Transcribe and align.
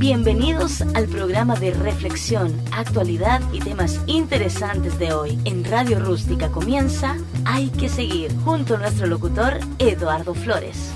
Bienvenidos 0.00 0.80
al 0.94 1.08
programa 1.08 1.56
de 1.56 1.72
reflexión, 1.72 2.58
actualidad 2.72 3.42
y 3.52 3.60
temas 3.60 4.00
interesantes 4.06 4.98
de 4.98 5.12
hoy. 5.12 5.38
En 5.44 5.62
Radio 5.62 6.00
Rústica 6.00 6.50
comienza 6.50 7.18
Hay 7.44 7.68
que 7.68 7.90
seguir, 7.90 8.32
junto 8.42 8.76
a 8.76 8.78
nuestro 8.78 9.06
locutor 9.06 9.58
Eduardo 9.78 10.32
Flores. 10.32 10.90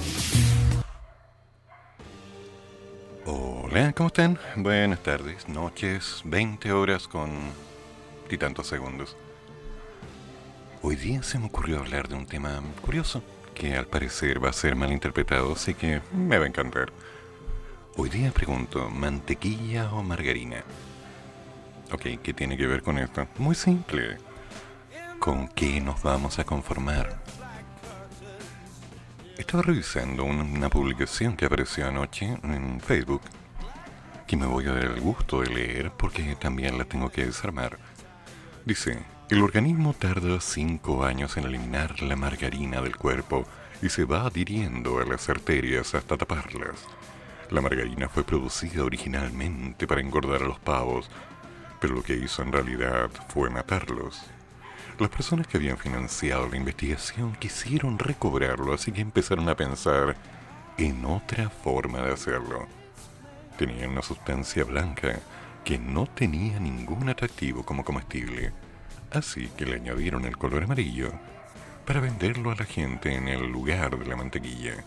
Hola, 3.27 3.92
¿cómo 3.92 4.06
están? 4.06 4.38
Buenas 4.56 5.03
tardes, 5.03 5.50
noches, 5.50 6.23
20 6.24 6.73
horas 6.73 7.06
con 7.06 7.31
y 8.31 8.38
tantos 8.38 8.68
segundos. 8.68 9.18
Hoy 10.81 10.96
día 10.96 11.23
se 11.23 11.38
me 11.38 11.45
ocurrió 11.45 11.81
hablar 11.81 12.09
de 12.09 12.14
un 12.14 12.24
tema 12.24 12.63
curioso, 12.81 13.23
que 13.55 13.77
al 13.77 13.86
parecer 13.86 14.42
va 14.42 14.49
a 14.49 14.55
ser 14.55 14.77
mal 14.77 14.91
interpretado, 14.91 15.53
así 15.53 15.74
que 15.74 16.00
me 16.10 16.38
va 16.38 16.46
a 16.46 16.48
encantar. 16.48 16.91
Hoy 17.96 18.08
día 18.08 18.32
pregunto, 18.32 18.90
¿mantequilla 18.90 19.92
o 19.92 20.02
margarina? 20.02 20.64
Ok, 21.92 22.20
¿qué 22.24 22.34
tiene 22.34 22.56
que 22.56 22.66
ver 22.66 22.82
con 22.82 22.98
esto? 22.98 23.28
Muy 23.38 23.54
simple. 23.54 24.18
¿Con 25.20 25.46
qué 25.46 25.80
nos 25.80 26.02
vamos 26.02 26.40
a 26.40 26.44
conformar? 26.44 27.22
Estaba 29.38 29.62
revisando 29.62 30.24
una 30.24 30.68
publicación 30.68 31.36
que 31.36 31.44
apareció 31.46 31.86
anoche 31.86 32.36
en 32.42 32.80
Facebook, 32.80 33.22
que 34.26 34.36
me 34.36 34.46
voy 34.46 34.66
a 34.66 34.72
dar 34.72 34.86
el 34.86 35.00
gusto 35.00 35.42
de 35.42 35.50
leer 35.50 35.92
porque 35.92 36.34
también 36.34 36.76
la 36.76 36.86
tengo 36.86 37.10
que 37.10 37.26
desarmar. 37.26 37.78
Dice, 38.64 39.04
el 39.30 39.40
organismo 39.40 39.92
tarda 39.92 40.40
5 40.40 41.04
años 41.04 41.36
en 41.36 41.45
eliminar 41.45 42.02
la 42.02 42.16
margarina 42.16 42.80
del 42.80 42.96
cuerpo 42.96 43.46
y 43.82 43.88
se 43.88 44.04
va 44.04 44.26
adhiriendo 44.26 44.98
a 44.98 45.04
las 45.04 45.28
arterias 45.28 45.95
hasta 45.95 46.16
taparlas. 46.16 46.84
La 47.54 47.60
margarina 47.60 48.08
fue 48.08 48.24
producida 48.24 48.82
originalmente 48.82 49.87
para 49.87 50.01
engordar 50.01 50.42
a 50.42 50.46
los 50.46 50.59
pavos, 50.59 51.09
pero 51.80 51.95
lo 51.95 52.02
que 52.02 52.16
hizo 52.16 52.42
en 52.42 52.51
realidad 52.51 53.09
fue 53.29 53.48
matarlos. 53.48 54.24
Las 54.98 55.09
personas 55.09 55.46
que 55.46 55.59
habían 55.59 55.79
financiado 55.79 56.48
la 56.48 56.56
investigación 56.56 57.37
quisieron 57.37 58.01
recobrarlo, 58.01 58.74
así 58.74 58.90
que 58.90 59.02
empezaron 59.02 59.48
a 59.48 59.54
pensar 59.54 60.16
en 60.79 61.04
otra 61.04 61.48
forma 61.48 62.01
de 62.01 62.14
hacerlo. 62.14 62.66
Tenían 63.57 63.90
una 63.90 64.03
sustancia 64.03 64.64
blanca 64.64 65.20
que 65.64 65.79
no 65.79 66.07
tenía 66.07 66.59
ningún 66.59 67.09
atractivo 67.09 67.64
como 67.64 67.84
comestible, 67.84 68.53
así 69.12 69.47
que 69.57 69.64
le 69.64 69.77
añadieron 69.77 70.25
el 70.25 70.36
color 70.36 70.64
amarillo 70.64 71.12
para 71.86 72.01
venderlo 72.01 72.51
a 72.51 72.57
la 72.57 72.64
gente 72.64 73.14
en 73.14 73.29
el 73.29 73.47
lugar 73.47 73.97
de 73.97 74.07
la 74.07 74.17
mantequilla. 74.17 74.84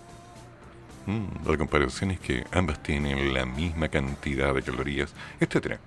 Mm, 1.07 1.47
la 1.49 1.57
comparación 1.57 2.11
es 2.11 2.19
que 2.19 2.45
ambas 2.51 2.83
tienen 2.83 3.33
la 3.33 3.45
misma 3.45 3.87
cantidad 3.87 4.53
de 4.53 4.61
calorías, 4.61 5.13
etc. 5.39 5.79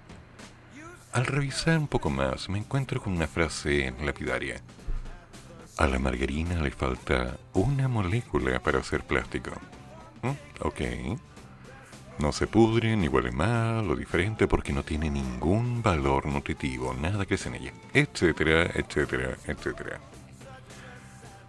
Al 1.13 1.27
revisar 1.27 1.79
un 1.79 1.89
poco 1.89 2.09
más, 2.09 2.49
me 2.49 2.59
encuentro 2.59 3.03
con 3.03 3.13
una 3.13 3.27
frase 3.27 3.93
lapidaria. 4.03 4.63
A 5.77 5.87
la 5.87 5.99
margarina 5.99 6.63
le 6.63 6.71
falta 6.71 7.37
una 7.53 7.87
molécula 7.87 8.61
para 8.61 8.79
hacer 8.79 9.03
plástico. 9.05 9.51
Mm, 10.23 10.67
ok. 10.67 10.81
No 12.19 12.33
se 12.33 12.47
pudre, 12.47 12.97
ni 12.97 13.09
huele 13.09 13.31
mal 13.31 13.91
o 13.91 13.97
diferente 13.97 14.47
porque 14.47 14.73
no 14.73 14.85
tiene 14.85 15.11
ningún 15.11 15.83
valor 15.83 16.27
nutritivo, 16.27 16.95
nada 16.95 17.27
que 17.27 17.35
en 17.35 17.55
ella, 17.57 17.73
etcétera, 17.93 18.71
etcétera, 18.75 19.37
etcétera. 19.47 20.01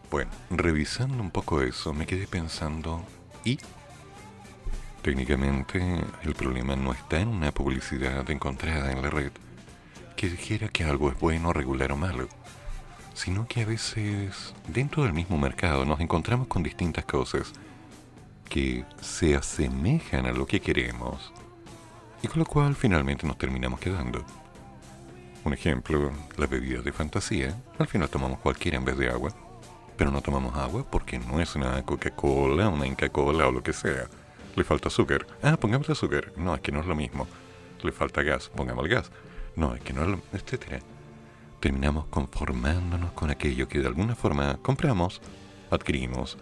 Bueno, 0.10 0.32
revisando 0.50 1.24
un 1.24 1.32
poco 1.32 1.62
eso, 1.62 1.94
me 1.94 2.06
quedé 2.06 2.28
pensando 2.28 3.06
y 3.44 3.60
técnicamente 5.02 5.82
el 6.24 6.36
problema 6.36 6.76
no 6.76 6.94
está 6.94 7.20
en 7.20 7.30
una 7.30 7.52
publicidad 7.52 8.30
encontrada 8.30 8.92
en 8.92 9.02
la 9.02 9.10
red 9.10 9.32
que 10.16 10.30
dijera 10.30 10.68
que 10.68 10.84
algo 10.84 11.10
es 11.10 11.20
bueno, 11.20 11.52
regular 11.54 11.92
o 11.92 11.98
malo, 11.98 12.28
sino 13.14 13.48
que 13.48 13.62
a 13.62 13.66
veces 13.66 14.54
dentro 14.68 15.04
del 15.04 15.14
mismo 15.14 15.38
mercado 15.38 15.86
nos 15.86 16.00
encontramos 16.00 16.48
con 16.48 16.62
distintas 16.62 17.06
cosas 17.06 17.54
que 18.48 18.86
se 19.02 19.36
asemejan 19.36 20.26
a 20.26 20.32
lo 20.32 20.46
que 20.46 20.60
queremos 20.60 21.34
y 22.22 22.28
con 22.28 22.40
lo 22.40 22.46
cual 22.46 22.76
finalmente 22.76 23.26
nos 23.26 23.38
terminamos 23.38 23.80
quedando. 23.80 24.24
Un 25.44 25.54
ejemplo, 25.54 26.12
la 26.38 26.46
bebida 26.46 26.82
de 26.82 26.92
fantasía, 26.92 27.60
al 27.80 27.88
final 27.88 28.10
tomamos 28.10 28.40
cualquiera 28.40 28.78
en 28.78 28.86
vez 28.86 28.98
de 28.98 29.10
agua 29.10 29.34
pero 30.02 30.10
no 30.10 30.22
tomamos 30.24 30.56
agua 30.56 30.84
porque 30.90 31.20
no 31.20 31.40
es 31.40 31.56
una 31.56 31.86
Coca-Cola, 31.86 32.70
una 32.70 32.88
Inca-Cola 32.88 33.48
o 33.48 33.52
lo 33.52 33.62
que 33.62 33.72
sea. 33.72 34.08
Le 34.56 34.64
falta 34.64 34.88
azúcar. 34.88 35.28
Ah, 35.44 35.58
pongamos 35.58 35.92
azúcar. 35.92 36.34
No, 36.38 36.56
es 36.56 36.62
que 36.62 36.72
no 36.72 36.80
es 36.80 36.88
lo 36.88 36.96
mismo. 36.96 37.28
Le 37.84 37.92
falta 37.92 38.24
gas. 38.24 38.50
Pongamos 38.50 38.84
el 38.84 38.90
gas. 38.90 39.12
No, 39.56 39.76
es 39.76 39.82
que 39.82 39.94
no 39.94 40.02
es 40.02 40.08
lo... 40.08 40.20
etcétera. 40.34 40.80
Terminamos 41.60 42.06
conformándonos 42.08 43.12
con 43.12 43.30
aquello 43.30 43.68
que 43.68 43.78
de 43.78 43.86
alguna 43.86 44.16
forma 44.16 44.58
compramos, 44.64 45.22
adquirimos 45.70 46.40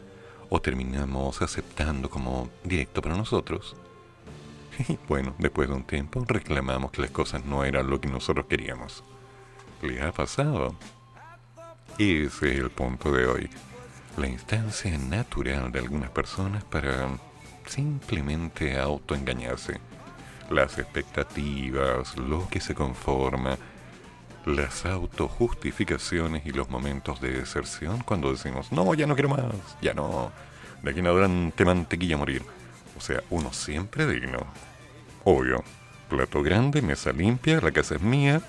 o 0.49 0.61
terminamos 0.61 1.41
aceptando 1.41 2.09
como 2.09 2.49
directo 2.63 3.01
para 3.01 3.17
nosotros. 3.17 3.75
Y 4.87 4.97
bueno, 5.09 5.35
después 5.37 5.67
de 5.67 5.75
un 5.75 5.83
tiempo 5.83 6.23
reclamamos 6.25 6.91
que 6.91 7.01
las 7.01 7.11
cosas 7.11 7.43
no 7.43 7.65
eran 7.65 7.89
lo 7.89 7.99
que 7.99 8.07
nosotros 8.07 8.45
queríamos. 8.45 9.03
¿Le 9.81 10.01
ha 10.01 10.13
pasado? 10.13 10.77
Ese 11.99 12.53
es 12.53 12.59
el 12.59 12.69
punto 12.69 13.11
de 13.11 13.27
hoy. 13.27 13.49
La 14.15 14.25
instancia 14.25 14.97
natural 14.97 15.69
de 15.69 15.79
algunas 15.79 16.09
personas 16.09 16.63
para 16.63 17.09
simplemente 17.65 18.79
autoengañarse. 18.79 19.81
Las 20.49 20.79
expectativas, 20.79 22.15
lo 22.15 22.47
que 22.47 22.61
se 22.61 22.73
conforma, 22.73 23.57
las 24.45 24.85
autojustificaciones 24.85 26.45
y 26.45 26.51
los 26.51 26.69
momentos 26.69 27.19
de 27.19 27.31
deserción 27.31 28.01
cuando 28.03 28.31
decimos, 28.31 28.71
no, 28.71 28.93
ya 28.93 29.05
no 29.05 29.15
quiero 29.15 29.27
más, 29.27 29.43
ya 29.81 29.93
no, 29.93 30.31
de 30.81 30.91
aquí 30.91 30.99
en 31.01 31.07
adelante 31.07 31.65
mantequilla 31.65 32.15
a 32.15 32.19
morir. 32.19 32.43
O 32.97 33.01
sea, 33.01 33.21
uno 33.29 33.51
siempre 33.51 34.07
digno. 34.07 34.39
Obvio, 35.25 35.65
plato 36.07 36.43
grande, 36.43 36.81
mesa 36.81 37.11
limpia, 37.11 37.59
la 37.59 37.73
casa 37.73 37.95
es 37.95 38.01
mía, 38.01 38.41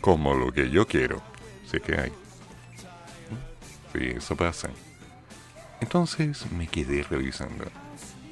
como 0.00 0.34
lo 0.34 0.50
que 0.50 0.68
yo 0.68 0.84
quiero. 0.88 1.22
Sé 1.70 1.80
que 1.80 1.96
hay. 1.96 2.21
Eso 3.94 4.36
pasa. 4.36 4.70
Entonces 5.80 6.50
me 6.52 6.66
quedé 6.66 7.02
revisando. 7.02 7.66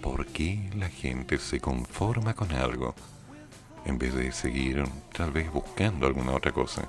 ¿Por 0.00 0.26
qué 0.26 0.70
la 0.76 0.88
gente 0.88 1.38
se 1.38 1.60
conforma 1.60 2.34
con 2.34 2.52
algo 2.52 2.94
en 3.84 3.98
vez 3.98 4.14
de 4.14 4.32
seguir 4.32 4.84
tal 5.12 5.30
vez 5.32 5.52
buscando 5.52 6.06
alguna 6.06 6.32
otra 6.32 6.52
cosa? 6.52 6.88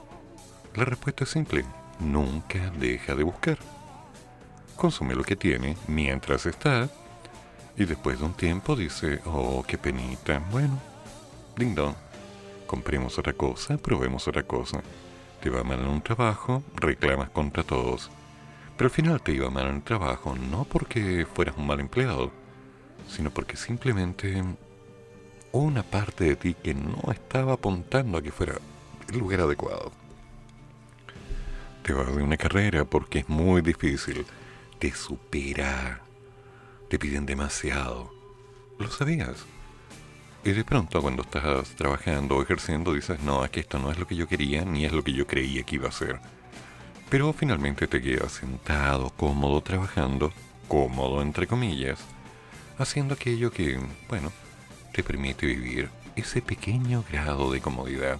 La 0.75 0.85
respuesta 0.85 1.25
es 1.25 1.31
simple. 1.31 1.65
Nunca 1.99 2.71
deja 2.79 3.13
de 3.15 3.23
buscar. 3.23 3.57
Consume 4.77 5.15
lo 5.15 5.23
que 5.23 5.35
tiene 5.35 5.75
mientras 5.87 6.45
está 6.45 6.89
y 7.75 7.85
después 7.85 8.19
de 8.19 8.25
un 8.25 8.33
tiempo 8.33 8.75
dice, 8.75 9.19
oh, 9.25 9.63
qué 9.67 9.77
penita. 9.77 10.39
Bueno, 10.51 10.79
ding 11.57 11.75
dong. 11.75 11.95
Compremos 12.65 13.19
otra 13.19 13.33
cosa, 13.33 13.77
probemos 13.77 14.27
otra 14.27 14.43
cosa. 14.43 14.81
Te 15.41 15.49
va 15.49 15.63
mal 15.63 15.81
en 15.81 15.87
un 15.87 16.01
trabajo, 16.01 16.63
reclamas 16.75 17.29
contra 17.29 17.63
todos 17.63 18.09
pero 18.81 18.89
al 18.89 18.95
final 18.95 19.21
te 19.21 19.33
iba 19.33 19.47
mal 19.51 19.67
en 19.67 19.75
el 19.75 19.83
trabajo, 19.83 20.35
no 20.35 20.63
porque 20.63 21.27
fueras 21.31 21.55
un 21.55 21.67
mal 21.67 21.79
empleado, 21.79 22.31
sino 23.07 23.29
porque 23.29 23.55
simplemente 23.55 24.43
una 25.51 25.83
parte 25.83 26.23
de 26.23 26.35
ti 26.35 26.55
que 26.55 26.73
no 26.73 27.11
estaba 27.11 27.53
apuntando 27.53 28.17
a 28.17 28.23
que 28.23 28.31
fuera 28.31 28.55
el 29.07 29.19
lugar 29.19 29.41
adecuado. 29.41 29.91
Te 31.83 31.93
vas 31.93 32.15
de 32.15 32.23
una 32.23 32.37
carrera 32.37 32.83
porque 32.83 33.19
es 33.19 33.29
muy 33.29 33.61
difícil, 33.61 34.25
te 34.79 34.91
supera, 34.93 36.01
te 36.89 36.97
piden 36.97 37.27
demasiado. 37.27 38.11
Lo 38.79 38.89
sabías. 38.89 39.45
Y 40.43 40.53
de 40.53 40.65
pronto 40.65 41.03
cuando 41.03 41.21
estás 41.21 41.69
trabajando 41.75 42.37
o 42.37 42.41
ejerciendo 42.41 42.95
dices, 42.95 43.19
no, 43.19 43.45
es 43.45 43.51
que 43.51 43.59
esto 43.59 43.77
no 43.77 43.91
es 43.91 43.99
lo 43.99 44.07
que 44.07 44.15
yo 44.15 44.27
quería 44.27 44.65
ni 44.65 44.85
es 44.85 44.91
lo 44.91 45.03
que 45.03 45.13
yo 45.13 45.27
creía 45.27 45.61
que 45.61 45.75
iba 45.75 45.87
a 45.87 45.91
ser 45.91 46.19
pero 47.11 47.33
finalmente 47.33 47.89
te 47.89 48.01
quedas 48.01 48.31
sentado, 48.31 49.09
cómodo, 49.09 49.59
trabajando, 49.59 50.31
cómodo 50.69 51.21
entre 51.21 51.45
comillas, 51.45 51.99
haciendo 52.77 53.15
aquello 53.15 53.51
que, 53.51 53.77
bueno, 54.07 54.31
te 54.93 55.03
permite 55.03 55.45
vivir 55.45 55.89
ese 56.15 56.41
pequeño 56.41 57.03
grado 57.11 57.51
de 57.51 57.59
comodidad, 57.59 58.17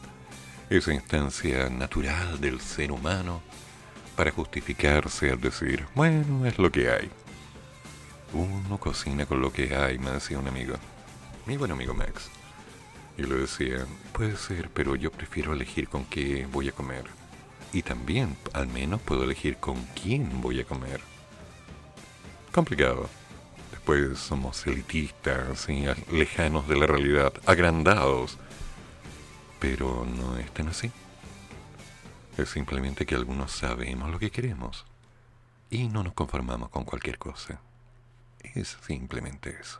esa 0.69 0.93
instancia 0.93 1.69
natural 1.69 2.41
del 2.41 2.59
ser 2.59 2.91
humano 2.91 3.41
para 4.17 4.31
justificarse 4.31 5.31
al 5.31 5.39
decir, 5.39 5.85
bueno, 5.95 6.45
es 6.45 6.59
lo 6.59 6.69
que 6.69 6.89
hay. 6.91 7.09
Uno 8.33 8.77
cocina 8.77 9.25
con 9.25 9.39
lo 9.39 9.53
que 9.53 9.73
hay, 9.73 9.99
me 9.99 10.11
decía 10.11 10.37
un 10.37 10.49
amigo, 10.49 10.75
mi 11.45 11.55
buen 11.55 11.71
amigo 11.71 11.93
Max. 11.93 12.29
Y 13.17 13.21
le 13.21 13.35
decía, 13.35 13.85
puede 14.11 14.35
ser, 14.35 14.69
pero 14.69 14.97
yo 14.97 15.13
prefiero 15.13 15.53
elegir 15.53 15.87
con 15.87 16.03
qué 16.03 16.45
voy 16.51 16.67
a 16.67 16.73
comer 16.73 17.20
y 17.73 17.83
también 17.83 18.35
al 18.53 18.67
menos 18.67 19.01
puedo 19.01 19.23
elegir 19.23 19.57
con 19.57 19.81
quién 20.01 20.41
voy 20.41 20.59
a 20.59 20.65
comer. 20.65 21.01
Complicado. 22.51 23.09
pues 23.85 24.19
somos 24.19 24.67
elitistas 24.67 25.67
y 25.67 25.85
lejanos 26.13 26.67
de 26.67 26.77
la 26.77 26.85
realidad, 26.85 27.33
agrandados. 27.45 28.37
Pero 29.59 30.05
no 30.05 30.37
es 30.37 30.51
tan 30.51 30.67
así. 30.67 30.91
Es 32.37 32.49
simplemente 32.49 33.05
que 33.05 33.15
algunos 33.15 33.51
sabemos 33.51 34.09
lo 34.11 34.19
que 34.19 34.31
queremos 34.31 34.85
y 35.69 35.87
no 35.87 36.03
nos 36.03 36.13
conformamos 36.13 36.69
con 36.69 36.83
cualquier 36.83 37.17
cosa. 37.17 37.59
Es 38.53 38.77
simplemente 38.85 39.57
eso. 39.59 39.79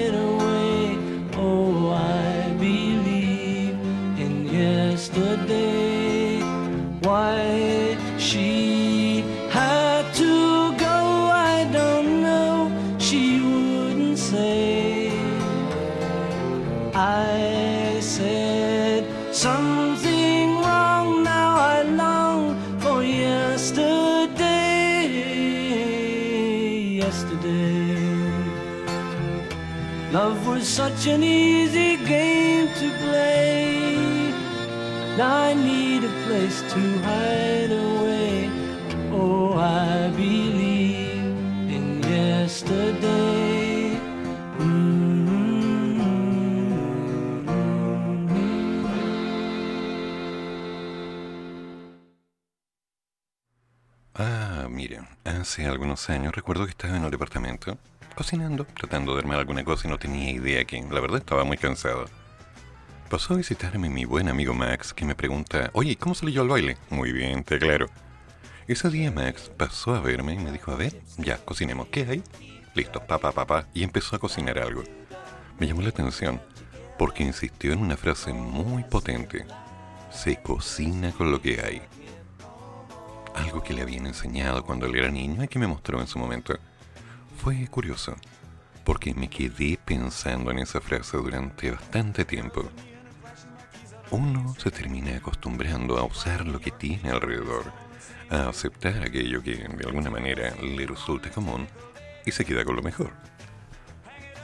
such 30.71 31.07
an 31.07 31.21
easy 31.21 31.97
game 31.97 32.69
to 32.79 32.89
play. 33.03 34.31
Now 35.17 35.35
I 35.49 35.53
need 35.53 36.05
a 36.05 36.13
place 36.25 36.61
to 36.61 36.79
hide 37.03 37.71
away. 37.71 38.49
Oh, 39.11 39.51
I 39.57 40.09
believe 40.15 41.25
in 41.75 42.01
yesterday. 42.03 43.99
Ah, 54.15 54.67
mire, 54.69 55.01
hace 55.25 55.65
algunos 55.65 56.09
años 56.09 56.33
recuerdo 56.33 56.63
que 56.63 56.71
estaba 56.71 56.95
en 56.95 57.03
el 57.03 57.11
departamento, 57.11 57.77
cocinando, 58.21 58.65
tratando 58.65 59.13
de 59.15 59.21
armar 59.21 59.39
alguna 59.39 59.63
cosa 59.63 59.87
y 59.87 59.89
no 59.89 59.97
tenía 59.97 60.29
idea 60.29 60.63
que, 60.63 60.79
la 60.79 60.99
verdad, 60.99 61.17
estaba 61.17 61.43
muy 61.43 61.57
cansado. 61.57 62.05
Pasó 63.09 63.33
a 63.33 63.37
visitarme 63.37 63.89
mi 63.89 64.05
buen 64.05 64.29
amigo 64.29 64.53
Max, 64.53 64.93
que 64.93 65.05
me 65.05 65.15
pregunta, 65.15 65.71
oye, 65.73 65.95
¿cómo 65.95 66.13
salí 66.13 66.31
yo 66.31 66.43
al 66.43 66.47
baile? 66.47 66.77
Muy 66.91 67.11
bien, 67.11 67.43
te 67.43 67.55
aclaro. 67.55 67.87
Ese 68.67 68.91
día 68.91 69.11
Max 69.11 69.49
pasó 69.57 69.95
a 69.95 70.01
verme 70.01 70.35
y 70.35 70.37
me 70.37 70.51
dijo, 70.51 70.71
a 70.71 70.75
ver, 70.75 71.01
ya, 71.17 71.43
cocinemos, 71.43 71.87
¿qué 71.87 72.01
hay? 72.07 72.23
Listo, 72.75 72.99
papá, 73.07 73.31
papá, 73.31 73.67
y 73.73 73.83
empezó 73.83 74.15
a 74.15 74.19
cocinar 74.19 74.59
algo. 74.59 74.83
Me 75.57 75.65
llamó 75.65 75.81
la 75.81 75.89
atención, 75.89 76.39
porque 76.99 77.23
insistió 77.23 77.73
en 77.73 77.79
una 77.79 77.97
frase 77.97 78.33
muy 78.33 78.83
potente. 78.83 79.47
Se 80.11 80.39
cocina 80.43 81.11
con 81.11 81.31
lo 81.31 81.41
que 81.41 81.59
hay 81.59 81.81
algo 83.33 83.63
que 83.63 83.73
le 83.73 83.81
habían 83.81 84.05
enseñado 84.05 84.63
cuando 84.63 84.85
él 84.85 84.95
era 84.95 85.09
niño 85.09 85.43
y 85.43 85.47
que 85.47 85.57
me 85.57 85.65
mostró 85.65 85.99
en 85.99 86.07
su 86.07 86.19
momento. 86.19 86.53
Fue 87.41 87.67
curioso, 87.69 88.15
porque 88.83 89.15
me 89.15 89.27
quedé 89.27 89.79
pensando 89.83 90.51
en 90.51 90.59
esa 90.59 90.79
frase 90.79 91.17
durante 91.17 91.71
bastante 91.71 92.23
tiempo. 92.23 92.69
Uno 94.11 94.53
se 94.59 94.69
termina 94.69 95.17
acostumbrando 95.17 95.97
a 95.97 96.03
usar 96.03 96.45
lo 96.45 96.59
que 96.59 96.69
tiene 96.69 97.09
alrededor, 97.09 97.63
a 98.29 98.47
aceptar 98.47 99.01
aquello 99.01 99.41
que 99.41 99.55
de 99.55 99.87
alguna 99.87 100.11
manera 100.11 100.53
le 100.61 100.85
resulta 100.85 101.31
común 101.31 101.67
y 102.27 102.31
se 102.31 102.45
queda 102.45 102.63
con 102.63 102.75
lo 102.75 102.83
mejor. 102.83 103.11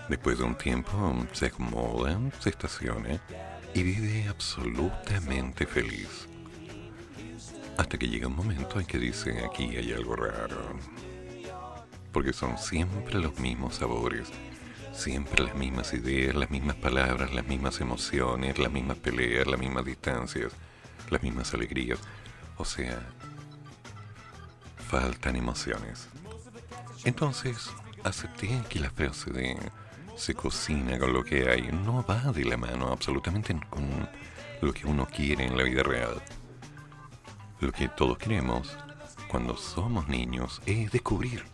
Después 0.09 0.39
de 0.39 0.45
un 0.45 0.57
tiempo 0.57 1.13
se 1.33 1.45
acomoda, 1.45 2.19
se 2.39 2.49
estaciona 2.49 3.21
y 3.75 3.83
vive 3.83 4.27
absolutamente 4.27 5.67
feliz. 5.67 6.27
Hasta 7.77 7.95
que 7.95 8.07
llega 8.07 8.25
un 8.25 8.35
momento 8.35 8.79
en 8.79 8.87
que 8.87 8.97
dice, 8.97 9.45
aquí 9.45 9.75
hay 9.77 9.93
algo 9.93 10.15
raro. 10.15 10.79
Porque 12.17 12.33
son 12.33 12.57
siempre 12.57 13.19
los 13.19 13.37
mismos 13.37 13.75
sabores, 13.75 14.29
siempre 14.91 15.43
las 15.43 15.53
mismas 15.53 15.93
ideas, 15.93 16.33
las 16.33 16.49
mismas 16.49 16.75
palabras, 16.75 17.31
las 17.31 17.45
mismas 17.45 17.79
emociones, 17.79 18.57
las 18.57 18.71
mismas 18.71 18.97
peleas, 18.97 19.45
las 19.45 19.59
mismas 19.59 19.85
distancias, 19.85 20.51
las 21.11 21.21
mismas 21.21 21.53
alegrías. 21.53 21.99
O 22.57 22.65
sea, 22.65 22.99
faltan 24.89 25.35
emociones. 25.35 26.07
Entonces, 27.05 27.69
acepté 28.03 28.63
que 28.67 28.79
la 28.79 28.89
frase 28.89 29.29
de 29.29 29.55
se 30.15 30.33
cocina 30.33 30.97
con 30.97 31.13
lo 31.13 31.23
que 31.23 31.47
hay 31.47 31.69
no 31.71 32.03
va 32.03 32.31
de 32.31 32.45
la 32.45 32.57
mano 32.57 32.91
absolutamente 32.91 33.55
con 33.69 34.09
lo 34.63 34.73
que 34.73 34.87
uno 34.87 35.05
quiere 35.05 35.45
en 35.45 35.55
la 35.55 35.65
vida 35.65 35.83
real. 35.83 36.19
Lo 37.59 37.71
que 37.71 37.87
todos 37.89 38.17
queremos 38.17 38.75
cuando 39.27 39.55
somos 39.55 40.07
niños 40.07 40.63
es 40.65 40.91
descubrir 40.91 41.45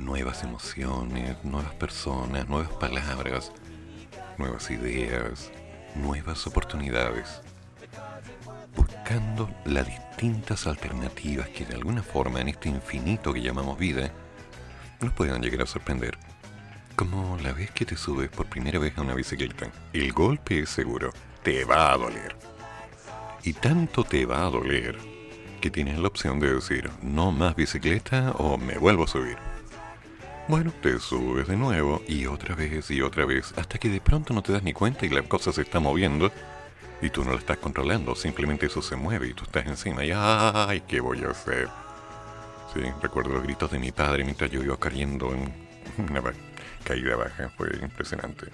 nuevas 0.00 0.42
emociones, 0.42 1.36
nuevas 1.44 1.74
personas, 1.74 2.48
nuevas 2.48 2.72
palabras, 2.72 3.52
nuevas 4.38 4.70
ideas, 4.70 5.50
nuevas 5.94 6.46
oportunidades, 6.46 7.40
buscando 8.74 9.50
las 9.64 9.86
distintas 9.86 10.66
alternativas 10.66 11.48
que 11.48 11.64
de 11.64 11.74
alguna 11.74 12.02
forma 12.02 12.40
en 12.40 12.48
este 12.48 12.68
infinito 12.68 13.32
que 13.32 13.42
llamamos 13.42 13.78
vida 13.78 14.10
nos 15.00 15.12
puedan 15.12 15.42
llegar 15.42 15.62
a 15.62 15.66
sorprender. 15.66 16.18
Como 16.96 17.38
la 17.42 17.52
vez 17.52 17.70
que 17.70 17.86
te 17.86 17.96
subes 17.96 18.28
por 18.28 18.46
primera 18.46 18.78
vez 18.78 18.96
a 18.98 19.02
una 19.02 19.14
bicicleta. 19.14 19.70
El 19.92 20.12
golpe 20.12 20.60
es 20.60 20.70
seguro, 20.70 21.12
te 21.42 21.64
va 21.64 21.92
a 21.92 21.96
doler. 21.96 22.36
Y 23.42 23.54
tanto 23.54 24.04
te 24.04 24.26
va 24.26 24.46
a 24.46 24.50
doler 24.50 24.98
que 25.60 25.70
tienes 25.70 25.98
la 25.98 26.08
opción 26.08 26.40
de 26.40 26.54
decir, 26.54 26.90
no 27.02 27.32
más 27.32 27.56
bicicleta 27.56 28.32
o 28.32 28.58
me 28.58 28.76
vuelvo 28.76 29.04
a 29.04 29.08
subir. 29.08 29.49
Bueno, 30.48 30.72
te 30.82 30.98
subes 30.98 31.46
de 31.46 31.56
nuevo 31.56 32.02
y 32.08 32.26
otra 32.26 32.54
vez 32.56 32.90
y 32.90 33.02
otra 33.02 33.24
vez 33.24 33.54
hasta 33.56 33.78
que 33.78 33.88
de 33.88 34.00
pronto 34.00 34.34
no 34.34 34.42
te 34.42 34.52
das 34.52 34.62
ni 34.62 34.72
cuenta 34.72 35.06
y 35.06 35.08
la 35.08 35.22
cosa 35.22 35.52
se 35.52 35.62
está 35.62 35.78
moviendo 35.78 36.32
y 37.00 37.10
tú 37.10 37.24
no 37.24 37.32
la 37.32 37.38
estás 37.38 37.58
controlando, 37.58 38.14
simplemente 38.16 38.66
eso 38.66 38.82
se 38.82 38.96
mueve 38.96 39.28
y 39.28 39.34
tú 39.34 39.44
estás 39.44 39.66
encima 39.66 40.04
y 40.04 40.10
¡ay! 40.14 40.82
¿Qué 40.88 41.00
voy 41.00 41.22
a 41.22 41.30
hacer? 41.30 41.68
Sí, 42.74 42.80
recuerdo 43.00 43.30
los 43.30 43.44
gritos 43.44 43.70
de 43.70 43.78
mi 43.78 43.92
padre 43.92 44.24
mientras 44.24 44.50
yo 44.50 44.62
iba 44.62 44.76
cayendo 44.76 45.32
en 45.32 45.52
una 45.98 46.22
caída 46.84 47.16
baja, 47.16 47.48
fue 47.56 47.68
impresionante. 47.80 48.46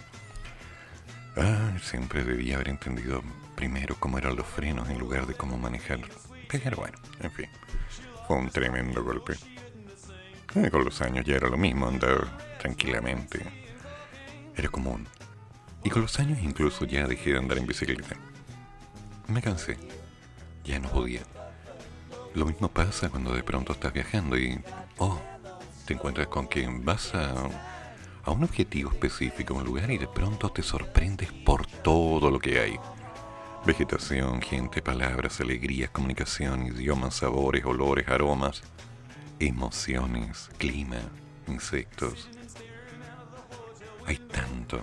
Ah, 1.36 1.76
siempre 1.82 2.24
debía 2.24 2.56
haber 2.56 2.68
entendido 2.68 3.22
primero 3.54 3.96
cómo 3.98 4.18
eran 4.18 4.36
los 4.36 4.46
frenos 4.46 4.88
en 4.88 4.98
lugar 4.98 5.26
de 5.26 5.34
cómo 5.34 5.56
manejar. 5.56 6.00
Pero 6.48 6.76
bueno, 6.76 6.98
en 7.20 7.30
fin, 7.32 7.48
fue 8.26 8.36
un 8.36 8.50
tremendo 8.50 9.02
golpe. 9.02 9.34
Con 10.70 10.84
los 10.84 11.00
años 11.02 11.24
ya 11.24 11.36
era 11.36 11.48
lo 11.48 11.56
mismo, 11.56 11.86
andar 11.86 12.26
tranquilamente. 12.58 13.40
Era 14.56 14.68
común. 14.68 15.06
Y 15.84 15.90
con 15.90 16.02
los 16.02 16.18
años 16.18 16.38
incluso 16.42 16.84
ya 16.84 17.06
dejé 17.06 17.32
de 17.32 17.38
andar 17.38 17.58
en 17.58 17.66
bicicleta. 17.66 18.16
Me 19.28 19.42
cansé. 19.42 19.76
Ya 20.64 20.78
no 20.78 20.88
podía. 20.88 21.20
Lo 22.34 22.46
mismo 22.46 22.68
pasa 22.68 23.08
cuando 23.08 23.34
de 23.34 23.42
pronto 23.42 23.72
estás 23.72 23.92
viajando 23.92 24.36
y, 24.36 24.58
oh, 24.98 25.20
te 25.86 25.94
encuentras 25.94 26.26
con 26.28 26.48
que 26.48 26.66
vas 26.68 27.14
a, 27.14 27.34
a 28.24 28.30
un 28.30 28.42
objetivo 28.42 28.90
específico, 28.90 29.54
un 29.54 29.64
lugar 29.64 29.90
y 29.90 29.98
de 29.98 30.08
pronto 30.08 30.48
te 30.50 30.62
sorprendes 30.62 31.30
por 31.32 31.66
todo 31.66 32.30
lo 32.30 32.38
que 32.38 32.60
hay. 32.60 32.76
Vegetación, 33.64 34.40
gente, 34.40 34.82
palabras, 34.82 35.40
alegrías, 35.40 35.90
comunicación, 35.90 36.66
idiomas, 36.66 37.16
sabores, 37.16 37.64
olores, 37.64 38.08
aromas, 38.08 38.62
emociones, 39.38 40.50
clima, 40.58 41.00
insectos. 41.46 42.28
Hay 44.06 44.16
tanto. 44.16 44.82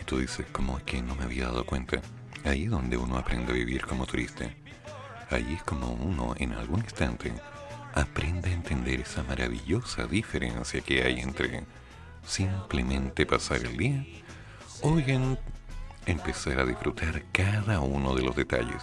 Y 0.00 0.04
tú 0.04 0.18
dices, 0.18 0.46
¿cómo 0.52 0.78
es 0.78 0.84
que 0.84 1.00
no 1.02 1.14
me 1.14 1.24
había 1.24 1.46
dado 1.46 1.64
cuenta? 1.64 2.00
Ahí 2.44 2.64
es 2.64 2.70
donde 2.70 2.96
uno 2.96 3.16
aprende 3.16 3.52
a 3.52 3.54
vivir 3.54 3.84
como 3.86 4.06
turista. 4.06 4.50
Ahí 5.30 5.54
es 5.54 5.62
como 5.62 5.92
uno, 5.92 6.34
en 6.38 6.52
algún 6.52 6.80
instante, 6.80 7.32
aprende 7.94 8.50
a 8.50 8.54
entender 8.54 9.00
esa 9.00 9.22
maravillosa 9.22 10.06
diferencia 10.06 10.80
que 10.80 11.02
hay 11.02 11.20
entre 11.20 11.64
simplemente 12.24 13.24
pasar 13.24 13.64
el 13.64 13.76
día 13.76 14.04
o 14.82 14.94
bien 14.94 15.38
empezar 16.06 16.60
a 16.60 16.66
disfrutar 16.66 17.24
cada 17.32 17.80
uno 17.80 18.14
de 18.14 18.22
los 18.22 18.36
detalles. 18.36 18.82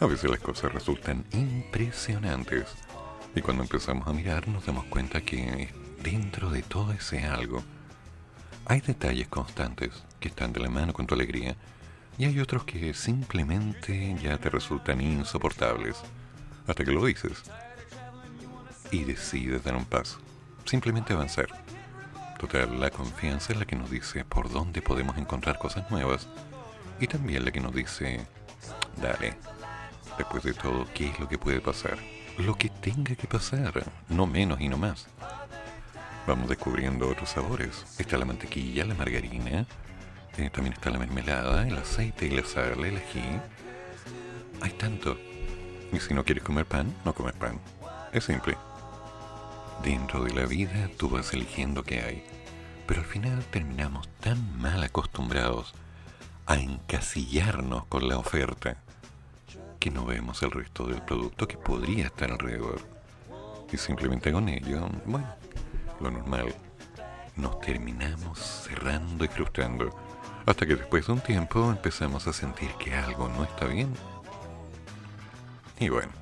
A 0.00 0.06
veces 0.06 0.30
las 0.30 0.40
cosas 0.40 0.72
resultan 0.72 1.24
impresionantes 1.32 2.66
y 3.34 3.40
cuando 3.40 3.62
empezamos 3.62 4.06
a 4.08 4.12
mirar 4.12 4.48
nos 4.48 4.66
damos 4.66 4.84
cuenta 4.86 5.20
que 5.20 5.68
dentro 6.02 6.50
de 6.50 6.62
todo 6.62 6.92
ese 6.92 7.24
algo 7.24 7.62
hay 8.66 8.80
detalles 8.80 9.28
constantes 9.28 9.90
que 10.18 10.28
están 10.28 10.52
de 10.52 10.60
la 10.60 10.70
mano 10.70 10.92
con 10.92 11.06
tu 11.06 11.14
alegría 11.14 11.56
y 12.18 12.24
hay 12.24 12.40
otros 12.40 12.64
que 12.64 12.92
simplemente 12.94 14.16
ya 14.22 14.38
te 14.38 14.50
resultan 14.50 15.00
insoportables 15.00 15.96
hasta 16.66 16.84
que 16.84 16.92
lo 16.92 17.04
dices 17.04 17.42
y 18.90 19.04
decides 19.04 19.62
dar 19.64 19.76
un 19.76 19.84
paso, 19.84 20.18
simplemente 20.64 21.12
avanzar. 21.12 21.46
Total, 22.38 22.80
la 22.80 22.90
confianza 22.90 23.52
es 23.52 23.58
la 23.58 23.64
que 23.64 23.76
nos 23.76 23.90
dice 23.90 24.24
por 24.24 24.50
dónde 24.50 24.82
podemos 24.82 25.16
encontrar 25.16 25.58
cosas 25.58 25.90
nuevas 25.90 26.26
y 26.98 27.06
también 27.06 27.44
la 27.44 27.52
que 27.52 27.60
nos 27.60 27.74
dice, 27.74 28.26
dale, 29.00 29.36
después 30.18 30.42
de 30.42 30.54
todo, 30.54 30.86
¿qué 30.92 31.08
es 31.08 31.18
lo 31.20 31.28
que 31.28 31.38
puede 31.38 31.60
pasar? 31.60 31.98
Lo 32.40 32.56
que 32.56 32.70
tenga 32.70 33.14
que 33.16 33.26
pasar, 33.26 33.84
no 34.08 34.26
menos 34.26 34.62
y 34.62 34.70
no 34.70 34.78
más. 34.78 35.06
Vamos 36.26 36.48
descubriendo 36.48 37.06
otros 37.06 37.28
sabores. 37.28 37.84
Está 37.98 38.16
la 38.16 38.24
mantequilla, 38.24 38.86
la 38.86 38.94
margarina, 38.94 39.66
eh, 40.38 40.48
también 40.48 40.72
está 40.72 40.88
la 40.88 40.98
mermelada, 40.98 41.68
el 41.68 41.76
aceite 41.76 42.26
y 42.26 42.30
la 42.30 42.42
sal, 42.42 42.82
el 42.82 42.96
ají. 42.96 43.40
Hay 44.62 44.70
tanto. 44.70 45.18
Y 45.92 46.00
si 46.00 46.14
no 46.14 46.24
quieres 46.24 46.42
comer 46.42 46.64
pan, 46.64 46.94
no 47.04 47.12
comer 47.12 47.34
pan. 47.34 47.60
Es 48.10 48.24
simple. 48.24 48.56
Dentro 49.84 50.24
de 50.24 50.32
la 50.32 50.46
vida 50.46 50.88
tú 50.96 51.10
vas 51.10 51.34
eligiendo 51.34 51.82
qué 51.82 52.00
hay. 52.00 52.24
Pero 52.86 53.02
al 53.02 53.06
final 53.06 53.44
terminamos 53.50 54.08
tan 54.20 54.58
mal 54.58 54.82
acostumbrados 54.82 55.74
a 56.46 56.56
encasillarnos 56.56 57.84
con 57.84 58.08
la 58.08 58.16
oferta 58.16 58.78
que 59.80 59.90
no 59.90 60.04
vemos 60.04 60.42
el 60.42 60.50
resto 60.50 60.86
del 60.86 61.02
producto 61.02 61.48
que 61.48 61.56
podría 61.56 62.04
estar 62.06 62.30
alrededor. 62.30 62.80
Y 63.72 63.78
simplemente 63.78 64.30
con 64.30 64.48
ello, 64.48 64.88
bueno, 65.06 65.34
lo 66.00 66.10
normal, 66.10 66.54
nos 67.36 67.58
terminamos 67.60 68.38
cerrando 68.38 69.24
y 69.24 69.28
frustrando 69.28 69.90
hasta 70.44 70.66
que 70.66 70.76
después 70.76 71.06
de 71.06 71.12
un 71.12 71.20
tiempo 71.20 71.70
empezamos 71.70 72.26
a 72.26 72.32
sentir 72.32 72.70
que 72.78 72.94
algo 72.94 73.28
no 73.28 73.44
está 73.44 73.66
bien. 73.66 73.92
Y 75.78 75.88
bueno, 75.88 76.12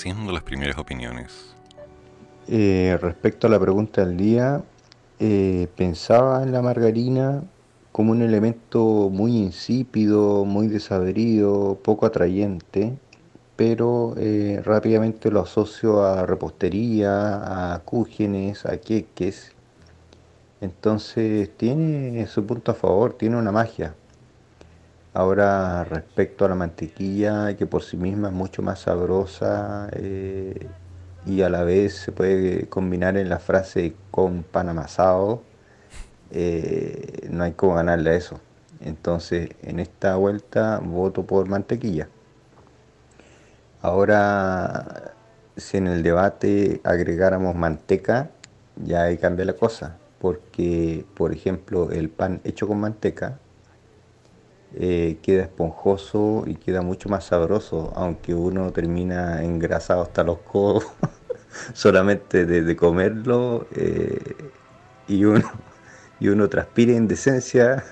Apareciendo 0.00 0.32
las 0.32 0.42
primeras 0.42 0.78
opiniones. 0.78 1.54
Eh, 2.48 2.96
respecto 3.02 3.46
a 3.46 3.50
la 3.50 3.60
pregunta 3.60 4.02
del 4.04 4.16
día, 4.16 4.62
eh, 5.18 5.68
pensaba 5.76 6.42
en 6.42 6.52
la 6.52 6.62
margarina 6.62 7.42
como 7.92 8.12
un 8.12 8.22
elemento 8.22 9.10
muy 9.10 9.36
insípido, 9.36 10.46
muy 10.46 10.68
desabrido, 10.68 11.78
poco 11.82 12.06
atrayente, 12.06 12.96
pero 13.56 14.14
eh, 14.16 14.62
rápidamente 14.64 15.30
lo 15.30 15.40
asocio 15.40 16.02
a 16.02 16.24
repostería, 16.24 17.74
a 17.74 17.80
cúgenes, 17.80 18.64
a 18.64 18.78
queques. 18.78 19.52
Entonces 20.62 21.50
tiene 21.58 22.26
su 22.26 22.46
punto 22.46 22.72
a 22.72 22.74
favor, 22.74 23.12
tiene 23.18 23.36
una 23.36 23.52
magia. 23.52 23.94
Ahora 25.12 25.82
respecto 25.84 26.44
a 26.44 26.48
la 26.48 26.54
mantequilla, 26.54 27.56
que 27.56 27.66
por 27.66 27.82
sí 27.82 27.96
misma 27.96 28.28
es 28.28 28.34
mucho 28.34 28.62
más 28.62 28.80
sabrosa 28.80 29.88
eh, 29.92 30.68
y 31.26 31.42
a 31.42 31.48
la 31.50 31.64
vez 31.64 31.96
se 31.96 32.12
puede 32.12 32.68
combinar 32.68 33.16
en 33.16 33.28
la 33.28 33.40
frase 33.40 33.96
con 34.12 34.44
pan 34.44 34.68
amasado, 34.68 35.42
eh, 36.30 37.28
no 37.30 37.42
hay 37.42 37.52
cómo 37.52 37.74
ganarle 37.74 38.10
a 38.10 38.14
eso. 38.14 38.40
Entonces, 38.80 39.50
en 39.62 39.80
esta 39.80 40.14
vuelta 40.16 40.78
voto 40.78 41.24
por 41.26 41.48
mantequilla. 41.48 42.08
Ahora, 43.82 45.14
si 45.56 45.78
en 45.78 45.88
el 45.88 46.04
debate 46.04 46.80
agregáramos 46.84 47.56
manteca, 47.56 48.30
ya 48.76 49.04
ahí 49.04 49.18
cambia 49.18 49.44
la 49.44 49.54
cosa, 49.54 49.96
porque, 50.20 51.04
por 51.16 51.32
ejemplo, 51.32 51.90
el 51.90 52.10
pan 52.10 52.40
hecho 52.44 52.68
con 52.68 52.78
manteca 52.78 53.39
eh, 54.74 55.18
queda 55.22 55.42
esponjoso 55.42 56.44
y 56.46 56.54
queda 56.54 56.82
mucho 56.82 57.08
más 57.08 57.24
sabroso, 57.24 57.92
aunque 57.96 58.34
uno 58.34 58.70
termina 58.72 59.42
engrasado 59.42 60.02
hasta 60.02 60.22
los 60.22 60.38
codos 60.38 60.86
solamente 61.74 62.46
de, 62.46 62.76
comerlo 62.76 63.66
eh, 63.74 64.36
y 65.08 65.24
uno 65.24 65.50
y 66.20 66.28
uno 66.28 66.48
transpira 66.48 66.92
en 66.92 67.08
decencia 67.08 67.82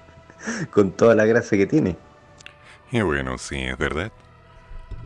con 0.70 0.92
toda 0.92 1.14
la 1.14 1.26
grasa 1.26 1.56
que 1.56 1.66
tiene. 1.66 1.96
Y 2.90 3.02
bueno, 3.02 3.36
sí, 3.36 3.60
es 3.60 3.76
verdad. 3.76 4.12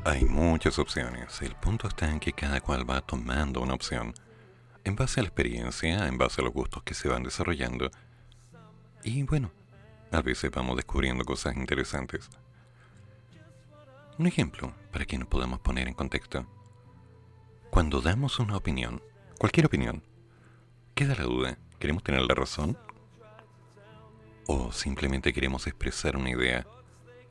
Hay 0.04 0.24
muchas 0.24 0.78
opciones. 0.78 1.40
El 1.42 1.54
punto 1.56 1.88
está 1.88 2.08
en 2.10 2.20
que 2.20 2.32
cada 2.32 2.60
cual 2.60 2.88
va 2.88 3.00
tomando 3.00 3.60
una 3.60 3.74
opción 3.74 4.14
en 4.84 4.96
base 4.96 5.20
a 5.20 5.22
la 5.22 5.28
experiencia, 5.28 6.06
en 6.06 6.18
base 6.18 6.40
a 6.40 6.44
los 6.44 6.52
gustos 6.52 6.82
que 6.82 6.94
se 6.94 7.08
van 7.08 7.22
desarrollando. 7.22 7.90
Y 9.02 9.22
bueno, 9.24 9.50
a 10.12 10.22
veces 10.22 10.50
vamos 10.50 10.76
descubriendo 10.76 11.24
cosas 11.24 11.56
interesantes. 11.56 12.30
Un 14.18 14.26
ejemplo 14.26 14.72
para 14.92 15.04
que 15.04 15.18
nos 15.18 15.28
podamos 15.28 15.60
poner 15.60 15.88
en 15.88 15.94
contexto. 15.94 16.46
Cuando 17.70 18.00
damos 18.00 18.38
una 18.38 18.56
opinión, 18.56 19.02
cualquier 19.38 19.66
opinión, 19.66 20.02
queda 20.94 21.14
la 21.14 21.24
duda 21.24 21.58
¿Queremos 21.82 22.04
tener 22.04 22.22
la 22.22 22.36
razón? 22.36 22.78
¿O 24.46 24.70
simplemente 24.70 25.32
queremos 25.32 25.66
expresar 25.66 26.16
una 26.16 26.30
idea? 26.30 26.64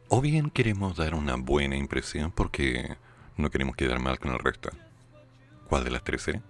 ¿O 0.10 0.20
bien 0.20 0.50
queremos 0.50 0.98
dar 0.98 1.15
una 1.15 1.38
buena 1.38 1.78
impresión 1.78 2.34
porque 2.34 2.98
no 3.38 3.50
queremos 3.50 3.78
quedar 3.78 4.02
mal 4.02 4.20
con 4.20 4.34
el 4.34 4.39
resto? 4.39 4.72
¿Cuál 5.70 5.86
de 5.86 5.91
las 5.91 6.04
tres 6.04 6.24
será? 6.24 6.41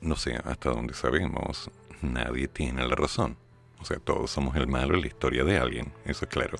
No 0.00 0.16
sé, 0.16 0.34
hasta 0.34 0.70
donde 0.70 0.94
sabemos, 0.94 1.70
nadie 2.02 2.48
tiene 2.48 2.84
la 2.84 2.96
razón. 2.96 3.36
O 3.84 3.86
sea, 3.86 3.98
todos 3.98 4.30
somos 4.30 4.56
el 4.56 4.66
malo 4.66 4.94
en 4.94 5.02
la 5.02 5.08
historia 5.08 5.44
de 5.44 5.58
alguien, 5.58 5.92
eso 6.06 6.24
es 6.24 6.30
claro. 6.30 6.56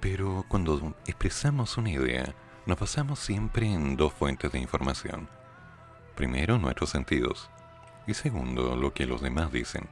Pero 0.00 0.42
cuando 0.48 0.96
expresamos 1.04 1.76
una 1.76 1.90
idea, 1.90 2.34
nos 2.64 2.80
basamos 2.80 3.18
siempre 3.18 3.70
en 3.70 3.94
dos 3.94 4.14
fuentes 4.14 4.50
de 4.50 4.58
información. 4.58 5.28
Primero, 6.14 6.56
nuestros 6.56 6.88
sentidos 6.88 7.50
y 8.06 8.14
segundo, 8.14 8.74
lo 8.74 8.94
que 8.94 9.04
los 9.04 9.20
demás 9.20 9.52
dicen. 9.52 9.86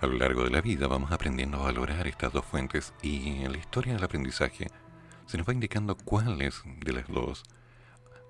A 0.00 0.06
lo 0.06 0.12
largo 0.12 0.44
de 0.44 0.50
la 0.50 0.60
vida 0.60 0.86
vamos 0.86 1.10
aprendiendo 1.10 1.58
a 1.58 1.64
valorar 1.64 2.06
estas 2.06 2.32
dos 2.32 2.44
fuentes 2.44 2.94
y 3.02 3.42
en 3.42 3.50
la 3.50 3.58
historia 3.58 3.94
del 3.94 4.04
aprendizaje 4.04 4.68
se 5.26 5.38
nos 5.38 5.48
va 5.48 5.54
indicando 5.54 5.96
cuáles 5.96 6.62
de 6.84 6.92
las 6.92 7.08
dos 7.08 7.42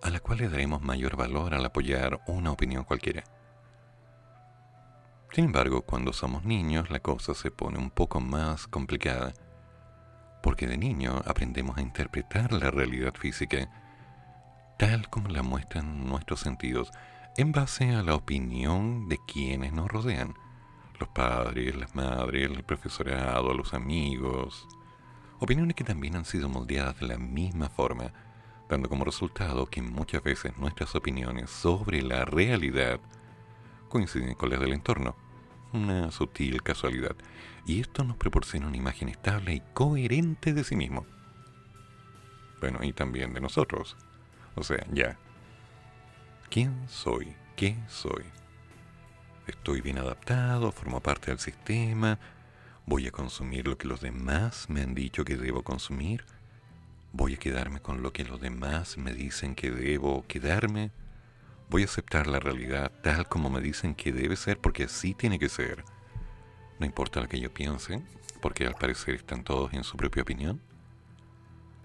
a 0.03 0.09
la 0.09 0.21
cual 0.21 0.39
le 0.39 0.49
daremos 0.49 0.81
mayor 0.81 1.15
valor 1.15 1.53
al 1.53 1.67
apoyar 1.67 2.23
una 2.27 2.53
opinión 2.53 2.85
cualquiera. 2.85 3.25
Sin 5.33 5.45
embargo, 5.45 5.83
cuando 5.83 6.13
somos 6.13 6.45
niños 6.45 6.91
la 6.91 7.01
cosa 7.01 7.35
se 7.35 7.51
pone 7.51 7.79
un 7.79 7.91
poco 7.91 8.21
más 8.21 8.67
complicada, 8.67 9.35
porque 10.43 10.67
de 10.67 10.79
niño 10.79 11.23
aprendemos 11.27 11.77
a 11.77 11.83
interpretar 11.83 12.53
la 12.53 12.71
realidad 12.71 13.15
física 13.15 13.69
tal 14.79 15.11
como 15.11 15.29
la 15.29 15.43
muestran 15.43 16.07
nuestros 16.07 16.41
sentidos 16.41 16.93
en 17.37 17.53
base 17.53 17.95
a 17.95 18.03
la 18.03 18.15
opinión 18.15 19.09
de 19.09 19.19
quienes 19.27 19.73
nos 19.73 19.89
rodean, 19.89 20.35
los 20.99 21.09
padres, 21.11 21.77
las 21.77 21.95
madres, 21.95 22.51
el 22.51 22.65
profesorado, 22.65 23.53
los 23.55 23.75
amigos, 23.75 24.67
opiniones 25.41 25.75
que 25.75 25.85
también 25.85 26.17
han 26.17 26.25
sido 26.25 26.49
moldeadas 26.49 27.01
de 27.01 27.09
la 27.09 27.19
misma 27.19 27.69
forma, 27.69 28.13
dando 28.69 28.89
como 28.89 29.05
resultado 29.05 29.67
que 29.67 29.83
muchas 29.83 30.23
veces 30.23 30.57
nuestras 30.59 30.95
opiniones 30.95 31.51
sobre 31.51 32.03
la 32.03 32.25
realidad 32.25 33.01
coinciden 33.89 34.35
con 34.35 34.51
las 34.51 34.61
del 34.61 34.73
entorno, 34.73 35.17
una 35.73 36.11
sutil 36.11 36.63
casualidad, 36.63 37.17
y 37.67 37.81
esto 37.81 38.05
nos 38.05 38.17
proporciona 38.17 38.67
una 38.67 38.77
imagen 38.77 39.09
estable 39.09 39.55
y 39.55 39.63
coherente 39.75 40.55
de 40.55 40.65
sí 40.65 40.77
mismo. 40.77 41.07
Bueno, 42.61 42.83
y 42.83 42.93
también 42.93 43.35
de 43.35 43.41
nosotros. 43.41 43.97
O 44.57 44.63
sea, 44.63 44.85
ya, 44.93 45.17
¿Quién 46.51 46.89
soy? 46.89 47.37
¿Qué 47.57 47.77
soy? 47.89 48.25
Estoy 49.47 49.83
bien 49.83 49.99
adaptado, 49.99 50.73
formo 50.73 51.01
parte 51.01 51.31
del 51.31 51.39
sistema, 51.39 52.19
voy 52.87 53.07
a 53.07 53.11
consumir 53.11 53.69
lo 53.69 53.77
que 53.77 53.87
los 53.87 54.01
demás 54.01 54.71
me 54.71 54.81
han 54.81 54.95
dicho 54.95 55.27
que 55.27 55.37
debo 55.37 55.63
consumir, 55.63 56.25
voy 57.13 57.35
a 57.35 57.39
quedarme 57.39 57.81
con 57.81 58.03
lo 58.03 58.15
que 58.15 58.25
los 58.25 58.41
demás 58.41 58.97
me 58.97 59.13
dicen 59.13 59.55
que 59.55 59.71
debo 59.71 60.25
quedarme, 60.27 60.91
voy 61.71 61.83
a 61.83 61.87
aceptar 61.87 62.27
la 62.27 62.41
realidad 62.41 62.93
tal 63.03 63.29
como 63.29 63.51
me 63.51 63.61
dicen 63.61 63.95
que 63.95 64.13
debe 64.13 64.37
ser 64.37 64.59
porque 64.59 64.85
así 64.85 65.15
tiene 65.15 65.39
que 65.39 65.49
ser. 65.49 65.85
No 66.79 66.87
importa 66.87 67.21
lo 67.21 67.29
que 67.29 67.41
yo 67.41 67.53
piense, 67.53 68.03
porque 68.41 68.67
al 68.67 68.75
parecer 68.75 69.15
están 69.15 69.45
todos 69.45 69.73
en 69.73 69.85
su 69.85 69.97
propia 69.97 70.23
opinión. 70.23 70.61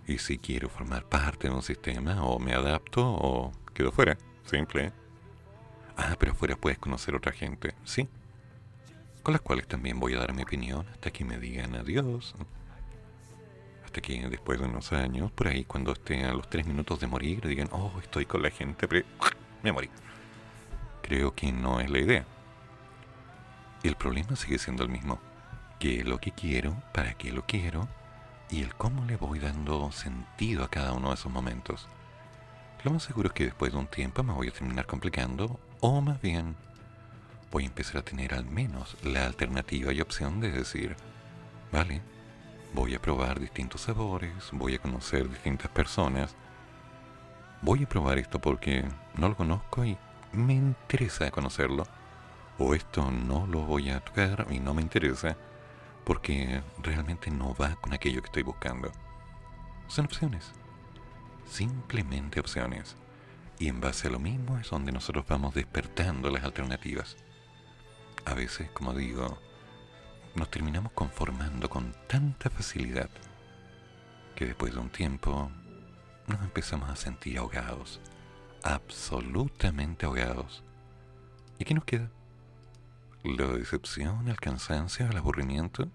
Y 0.06 0.18
si 0.18 0.38
quiero 0.38 0.70
formar 0.70 1.08
parte 1.08 1.48
de 1.48 1.54
un 1.54 1.64
sistema, 1.64 2.24
o 2.24 2.38
me 2.38 2.54
adapto 2.54 3.02
o 3.04 3.52
quedo 3.74 3.92
fuera. 3.92 4.18
Simple. 4.46 4.92
Ah, 5.96 6.16
pero 6.20 6.34
afuera 6.34 6.56
puedes 6.56 6.78
conocer 6.78 7.16
otra 7.16 7.32
gente. 7.32 7.74
Sí. 7.84 8.08
Con 9.24 9.34
las 9.34 9.42
cuales 9.42 9.68
también 9.68 10.00
voy 10.00 10.14
a 10.14 10.20
dar 10.20 10.34
mi 10.34 10.44
opinión 10.44 10.86
hasta 10.90 11.12
que 11.12 11.24
me 11.24 11.40
digan 11.40 11.76
adiós. 11.76 12.36
Hasta 13.86 14.02
que 14.02 14.28
después 14.28 14.60
de 14.60 14.66
unos 14.66 14.92
años, 14.92 15.32
por 15.32 15.48
ahí, 15.48 15.64
cuando 15.64 15.94
esté 15.94 16.26
a 16.26 16.34
los 16.34 16.50
tres 16.50 16.66
minutos 16.66 17.00
de 17.00 17.08
morir, 17.08 17.48
digan, 17.48 17.70
oh, 17.72 17.94
estoy 18.02 18.26
con 18.26 18.42
la 18.42 18.50
gente, 18.50 18.88
pero 18.88 19.06
me. 19.72 19.90
Creo 21.02 21.34
que 21.34 21.52
no 21.52 21.80
es 21.80 21.90
la 21.90 22.00
idea. 22.00 22.26
El 23.84 23.96
problema 23.96 24.36
sigue 24.36 24.60
siendo 24.60 24.84
el 24.84 24.90
mismo. 24.90 25.20
¿Qué 25.80 26.00
es 26.00 26.06
lo 26.06 26.20
que 26.20 26.32
quiero? 26.32 26.76
¿Para 26.94 27.14
qué 27.14 27.32
lo 27.32 27.46
quiero? 27.46 27.88
Y 28.50 28.62
el 28.62 28.76
cómo 28.76 29.06
le 29.06 29.16
voy 29.16 29.40
dando 29.40 29.92
sentido 29.92 30.64
a 30.64 30.70
cada 30.70 30.94
uno 30.94 31.10
de 31.10 31.16
esos 31.16 31.32
momentos. 31.32 31.88
Lo 32.84 32.92
más 32.92 33.04
seguro 33.04 33.30
es 33.30 33.34
que 33.34 33.46
después 33.46 33.72
de 33.72 33.78
un 33.78 33.88
tiempo 33.88 34.24
me 34.24 34.34
voy 34.34 34.50
a 34.50 34.52
terminar 34.52 34.86
complicando, 34.86 35.60
o 35.80 36.02
más 36.02 36.22
bien 36.22 36.56
voy 37.52 37.64
a 37.64 37.68
empezar 37.68 37.98
a 37.98 38.04
tener 38.04 38.34
al 38.34 38.46
menos 38.46 38.98
la 39.04 39.26
alternativa 39.26 39.94
y 39.94 40.02
opción 40.02 40.42
de 40.42 40.52
decir, 40.52 40.98
vale, 41.72 42.02
voy 42.74 42.96
a 42.96 43.02
probar 43.02 43.40
distintos 43.40 43.82
sabores, 43.82 44.34
voy 44.52 44.76
a 44.76 44.80
conocer 44.80 45.30
distintas 45.30 45.70
personas, 45.72 46.36
voy 47.64 47.84
a 47.84 47.90
probar 47.90 48.20
esto 48.20 48.40
porque 48.40 48.86
no 49.16 49.30
lo 49.30 49.36
conozco 49.36 49.84
y 49.84 49.98
me 50.32 50.54
interesa 50.54 51.32
conocerlo, 51.32 51.88
o 52.60 52.76
esto 52.76 53.10
no 53.10 53.48
lo 53.48 53.62
voy 53.62 53.90
a 53.90 54.00
tocar 54.00 54.46
y 54.52 54.60
no 54.60 54.76
me 54.76 54.84
interesa 54.84 55.36
porque 56.04 56.62
realmente 56.82 57.32
no 57.32 57.56
va 57.56 57.76
con 57.78 57.94
aquello 57.94 58.22
que 58.22 58.28
estoy 58.28 58.44
buscando. 58.44 58.92
Son 59.88 60.06
opciones 60.06 60.54
simplemente 61.54 62.40
opciones. 62.40 62.96
Y 63.60 63.68
en 63.68 63.80
base 63.80 64.08
a 64.08 64.12
lo 64.12 64.20
mismo 64.20 64.58
es 64.58 64.70
donde 64.70 64.92
nosotros 64.92 65.26
vamos 65.28 65.54
despertando 65.54 66.30
las 66.30 66.44
alternativas. 66.44 67.16
A 68.26 68.34
veces, 68.34 68.70
como 68.72 68.94
digo, 68.94 69.38
nos 70.36 70.50
terminamos 70.50 70.92
conformando 70.94 71.70
con 71.70 71.96
tanta 72.08 72.50
facilidad 72.50 73.10
que 74.36 74.46
después 74.46 74.74
de 74.74 74.80
un 74.80 74.90
tiempo 74.90 75.52
nos 76.28 76.42
empezamos 76.42 76.90
a 76.90 76.96
sentir 76.96 77.38
ahogados, 77.38 78.00
absolutamente 78.64 80.06
ahogados. 80.06 80.64
¿Y 81.60 81.66
qué 81.66 81.74
nos 81.74 81.86
queda? 81.86 82.10
¿La 83.24 83.48
decepción, 83.48 84.28
el 84.28 84.40
cansancio, 84.40 85.08
el 85.08 85.18
aburrimiento? 85.18 85.88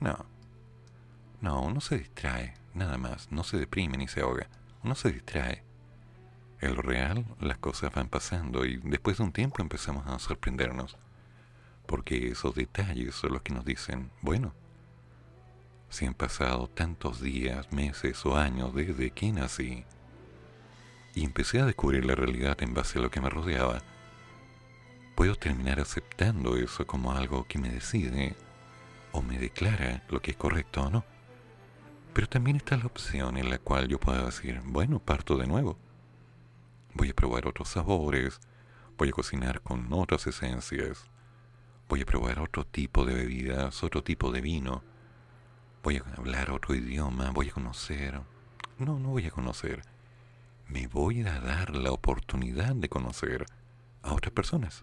No. 0.00 0.26
No, 1.40 1.62
uno 1.62 1.80
se 1.80 1.98
distrae, 1.98 2.54
nada 2.74 2.98
más, 2.98 3.30
no 3.30 3.44
se 3.44 3.58
deprime 3.58 3.96
ni 3.96 4.08
se 4.08 4.20
ahoga, 4.20 4.48
uno 4.82 4.94
se 4.94 5.12
distrae. 5.12 5.62
En 6.60 6.74
lo 6.74 6.82
real, 6.82 7.24
las 7.40 7.58
cosas 7.58 7.92
van 7.92 8.08
pasando 8.08 8.64
y 8.64 8.78
después 8.78 9.18
de 9.18 9.24
un 9.24 9.32
tiempo 9.32 9.60
empezamos 9.60 10.06
a 10.06 10.18
sorprendernos, 10.18 10.96
porque 11.86 12.28
esos 12.28 12.54
detalles 12.54 13.14
son 13.14 13.34
los 13.34 13.42
que 13.42 13.52
nos 13.52 13.64
dicen, 13.64 14.10
bueno, 14.22 14.54
si 15.88 16.06
han 16.06 16.14
pasado 16.14 16.68
tantos 16.68 17.20
días, 17.20 17.72
meses 17.72 18.24
o 18.26 18.36
años 18.36 18.74
desde 18.74 19.10
que 19.10 19.32
nací, 19.32 19.84
y 21.14 21.24
empecé 21.24 21.60
a 21.60 21.66
descubrir 21.66 22.04
la 22.04 22.14
realidad 22.14 22.62
en 22.62 22.74
base 22.74 22.98
a 22.98 23.02
lo 23.02 23.10
que 23.10 23.20
me 23.20 23.30
rodeaba, 23.30 23.82
puedo 25.14 25.34
terminar 25.34 25.80
aceptando 25.80 26.56
eso 26.56 26.86
como 26.86 27.12
algo 27.12 27.46
que 27.48 27.58
me 27.58 27.70
decide 27.70 28.36
o 29.12 29.22
me 29.22 29.38
declara 29.38 30.04
lo 30.10 30.20
que 30.20 30.32
es 30.32 30.36
correcto 30.36 30.82
o 30.82 30.90
no. 30.90 31.04
Pero 32.12 32.28
también 32.28 32.58
está 32.58 32.76
la 32.76 32.84
opción 32.84 33.38
en 33.38 33.48
la 33.48 33.58
cual 33.58 33.88
yo 33.88 33.98
puedo 33.98 34.26
decir, 34.26 34.60
bueno, 34.64 34.98
parto 34.98 35.38
de 35.38 35.46
nuevo. 35.46 35.78
Voy 36.92 37.10
a 37.10 37.14
probar 37.14 37.46
otros 37.46 37.70
sabores, 37.70 38.40
voy 38.98 39.08
a 39.08 39.12
cocinar 39.12 39.62
con 39.62 39.90
otras 39.92 40.26
esencias, 40.26 41.04
voy 41.88 42.02
a 42.02 42.06
probar 42.06 42.40
otro 42.40 42.66
tipo 42.66 43.06
de 43.06 43.14
bebidas, 43.14 43.82
otro 43.82 44.02
tipo 44.02 44.32
de 44.32 44.42
vino, 44.42 44.82
voy 45.86 45.98
a 45.98 46.18
hablar 46.18 46.50
otro 46.50 46.74
idioma, 46.74 47.30
voy 47.30 47.48
a 47.48 47.52
conocer. 47.52 48.20
No, 48.76 48.98
no 48.98 49.10
voy 49.10 49.26
a 49.26 49.30
conocer. 49.30 49.82
Me 50.66 50.88
voy 50.88 51.20
a 51.20 51.38
dar 51.38 51.76
la 51.76 51.92
oportunidad 51.92 52.74
de 52.74 52.88
conocer 52.88 53.46
a 54.02 54.12
otras 54.12 54.32
personas. 54.32 54.82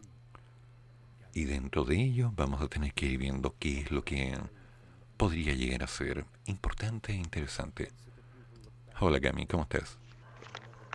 Y 1.33 1.43
dentro 1.43 1.83
de 1.83 2.01
ello 2.01 2.31
vamos 2.37 2.61
a 2.61 2.69
tener 2.69 2.93
que 2.93 3.07
ir 3.07 3.17
viendo 3.17 3.53
qué 3.59 3.81
es 3.81 3.91
lo 3.91 4.05
que 4.05 4.37
podría 5.17 5.53
llegar 5.53 5.83
a 5.83 5.87
ser 5.87 6.23
importante 6.45 7.11
e 7.11 7.17
interesante. 7.17 7.91
Hola 9.01 9.19
Gami, 9.19 9.45
¿cómo 9.45 9.63
estás? 9.63 9.97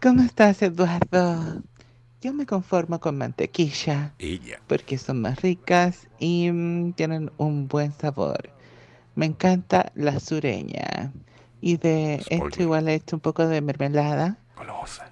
¿Cómo 0.01 0.23
estás, 0.23 0.63
Eduardo? 0.63 1.63
Yo 2.23 2.33
me 2.33 2.47
conformo 2.47 2.99
con 2.99 3.19
mantequilla. 3.19 4.15
Ella. 4.19 4.59
Porque 4.69 4.97
son 4.97 5.21
más 5.21 5.43
ricas 5.43 6.09
y 6.19 6.51
mm, 6.51 6.95
tienen 6.95 7.31
un 7.37 7.69
buen 7.69 7.93
sabor. 7.93 8.58
Me 9.19 9.27
encanta 9.27 9.91
la 9.97 10.21
sureña. 10.21 11.13
Y 11.61 11.77
de 11.77 12.23
esto 12.29 12.63
igual 12.63 12.89
he 12.89 12.95
hecho 12.95 13.17
un 13.17 13.21
poco 13.21 13.49
de 13.49 13.61
mermelada. 13.61 14.39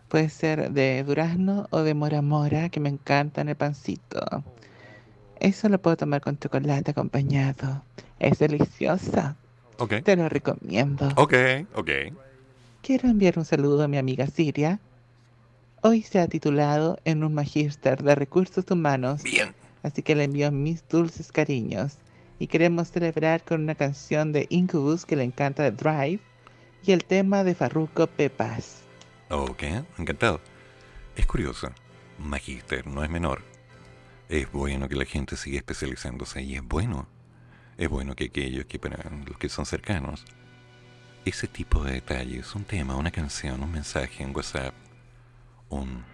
Puede 0.07 0.29
ser 0.29 0.71
de 0.71 1.03
durazno 1.03 1.67
o 1.71 1.81
de 1.81 1.93
mora 1.95 2.23
mora, 2.23 2.69
que 2.69 2.79
me 2.79 2.89
encanta 2.89 3.41
en 3.41 3.49
el 3.49 3.57
pancito. 3.57 4.45
Eso 5.41 5.69
lo 5.69 5.83
puedo 5.83 5.97
tomar 5.97 6.21
con 6.21 6.39
chocolate 6.39 6.93
acompañado. 6.93 7.83
Es 8.21 8.39
deliciosa. 8.39 9.35
Ok. 9.79 9.95
Te 10.05 10.15
lo 10.15 10.29
recomiendo. 10.29 11.09
Ok, 11.17 11.35
ok. 11.75 11.91
Quiero 12.83 13.09
enviar 13.09 13.37
un 13.41 13.45
saludo 13.45 13.83
a 13.83 13.89
mi 13.89 13.99
amiga 13.99 14.29
Siria. 14.29 14.79
Hoy 15.83 16.03
se 16.03 16.21
ha 16.21 16.29
titulado 16.29 17.01
en 17.05 17.25
un 17.25 17.35
magíster 17.35 18.05
de 18.05 18.15
recursos 18.15 18.71
humanos. 18.71 19.25
Bien. 19.25 19.53
Así 19.83 20.03
que 20.03 20.15
le 20.15 20.23
envío 20.23 20.53
mis 20.53 20.87
dulces 20.89 21.33
cariños. 21.33 21.99
Y 22.39 22.49
queremos 22.49 22.89
celebrar 22.89 23.45
con 23.45 23.63
una 23.63 23.75
canción 23.75 24.33
de 24.33 24.47
Incubus 24.51 25.07
que 25.07 25.17
le 25.17 25.25
encanta 25.25 25.63
de 25.63 25.71
Drive 25.71 26.21
y 26.85 26.93
el 26.93 27.05
tema 27.05 27.45
de 27.45 27.55
Farruko 27.55 28.07
Pepas. 28.07 28.83
Ok, 29.31 29.63
encantado. 29.99 30.41
Es 31.17 31.27
curioso. 31.27 31.69
Magíster 32.19 32.87
no 32.87 33.03
es 33.03 33.11
menor. 33.11 33.43
Es 34.29 34.51
bueno 34.53 34.89
que 34.89 34.97
la 34.97 35.05
gente 35.05 35.37
siga 35.37 35.59
especializándose 35.59 36.43
y 36.43 36.57
es 36.57 36.63
bueno. 36.63 37.09
Es 37.77 37.89
bueno 37.89 38.15
que 38.15 38.25
aquellos 38.25 38.67
que 38.67 38.79
para 38.79 39.11
los 39.27 39.39
que 39.39 39.49
son 39.49 39.67
cercanos, 39.67 40.25
ese 41.25 41.49
tipo 41.49 41.83
de 41.85 41.93
detalles, 41.93 42.55
un 42.55 42.65
tema, 42.65 42.97
una 42.97 43.11
canción, 43.11 43.63
un 43.63 43.73
mensaje 43.73 44.23
en 44.23 44.35
WhatsApp, 44.35 44.75
un 45.69 46.05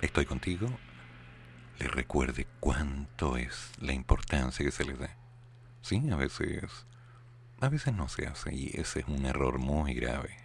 estoy 0.00 0.26
contigo, 0.26 0.68
les 1.78 1.90
recuerde 1.90 2.46
cuánto 2.60 3.36
es 3.36 3.72
la 3.80 3.92
importancia 3.92 4.64
que 4.64 4.72
se 4.72 4.84
les 4.84 4.98
da. 4.98 5.25
Sí, 5.88 6.02
a 6.10 6.16
veces, 6.16 6.64
a 7.60 7.68
veces 7.68 7.94
no 7.94 8.08
se 8.08 8.26
hace 8.26 8.52
y 8.52 8.72
ese 8.74 8.98
es 8.98 9.06
un 9.06 9.24
error 9.24 9.60
muy 9.60 9.94
grave. 9.94 10.36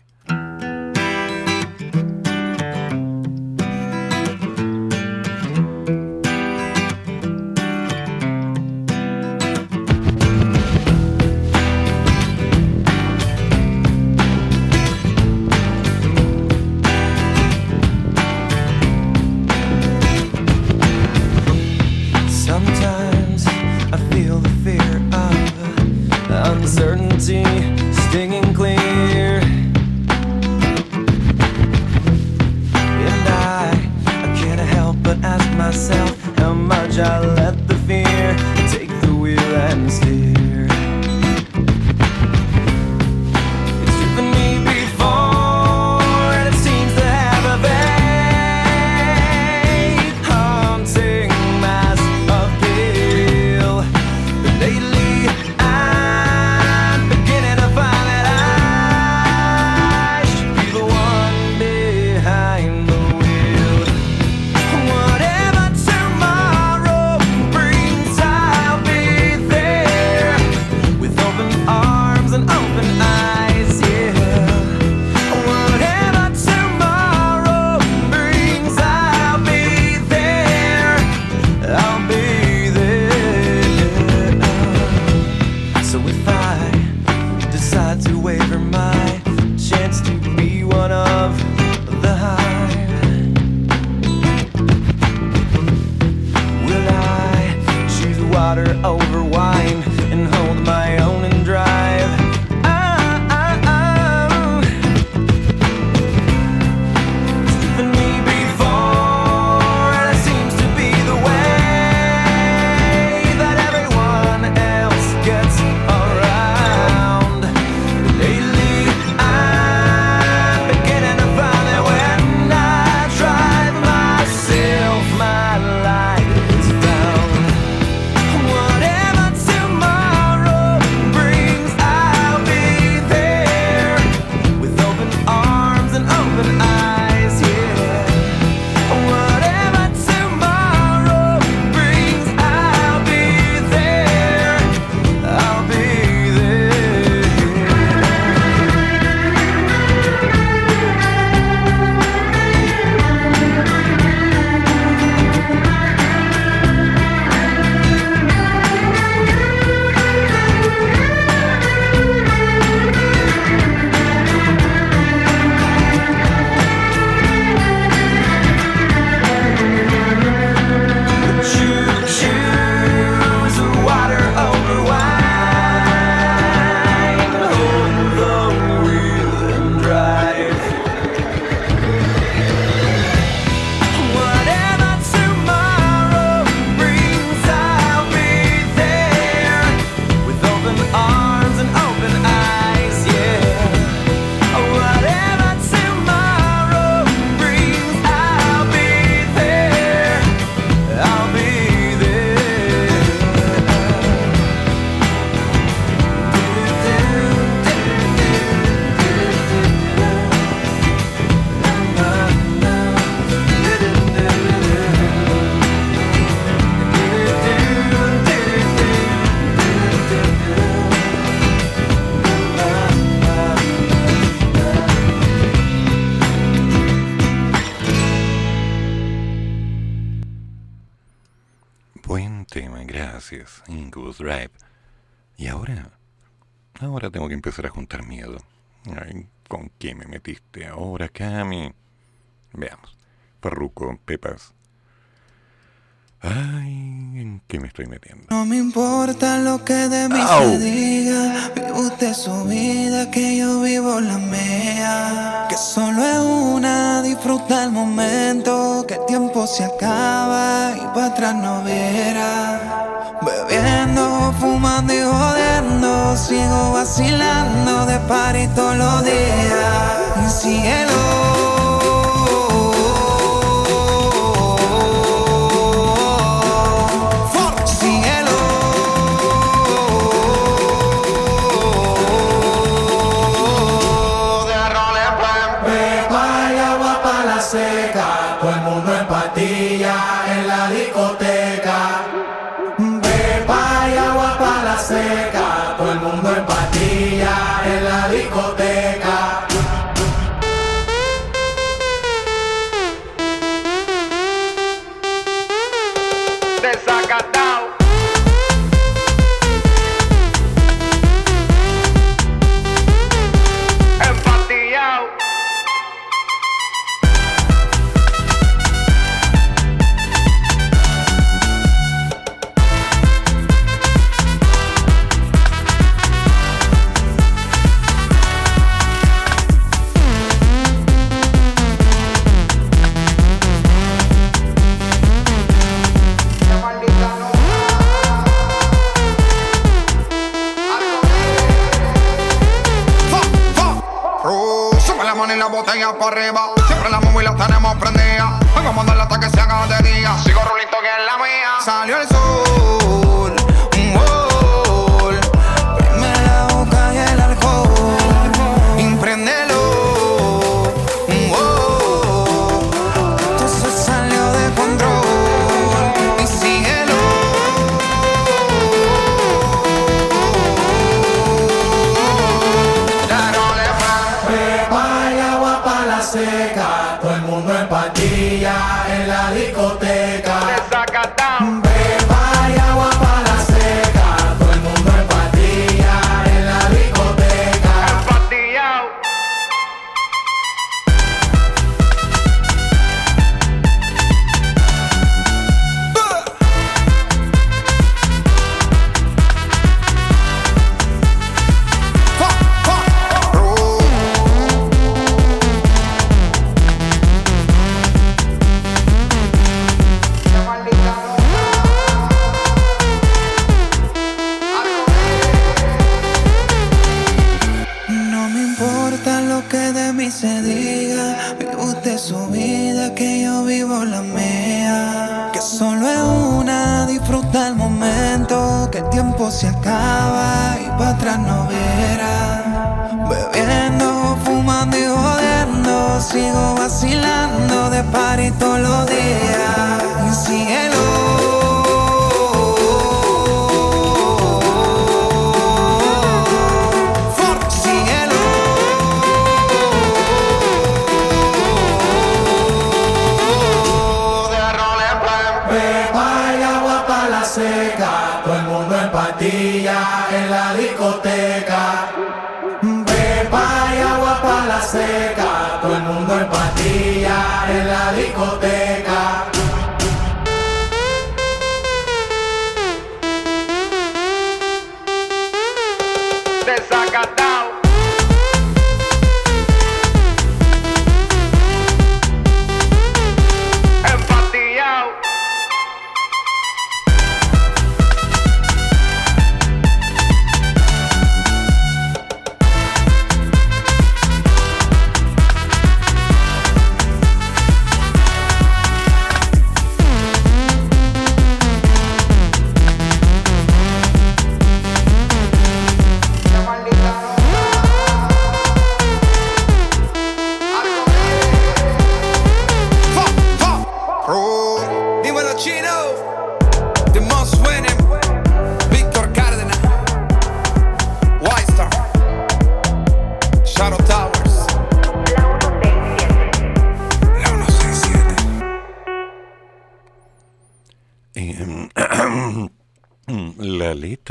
La 254.00 254.18
mía. 254.18 255.46
Que 255.50 255.58
solo 255.58 256.04
es 256.04 256.20
una, 256.20 257.02
disfruta 257.02 257.64
el 257.64 257.72
momento. 257.72 258.86
Que 258.88 258.96
el 258.96 259.06
tiempo 259.06 259.48
se 259.48 259.66
acaba 259.66 260.72
y 260.76 260.86
para 260.94 261.08
atrás 261.08 261.36
no 261.36 261.64
verá. 261.64 263.18
Bebiendo, 263.22 264.34
fumando 264.40 264.94
y 264.94 265.02
jodiendo. 265.02 266.16
Sigo 266.18 266.74
vacilando 266.74 267.86
de 267.86 268.00
par 268.08 268.36
y 268.36 268.48
todos 268.50 268.78
los 268.78 269.04
días. 269.04 270.42
Cielo. 270.42 271.51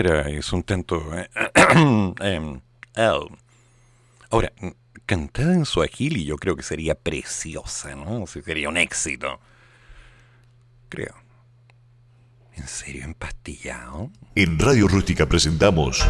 Es 0.07 0.53
un 0.53 0.63
tanto... 0.63 1.03
eh, 1.17 2.61
Ahora, 4.31 4.53
cantada 5.07 5.55
en 5.55 5.65
suajili 5.65 6.25
yo 6.25 6.37
creo 6.37 6.57
que 6.57 6.63
sería 6.63 6.95
preciosa, 6.95 7.95
¿no? 7.95 8.27
sería 8.27 8.69
un 8.69 8.77
éxito. 8.77 9.41
Creo. 10.89 11.15
¿En 12.57 12.67
serio 12.67 13.05
empastillado? 13.05 14.11
En 14.35 14.59
Radio 14.59 14.87
Rústica 14.87 15.27
presentamos 15.27 16.07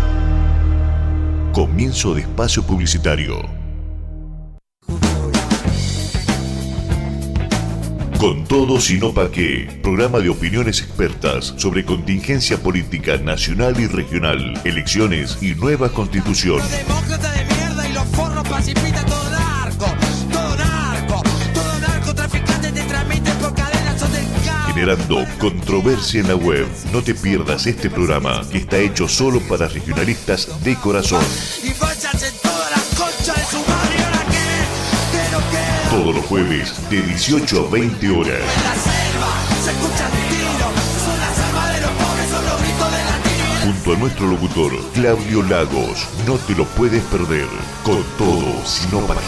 Comienzo 1.52 2.14
de 2.14 2.22
Espacio 2.22 2.62
Publicitario. 2.66 3.69
Con 8.20 8.44
todo, 8.44 8.78
sino 8.78 9.14
pa' 9.14 9.30
qué. 9.30 9.66
Programa 9.82 10.18
de 10.18 10.28
opiniones 10.28 10.82
expertas 10.82 11.54
sobre 11.56 11.86
contingencia 11.86 12.58
política 12.58 13.16
nacional 13.16 13.80
y 13.80 13.86
regional, 13.86 14.60
elecciones 14.62 15.38
y 15.40 15.54
nueva 15.54 15.88
constitución. 15.88 16.60
Generando 24.66 25.24
controversia 25.38 26.20
en 26.20 26.28
la 26.28 26.36
web. 26.36 26.66
No 26.92 27.00
te 27.00 27.14
pierdas 27.14 27.66
este 27.66 27.88
programa 27.88 28.42
que 28.52 28.58
está 28.58 28.76
hecho 28.76 29.08
solo 29.08 29.40
para 29.48 29.66
regionalistas 29.66 30.62
de 30.62 30.74
corazón. 30.76 31.24
Todos 35.90 36.14
los 36.14 36.24
jueves 36.26 36.72
de 36.88 37.02
18 37.02 37.66
a 37.66 37.70
20 37.70 38.10
horas. 38.10 38.40
Junto 43.64 43.92
a 43.92 43.96
nuestro 43.96 44.28
locutor 44.28 44.70
Claudio 44.94 45.42
Lagos, 45.42 46.06
no 46.28 46.36
te 46.36 46.54
lo 46.54 46.64
puedes 46.64 47.02
perder. 47.06 47.48
Con 47.82 48.04
todo, 48.16 48.64
sino 48.64 49.00
para 49.00 49.20
qué. 49.20 49.26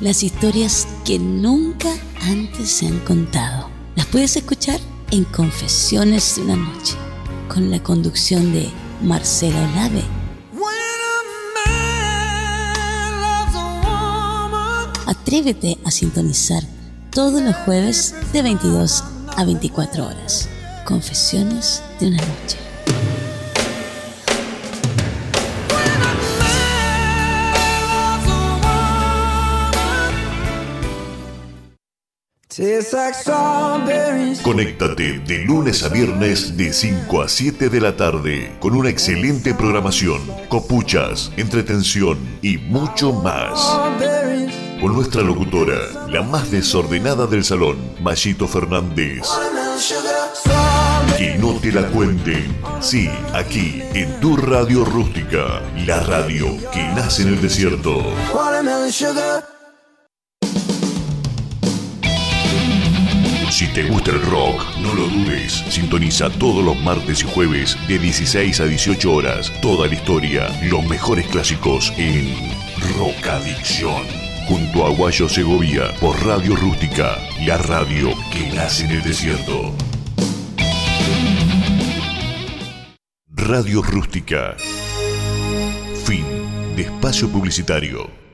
Las 0.00 0.22
historias 0.22 0.88
que 1.04 1.18
nunca 1.18 1.90
antes 2.22 2.70
se 2.70 2.86
han 2.86 2.98
contado. 3.00 3.68
Las 3.94 4.06
puedes 4.06 4.34
escuchar 4.38 4.80
en 5.10 5.24
Confesiones 5.24 6.36
de 6.36 6.42
una 6.44 6.56
Noche, 6.56 6.94
con 7.46 7.70
la 7.70 7.82
conducción 7.82 8.54
de 8.54 8.70
Marcelo 9.02 9.60
Lave 9.74 10.15
Atrévete 15.06 15.78
a 15.84 15.90
sintonizar 15.92 16.64
todos 17.10 17.40
los 17.40 17.54
jueves 17.56 18.14
de 18.32 18.42
22 18.42 19.04
a 19.36 19.44
24 19.44 20.04
horas. 20.04 20.48
Confesiones 20.84 21.80
de 22.00 22.08
una 22.08 22.18
noche. 22.18 22.58
Conéctate 34.42 35.18
de 35.20 35.38
lunes 35.44 35.82
a 35.82 35.88
viernes 35.88 36.56
de 36.56 36.72
5 36.72 37.22
a 37.22 37.28
7 37.28 37.68
de 37.68 37.80
la 37.80 37.96
tarde 37.96 38.56
con 38.60 38.74
una 38.74 38.88
excelente 38.88 39.54
programación, 39.54 40.22
copuchas, 40.48 41.30
entretención 41.36 42.18
y 42.42 42.56
mucho 42.56 43.12
más 43.12 44.15
con 44.80 44.94
nuestra 44.94 45.22
locutora, 45.22 46.08
la 46.08 46.22
más 46.22 46.50
desordenada 46.50 47.26
del 47.26 47.44
salón, 47.44 47.76
Mayito 48.00 48.46
Fernández. 48.46 49.22
Que 51.16 51.36
no 51.38 51.54
te 51.54 51.72
la 51.72 51.86
cuenten. 51.88 52.56
Sí, 52.80 53.08
aquí, 53.32 53.82
en 53.94 54.20
tu 54.20 54.36
radio 54.36 54.84
rústica, 54.84 55.62
la 55.86 56.00
radio 56.00 56.46
que 56.72 56.82
nace 56.94 57.22
en 57.22 57.28
el 57.28 57.40
desierto. 57.40 58.02
Si 63.50 63.66
te 63.68 63.84
gusta 63.84 64.10
el 64.10 64.20
rock, 64.22 64.62
no 64.82 64.94
lo 64.94 65.08
dudes. 65.08 65.64
Sintoniza 65.70 66.28
todos 66.28 66.62
los 66.62 66.78
martes 66.82 67.22
y 67.22 67.26
jueves 67.26 67.78
de 67.88 67.98
16 67.98 68.60
a 68.60 68.64
18 68.66 69.12
horas 69.12 69.52
toda 69.62 69.86
la 69.86 69.94
historia, 69.94 70.48
los 70.64 70.84
mejores 70.84 71.26
clásicos 71.28 71.92
en 71.96 72.34
Rock 72.98 73.26
Adicción 73.26 74.25
junto 74.48 74.86
a 74.86 74.90
Guayo 74.90 75.28
Segovia 75.28 75.92
por 76.00 76.24
Radio 76.24 76.54
Rústica, 76.54 77.16
la 77.44 77.58
radio 77.58 78.10
que 78.32 78.48
nace 78.54 78.84
en 78.84 78.92
el 78.92 79.02
desierto. 79.02 79.74
Radio 83.28 83.82
Rústica. 83.82 84.56
Fin 86.04 86.24
de 86.76 86.82
espacio 86.82 87.28
publicitario. 87.28 88.25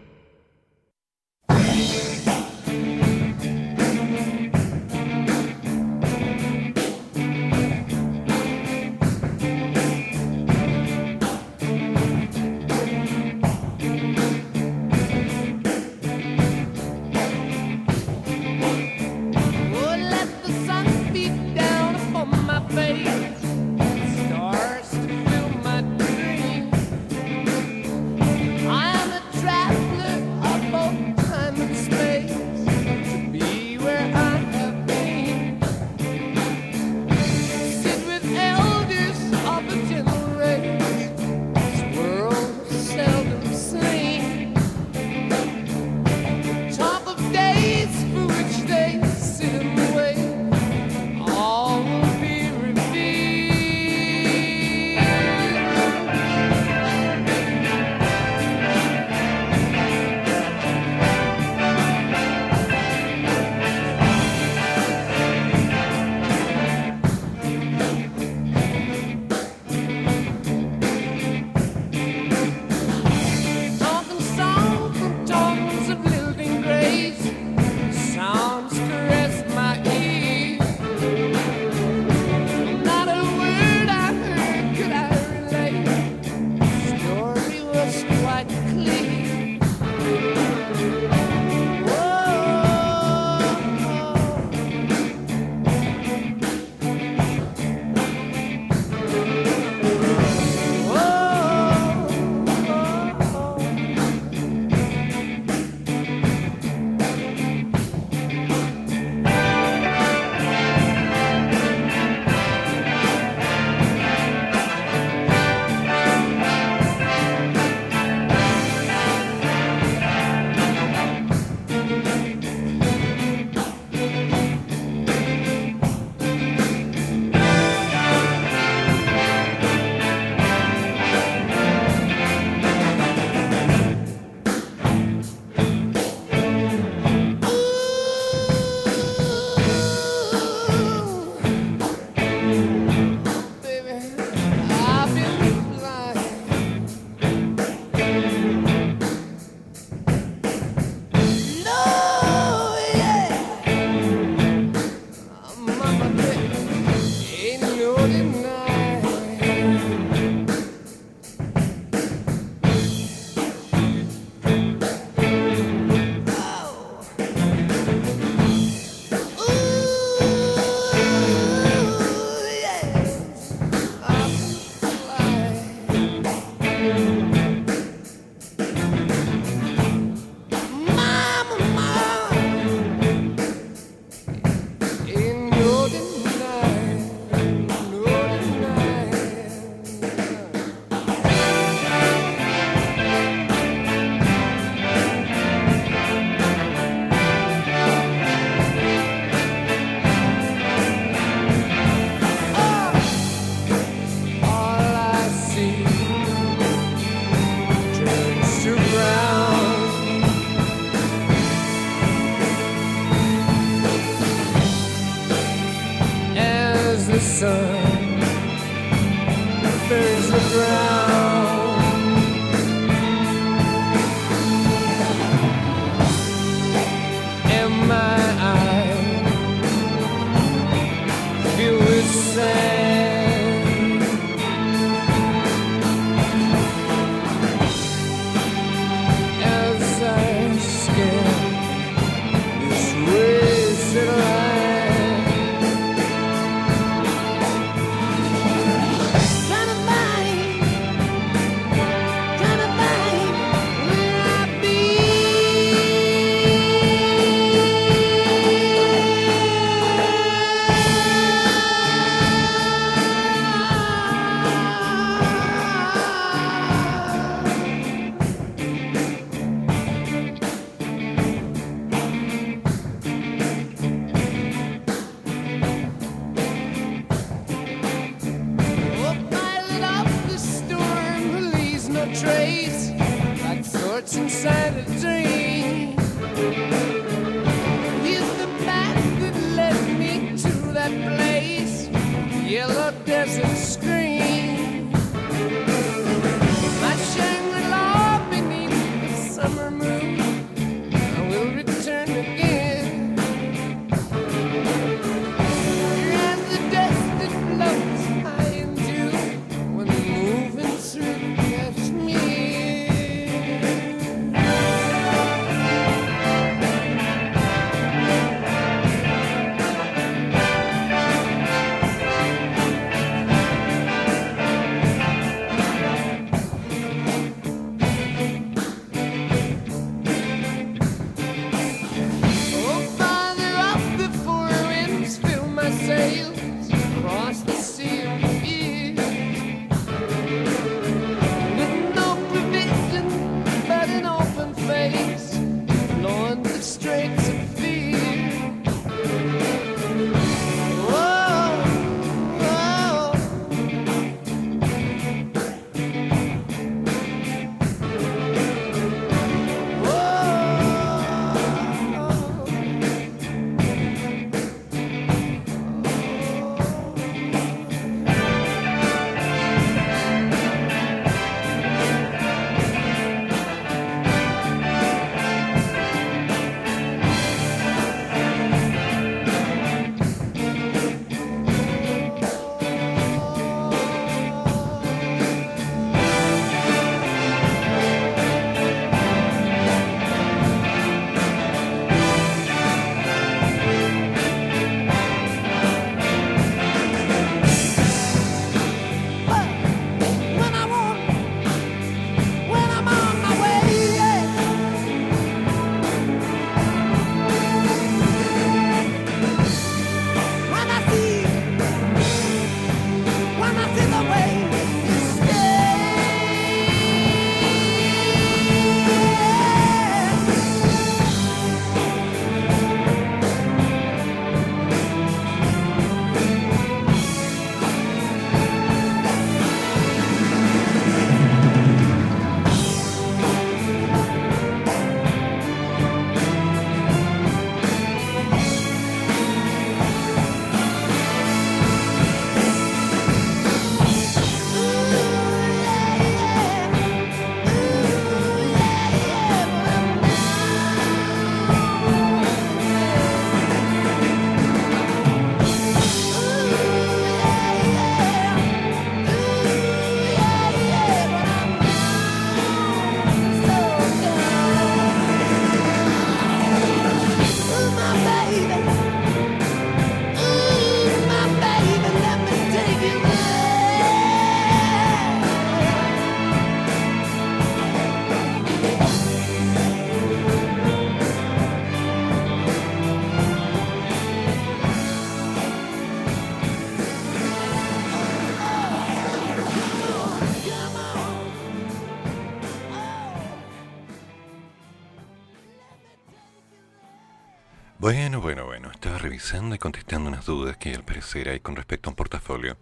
Revisando 499.22 499.54
y 499.54 499.58
contestando 499.58 500.08
unas 500.08 500.26
dudas 500.26 500.56
que 500.56 500.74
al 500.74 500.82
parecer 500.82 501.28
hay 501.28 501.38
con 501.38 501.54
respecto 501.54 501.88
a 501.88 501.92
un 501.92 501.94
portafolio. 501.94 502.56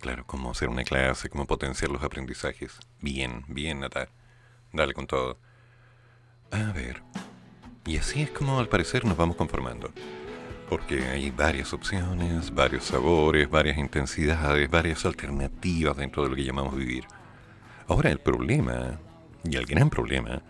Claro, 0.00 0.24
cómo 0.26 0.52
hacer 0.52 0.68
una 0.68 0.84
clase, 0.84 1.28
cómo 1.28 1.44
potenciar 1.44 1.90
los 1.90 2.04
aprendizajes. 2.04 2.78
Bien, 3.00 3.44
bien, 3.48 3.80
Natal. 3.80 4.08
Dale 4.72 4.94
con 4.94 5.08
todo. 5.08 5.38
A 6.52 6.70
ver. 6.70 7.02
Y 7.84 7.96
así 7.96 8.22
es 8.22 8.30
como 8.30 8.60
al 8.60 8.68
parecer 8.68 9.04
nos 9.04 9.16
vamos 9.16 9.34
conformando. 9.34 9.90
Porque 10.68 11.02
hay 11.04 11.32
varias 11.32 11.72
opciones, 11.72 12.54
varios 12.54 12.84
sabores, 12.84 13.50
varias 13.50 13.76
intensidades, 13.76 14.70
varias 14.70 15.04
alternativas 15.04 15.96
dentro 15.96 16.22
de 16.22 16.28
lo 16.28 16.36
que 16.36 16.44
llamamos 16.44 16.76
vivir. 16.76 17.06
Ahora 17.88 18.10
el 18.10 18.20
problema, 18.20 19.00
y 19.42 19.56
el 19.56 19.66
gran 19.66 19.90
problema, 19.90 20.42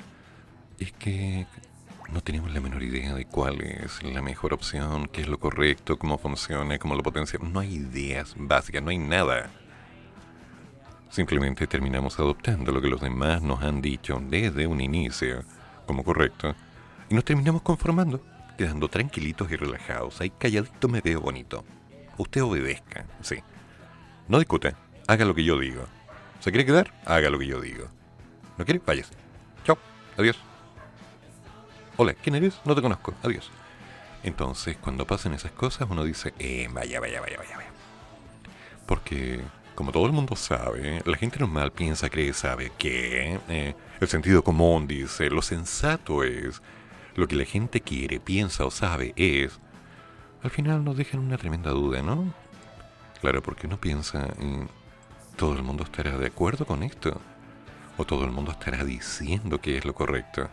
es 0.78 0.92
que 0.92 1.46
no 2.12 2.20
tenemos 2.22 2.52
la 2.52 2.60
menor 2.60 2.82
idea 2.82 3.14
de 3.14 3.26
cuál 3.26 3.60
es 3.60 4.02
la 4.02 4.22
mejor 4.22 4.54
opción, 4.54 5.08
qué 5.08 5.20
es 5.20 5.28
lo 5.28 5.38
correcto, 5.38 5.98
cómo 5.98 6.18
funciona, 6.18 6.78
cómo 6.78 6.94
lo 6.94 7.02
potenciamos. 7.02 7.50
No 7.50 7.60
hay 7.60 7.74
ideas 7.74 8.34
básicas, 8.36 8.82
no 8.82 8.90
hay 8.90 8.98
nada. 8.98 9.50
Simplemente 11.10 11.66
terminamos 11.66 12.18
adoptando 12.18 12.72
lo 12.72 12.80
que 12.80 12.88
los 12.88 13.00
demás 13.00 13.42
nos 13.42 13.62
han 13.62 13.80
dicho 13.80 14.20
desde 14.28 14.66
un 14.66 14.80
inicio 14.80 15.42
como 15.86 16.04
correcto 16.04 16.54
y 17.08 17.14
nos 17.14 17.24
terminamos 17.24 17.62
conformando, 17.62 18.22
quedando 18.56 18.88
tranquilitos 18.88 19.50
y 19.50 19.56
relajados. 19.56 20.20
Ahí 20.20 20.30
calladito 20.30 20.88
me 20.88 21.00
veo 21.00 21.20
bonito. 21.20 21.64
Usted 22.16 22.42
obedezca, 22.42 23.06
sí. 23.20 23.36
No 24.28 24.38
discute, 24.38 24.74
haga 25.06 25.24
lo 25.24 25.34
que 25.34 25.44
yo 25.44 25.58
digo. 25.58 25.84
¿Se 26.40 26.50
quiere 26.50 26.66
quedar? 26.66 26.92
Haga 27.04 27.30
lo 27.30 27.38
que 27.38 27.46
yo 27.46 27.60
digo. 27.60 27.88
¿No 28.56 28.64
quiere? 28.64 28.80
Váyase. 28.84 29.14
Chao, 29.64 29.78
adiós. 30.16 30.47
Hola, 32.00 32.14
¿quién 32.14 32.36
eres? 32.36 32.60
No 32.64 32.76
te 32.76 32.80
conozco. 32.80 33.12
Adiós. 33.24 33.50
Entonces, 34.22 34.76
cuando 34.76 35.04
pasan 35.04 35.34
esas 35.34 35.50
cosas, 35.50 35.88
uno 35.90 36.04
dice, 36.04 36.32
eh, 36.38 36.68
vaya, 36.70 37.00
vaya, 37.00 37.20
vaya, 37.20 37.36
vaya, 37.38 37.56
vaya. 37.56 37.70
Porque, 38.86 39.40
como 39.74 39.90
todo 39.90 40.06
el 40.06 40.12
mundo 40.12 40.36
sabe, 40.36 41.02
la 41.04 41.16
gente 41.16 41.40
normal 41.40 41.72
piensa, 41.72 42.08
cree, 42.08 42.32
sabe 42.34 42.70
que 42.78 43.40
eh, 43.48 43.74
el 44.00 44.06
sentido 44.06 44.44
común 44.44 44.86
dice, 44.86 45.28
lo 45.28 45.42
sensato 45.42 46.22
es, 46.22 46.62
lo 47.16 47.26
que 47.26 47.34
la 47.34 47.44
gente 47.44 47.80
quiere, 47.80 48.20
piensa 48.20 48.64
o 48.64 48.70
sabe 48.70 49.12
es, 49.16 49.58
al 50.44 50.50
final 50.50 50.84
nos 50.84 50.96
dejan 50.96 51.18
una 51.18 51.36
tremenda 51.36 51.72
duda, 51.72 52.00
¿no? 52.00 52.32
Claro, 53.20 53.42
porque 53.42 53.66
uno 53.66 53.80
piensa, 53.80 54.28
¿todo 55.34 55.54
el 55.54 55.64
mundo 55.64 55.82
estará 55.82 56.16
de 56.16 56.28
acuerdo 56.28 56.64
con 56.64 56.84
esto? 56.84 57.20
¿O 57.96 58.04
todo 58.04 58.24
el 58.24 58.30
mundo 58.30 58.52
estará 58.52 58.84
diciendo 58.84 59.60
que 59.60 59.78
es 59.78 59.84
lo 59.84 59.96
correcto? 59.96 60.48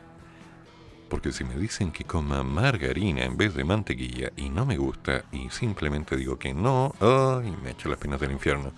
Porque 1.09 1.31
si 1.31 1.43
me 1.43 1.55
dicen 1.55 1.91
que 1.91 2.03
coma 2.03 2.43
margarina 2.43 3.23
en 3.23 3.37
vez 3.37 3.53
de 3.53 3.63
mantequilla 3.63 4.31
y 4.35 4.49
no 4.49 4.65
me 4.65 4.77
gusta 4.77 5.23
y 5.31 5.49
simplemente 5.49 6.17
digo 6.17 6.39
que 6.39 6.53
no, 6.53 6.93
¡ay! 6.99 7.55
me 7.63 7.71
echo 7.71 7.89
las 7.89 7.99
penas 7.99 8.19
del 8.19 8.31
infierno. 8.31 8.71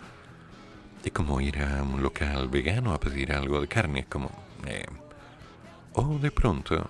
Es 1.04 1.12
como 1.14 1.40
ir 1.40 1.60
a 1.60 1.84
un 1.84 2.04
local 2.04 2.50
vegano 2.50 2.94
a 2.94 3.00
pedir 3.00 3.32
algo 3.32 3.62
de 3.62 3.68
carne, 3.68 4.02
es 4.02 4.08
como... 4.08 4.30
Eh. 4.66 4.86
O 5.94 6.20
de 6.20 6.32
pronto, 6.32 6.90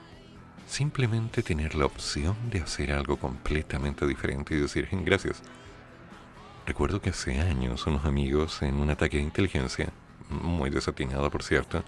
simplemente 0.67 1.43
tener 1.43 1.75
la 1.75 1.85
opción 1.85 2.35
de 2.49 2.59
hacer 2.59 2.91
algo 2.91 3.17
completamente 3.17 4.05
diferente 4.07 4.55
y 4.55 4.59
decir, 4.59 4.89
gracias. 4.91 5.41
Recuerdo 6.65 6.99
que 6.99 7.11
hace 7.11 7.39
años 7.39 7.87
unos 7.87 8.05
amigos 8.05 8.61
en 8.61 8.75
un 8.75 8.89
ataque 8.89 9.17
de 9.17 9.23
inteligencia, 9.23 9.89
muy 10.29 10.69
desatinado 10.69 11.29
por 11.31 11.43
cierto, 11.43 11.83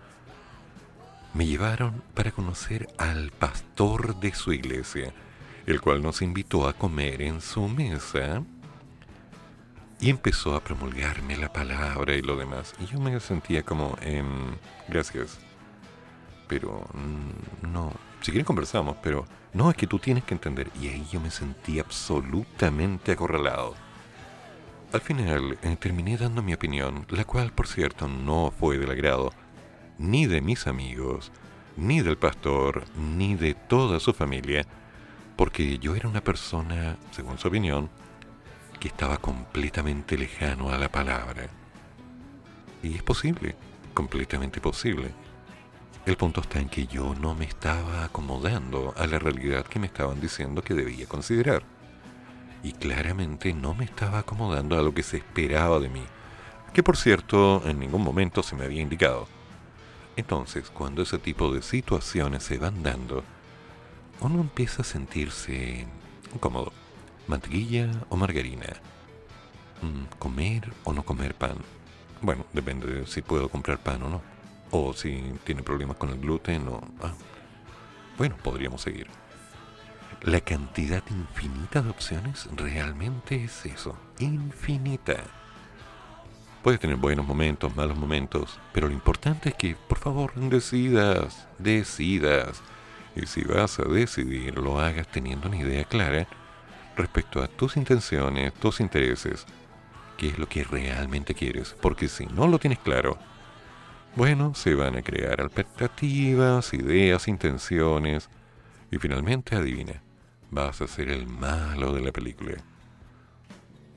me 1.34 1.46
llevaron 1.46 2.04
para 2.14 2.32
conocer 2.32 2.88
al 2.98 3.32
pastor 3.32 4.20
de 4.20 4.34
su 4.34 4.54
iglesia, 4.54 5.14
el 5.66 5.82
cual 5.82 6.02
nos 6.02 6.22
invitó 6.22 6.68
a 6.68 6.74
comer 6.74 7.22
en 7.22 7.42
su 7.42 7.68
mesa 7.68 8.44
y 10.00 10.10
empezó 10.10 10.56
a 10.56 10.64
promulgarme 10.64 11.38
la 11.38 11.52
palabra 11.52 12.16
y 12.16 12.22
lo 12.22 12.36
demás. 12.38 12.74
Y 12.80 12.86
yo 12.86 13.00
me 13.00 13.20
sentía 13.20 13.64
como, 13.64 13.98
en 14.02 14.58
gracias, 14.88 15.40
pero 16.48 16.88
no, 17.62 17.94
si 18.22 18.32
quieren 18.32 18.46
conversamos, 18.46 18.98
pero 19.04 19.26
no, 19.54 19.70
es 19.70 19.76
que 19.76 19.88
tú 19.88 20.00
tienes 20.00 20.24
que 20.24 20.34
entender. 20.34 20.70
Y 20.82 20.88
ahí 20.88 21.06
yo 21.12 21.20
me 21.20 21.32
sentí 21.32 21.80
absolutamente 21.80 23.12
acorralado. 23.12 23.76
Al 24.92 25.02
final 25.02 25.58
eh, 25.62 25.76
terminé 25.76 26.18
dando 26.18 26.42
mi 26.42 26.54
opinión, 26.54 27.06
la 27.10 27.24
cual 27.24 27.52
por 27.52 27.68
cierto 27.68 28.08
no 28.08 28.52
fue 28.58 28.80
del 28.80 28.90
agrado 28.90 29.32
ni 30.00 30.26
de 30.26 30.42
mis 30.42 30.66
amigos, 30.66 31.32
ni 31.78 32.02
del 32.02 32.18
pastor, 32.18 32.86
ni 32.98 33.36
de 33.36 33.54
toda 33.54 34.00
su 34.00 34.14
familia, 34.14 34.66
porque 35.36 35.78
yo 35.78 35.96
era 35.96 36.10
una 36.10 36.24
persona, 36.24 36.98
según 37.12 37.38
su 37.38 37.50
opinión, 37.50 37.90
que 38.80 38.88
estaba 38.88 39.18
completamente 39.18 40.18
lejano 40.18 40.72
a 40.72 40.78
la 40.78 40.90
palabra. 40.90 41.50
Y 42.82 42.96
es 42.96 43.04
posible, 43.04 43.56
completamente 43.94 44.62
posible. 44.62 45.12
El 46.06 46.16
punto 46.16 46.42
está 46.42 46.60
en 46.60 46.70
que 46.70 46.88
yo 46.88 47.14
no 47.16 47.36
me 47.36 47.46
estaba 47.46 48.06
acomodando 48.06 48.94
a 48.98 49.06
la 49.06 49.20
realidad 49.20 49.66
que 49.66 49.80
me 49.80 49.88
estaban 49.88 50.22
diciendo 50.22 50.62
que 50.62 50.74
debía 50.74 51.06
considerar. 51.08 51.64
Y 52.64 52.72
claramente 52.72 53.54
no 53.54 53.76
me 53.76 53.84
estaba 53.84 54.20
acomodando 54.20 54.80
a 54.80 54.82
lo 54.82 54.94
que 54.94 55.04
se 55.04 55.18
esperaba 55.18 55.80
de 55.80 55.90
mí, 55.90 56.04
que 56.74 56.84
por 56.84 56.98
cierto 56.98 57.62
en 57.66 57.80
ningún 57.80 58.04
momento 58.04 58.44
se 58.44 58.56
me 58.56 58.66
había 58.66 58.82
indicado. 58.82 59.28
Entonces, 60.20 60.70
cuando 60.70 61.04
ese 61.04 61.18
tipo 61.18 61.54
de 61.54 61.62
situaciones 61.62 62.44
se 62.44 62.58
van 62.58 62.84
dando, 62.84 63.24
uno 64.20 64.42
empieza 64.42 64.82
a 64.82 64.86
sentirse 64.86 65.88
incómodo. 66.34 66.74
¿Mantequilla 67.28 67.90
o 68.10 68.18
margarina? 68.18 68.66
Mm, 69.82 70.18
¿Comer 70.20 70.74
o 70.84 70.92
no 70.92 71.04
comer 71.04 71.36
pan? 71.36 71.56
Bueno, 72.22 72.46
depende 72.52 72.88
de 72.88 73.08
si 73.08 73.22
puedo 73.22 73.48
comprar 73.48 73.78
pan 73.80 74.04
o 74.04 74.10
no. 74.10 74.22
O 74.72 74.92
si 74.94 75.24
tiene 75.46 75.64
problemas 75.64 75.96
con 75.96 76.10
el 76.10 76.20
gluten 76.20 76.68
o... 76.68 76.82
Ah, 77.02 77.14
bueno, 78.18 78.36
podríamos 78.44 78.82
seguir. 78.82 79.08
La 80.24 80.42
cantidad 80.42 81.02
infinita 81.10 81.82
de 81.82 81.92
opciones 81.92 82.50
realmente 82.58 83.42
es 83.42 83.66
eso. 83.66 83.96
Infinita. 84.20 85.24
Puedes 86.70 86.82
tener 86.82 86.98
buenos 86.98 87.26
momentos, 87.26 87.76
malos 87.76 87.98
momentos, 87.98 88.60
pero 88.72 88.88
lo 88.88 88.94
importante 88.94 89.50
es 89.50 89.56
que, 89.56 89.76
por 89.76 89.98
favor, 89.98 90.36
decidas, 90.36 91.48
decidas. 91.58 92.62
Y 93.16 93.26
si 93.26 93.42
vas 93.42 93.80
a 93.80 93.86
decidir, 93.86 94.56
lo 94.56 94.80
hagas 94.80 95.08
teniendo 95.08 95.48
una 95.48 95.58
idea 95.58 95.84
clara 95.86 96.28
respecto 96.96 97.42
a 97.42 97.48
tus 97.48 97.76
intenciones, 97.76 98.54
tus 98.54 98.82
intereses, 98.82 99.48
qué 100.16 100.28
es 100.28 100.38
lo 100.38 100.48
que 100.48 100.64
realmente 100.64 101.34
quieres. 101.34 101.76
Porque 101.82 102.08
si 102.08 102.28
no 102.28 102.46
lo 102.46 102.60
tienes 102.60 102.78
claro, 102.78 103.18
bueno, 104.16 104.54
se 104.54 104.76
van 104.76 104.96
a 104.96 105.02
crear 105.02 105.42
expectativas, 105.42 106.72
ideas, 106.76 107.28
intenciones, 107.28 108.30
y 108.92 109.00
finalmente, 109.00 109.56
adivina, 109.56 110.04
vas 110.52 110.82
a 110.82 110.88
ser 110.88 111.10
el 111.10 111.26
malo 111.26 111.96
de 111.96 112.02
la 112.02 112.12
película. 112.12 112.58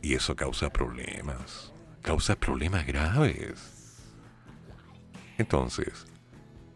Y 0.00 0.14
eso 0.14 0.34
causa 0.34 0.70
problemas 0.70 1.71
causa 2.03 2.34
problemas 2.34 2.84
graves. 2.84 4.03
Entonces, 5.38 6.07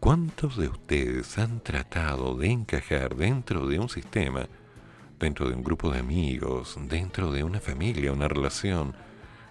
¿cuántos 0.00 0.56
de 0.56 0.68
ustedes 0.68 1.36
han 1.36 1.60
tratado 1.60 2.36
de 2.36 2.48
encajar 2.48 3.16
dentro 3.16 3.66
de 3.66 3.78
un 3.78 3.88
sistema, 3.88 4.46
dentro 5.18 5.48
de 5.48 5.54
un 5.54 5.64
grupo 5.64 5.90
de 5.90 5.98
amigos, 5.98 6.78
dentro 6.88 7.32
de 7.32 7.42
una 7.42 7.60
familia, 7.60 8.12
una 8.12 8.28
relación, 8.28 8.94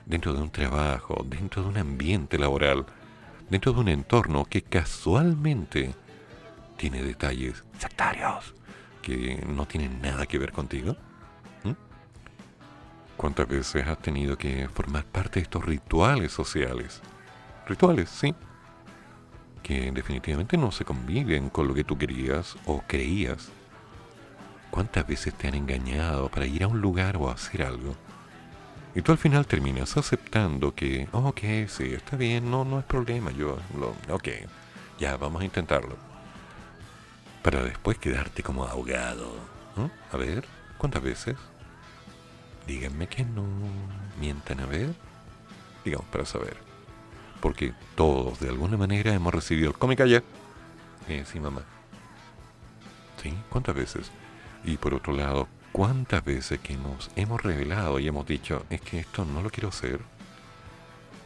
dentro 0.05 0.33
de 0.33 0.41
un 0.41 0.49
trabajo, 0.49 1.25
dentro 1.27 1.63
de 1.63 1.69
un 1.69 1.77
ambiente 1.77 2.37
laboral, 2.37 2.85
dentro 3.49 3.73
de 3.73 3.79
un 3.81 3.89
entorno 3.89 4.45
que 4.45 4.61
casualmente 4.61 5.93
tiene 6.77 7.03
detalles 7.03 7.63
sectarios 7.77 8.53
que 9.01 9.43
no 9.47 9.67
tienen 9.67 10.01
nada 10.01 10.25
que 10.25 10.39
ver 10.39 10.51
contigo? 10.51 10.95
¿Cuántas 13.17 13.47
veces 13.47 13.87
has 13.87 13.97
tenido 13.99 14.37
que 14.37 14.67
formar 14.67 15.05
parte 15.05 15.39
de 15.39 15.43
estos 15.43 15.63
rituales 15.63 16.31
sociales? 16.31 17.01
Rituales, 17.67 18.09
sí. 18.09 18.35
Que 19.63 19.91
definitivamente 19.91 20.57
no 20.57 20.71
se 20.71 20.85
conviven 20.85 21.49
con 21.49 21.67
lo 21.67 21.73
que 21.73 21.83
tú 21.83 21.97
querías 21.97 22.55
o 22.65 22.83
creías. 22.85 23.49
¿Cuántas 24.69 25.07
veces 25.07 25.33
te 25.33 25.47
han 25.47 25.55
engañado 25.55 26.29
para 26.29 26.45
ir 26.45 26.63
a 26.63 26.67
un 26.67 26.81
lugar 26.81 27.15
o 27.17 27.29
hacer 27.29 27.63
algo? 27.63 27.95
Y 28.93 29.01
tú 29.01 29.11
al 29.11 29.17
final 29.17 29.47
terminas 29.47 29.95
aceptando 29.97 30.75
que, 30.75 31.07
ok, 31.11 31.39
sí, 31.67 31.93
está 31.93 32.17
bien, 32.17 32.51
no, 32.51 32.63
no 32.63 32.79
es 32.79 32.85
problema, 32.85 33.31
yo, 33.31 33.57
lo, 33.77 33.89
ok, 34.13 34.29
ya, 34.99 35.17
vamos 35.17 35.41
a 35.41 35.45
intentarlo. 35.45 35.97
Para 37.41 37.63
después 37.63 37.97
quedarte 37.97 38.43
como 38.43 38.65
ahogado. 38.65 39.33
A 40.11 40.17
ver, 40.17 40.45
¿cuántas 40.77 41.03
veces? 41.03 41.35
Díganme 42.67 43.07
que 43.07 43.23
no. 43.23 43.45
Mientan 44.19 44.59
a 44.59 44.65
ver. 44.65 44.93
Digamos, 45.83 46.07
para 46.07 46.25
saber. 46.25 46.57
Porque 47.41 47.73
todos, 47.95 48.39
de 48.39 48.49
alguna 48.49 48.77
manera, 48.77 49.13
hemos 49.13 49.33
recibido 49.33 49.69
el 49.69 49.77
cómic 49.77 50.01
ayer. 50.01 50.23
Eh, 51.07 51.23
sí, 51.31 51.39
mamá. 51.39 51.61
¿Sí? 53.21 53.33
¿Cuántas 53.49 53.75
veces? 53.75 54.11
Y 54.63 54.77
por 54.77 54.93
otro 54.93 55.13
lado, 55.13 55.47
cuántas 55.71 56.23
veces 56.25 56.59
que 56.59 56.75
nos 56.75 57.11
hemos 57.15 57.43
revelado 57.43 57.99
y 57.99 58.07
hemos 58.07 58.25
dicho, 58.25 58.65
es 58.69 58.81
que 58.81 58.99
esto 58.99 59.25
no 59.25 59.41
lo 59.41 59.49
quiero 59.49 59.69
hacer. 59.69 59.99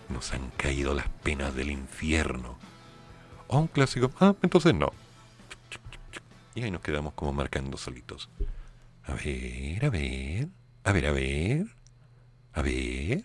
Nos 0.09 0.33
han 0.33 0.49
caído 0.57 0.93
las 0.93 1.07
penas 1.07 1.55
del 1.55 1.71
infierno. 1.71 2.57
O 3.47 3.59
un 3.59 3.67
clásico, 3.67 4.11
ah, 4.19 4.35
entonces 4.41 4.73
no. 4.73 4.91
Y 6.55 6.63
ahí 6.63 6.71
nos 6.71 6.81
quedamos 6.81 7.13
como 7.13 7.31
marcando 7.31 7.77
solitos. 7.77 8.29
A 9.05 9.13
ver, 9.13 9.85
a 9.85 9.89
ver, 9.89 10.49
a 10.89 10.91
ver, 10.91 11.05
a 11.05 11.11
ver, 11.13 11.65
a 12.55 12.63
ver. 12.63 13.23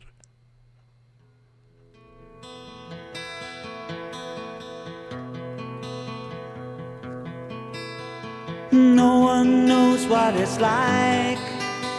No 8.70 9.20
one 9.20 9.64
knows 9.64 10.06
what 10.06 10.36
it's 10.36 10.60
like 10.60 11.38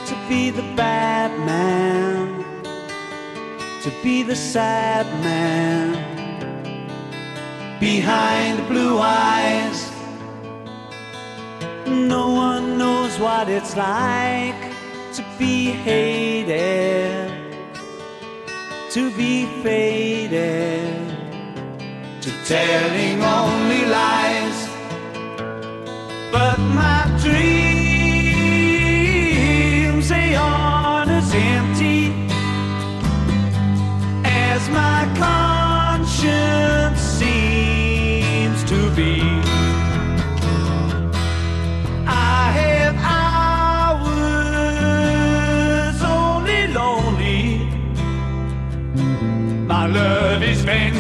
to 0.05 0.16
be 0.30 0.51
the 0.51 0.61
bad 0.76 1.32
man, 1.47 2.43
to 3.82 3.91
be 4.03 4.22
the 4.22 4.36
sad 4.36 5.07
man 5.24 5.95
behind 7.80 8.59
the 8.59 8.63
blue 8.63 8.99
eyes. 8.99 9.89
No 11.88 12.30
one 12.30 12.78
knows 12.78 13.18
what 13.18 13.49
it's 13.49 13.76
like 13.76 14.74
to 15.16 15.24
be 15.39 15.72
hated, 15.72 17.32
to 18.91 19.09
be 19.16 19.45
faded, 19.63 21.09
to 22.22 22.32
telling 22.43 23.24
only 23.24 23.86
lies. 23.86 24.68
But 26.34 26.59
my 26.59 27.18
dreams 27.24 27.55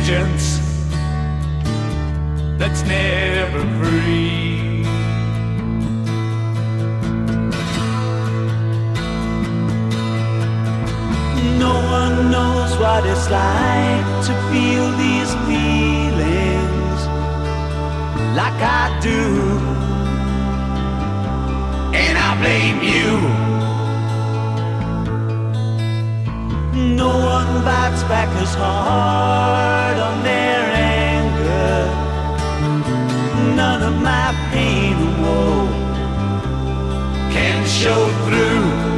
vengeance 0.05 0.59
that's 2.57 2.83
never 2.83 3.61
free. 3.79 4.83
No 11.57 11.73
one 11.91 12.31
knows 12.31 12.77
what 12.77 13.05
it's 13.05 13.29
like 13.29 14.25
to 14.25 14.33
feel 14.51 14.91
these 14.97 15.33
feelings 15.47 17.01
like 18.35 18.61
I 18.61 18.99
do. 19.01 19.21
And 21.95 22.17
I 22.17 22.39
blame 22.41 22.83
you. 22.83 23.54
No 26.75 27.07
one 27.07 27.63
bites 27.63 28.03
back 28.03 28.27
as 28.43 28.53
hard 28.53 29.97
on 29.97 30.23
their 30.23 30.63
anger. 30.75 31.89
None 33.55 33.81
of 33.81 33.95
my 34.01 34.33
pain 34.51 34.93
and 34.93 35.23
woe 35.23 35.69
can 37.31 37.65
show 37.65 38.09
through 38.25 38.95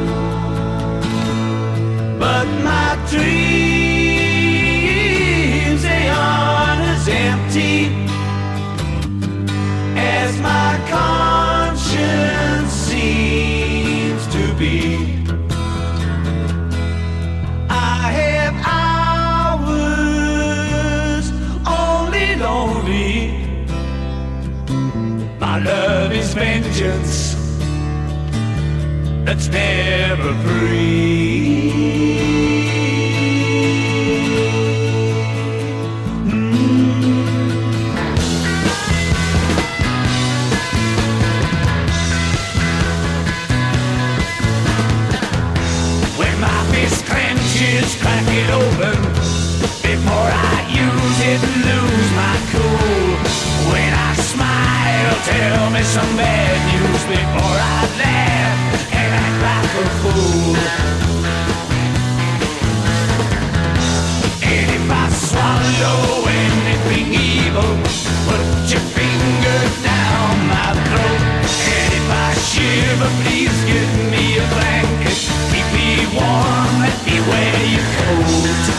but 2.18 2.46
my 2.64 2.96
dreams 3.08 3.38
they 5.82 6.08
aren't 6.08 6.82
as 6.82 7.06
empty 7.08 7.94
as 9.96 10.36
my 10.40 10.78
conscience 10.90 12.72
seems 12.72 14.26
to 14.34 14.52
be. 14.58 14.97
Is 26.80 27.34
vengeance 27.34 27.34
that's 29.24 29.48
never 29.48 30.32
free. 30.42 31.72
Mm. 36.24 36.58
Fist 46.70 47.06
clenches, 47.06 47.96
crack 48.00 48.26
it 48.28 48.50
open 48.50 49.02
before 49.82 50.30
I 50.30 50.66
use 50.70 51.18
it 51.32 51.40
and 51.48 51.56
lose 51.68 52.10
my 52.14 52.36
cool. 52.52 53.16
When 53.72 53.92
I 53.92 54.14
smile, 54.14 55.14
tell 55.24 55.70
me 55.70 55.82
some 55.82 56.16
bad 56.16 56.28
news 56.28 56.37
before 57.08 57.56
I 57.56 57.80
laugh 58.04 58.60
and 58.92 59.10
act 59.24 59.38
like 59.48 59.72
a 59.80 59.86
fool. 60.00 60.56
And 64.44 64.68
if 64.78 64.86
I 64.90 65.08
swallow 65.08 66.28
anything 66.28 67.08
evil, 67.16 67.72
put 68.28 68.44
your 68.68 68.84
finger 68.92 69.60
down 69.80 70.32
my 70.52 70.68
throat. 70.84 71.22
And 71.72 71.90
if 71.96 72.08
I 72.12 72.28
shiver, 72.50 73.10
please 73.24 73.56
give 73.64 73.92
me 74.12 74.36
a 74.36 74.46
blanket. 74.52 75.18
Keep 75.48 75.68
me 75.72 76.04
warm, 76.12 76.72
let 76.84 76.98
me 77.06 77.16
wear 77.24 77.56
your 77.72 77.88
coat. 78.04 78.77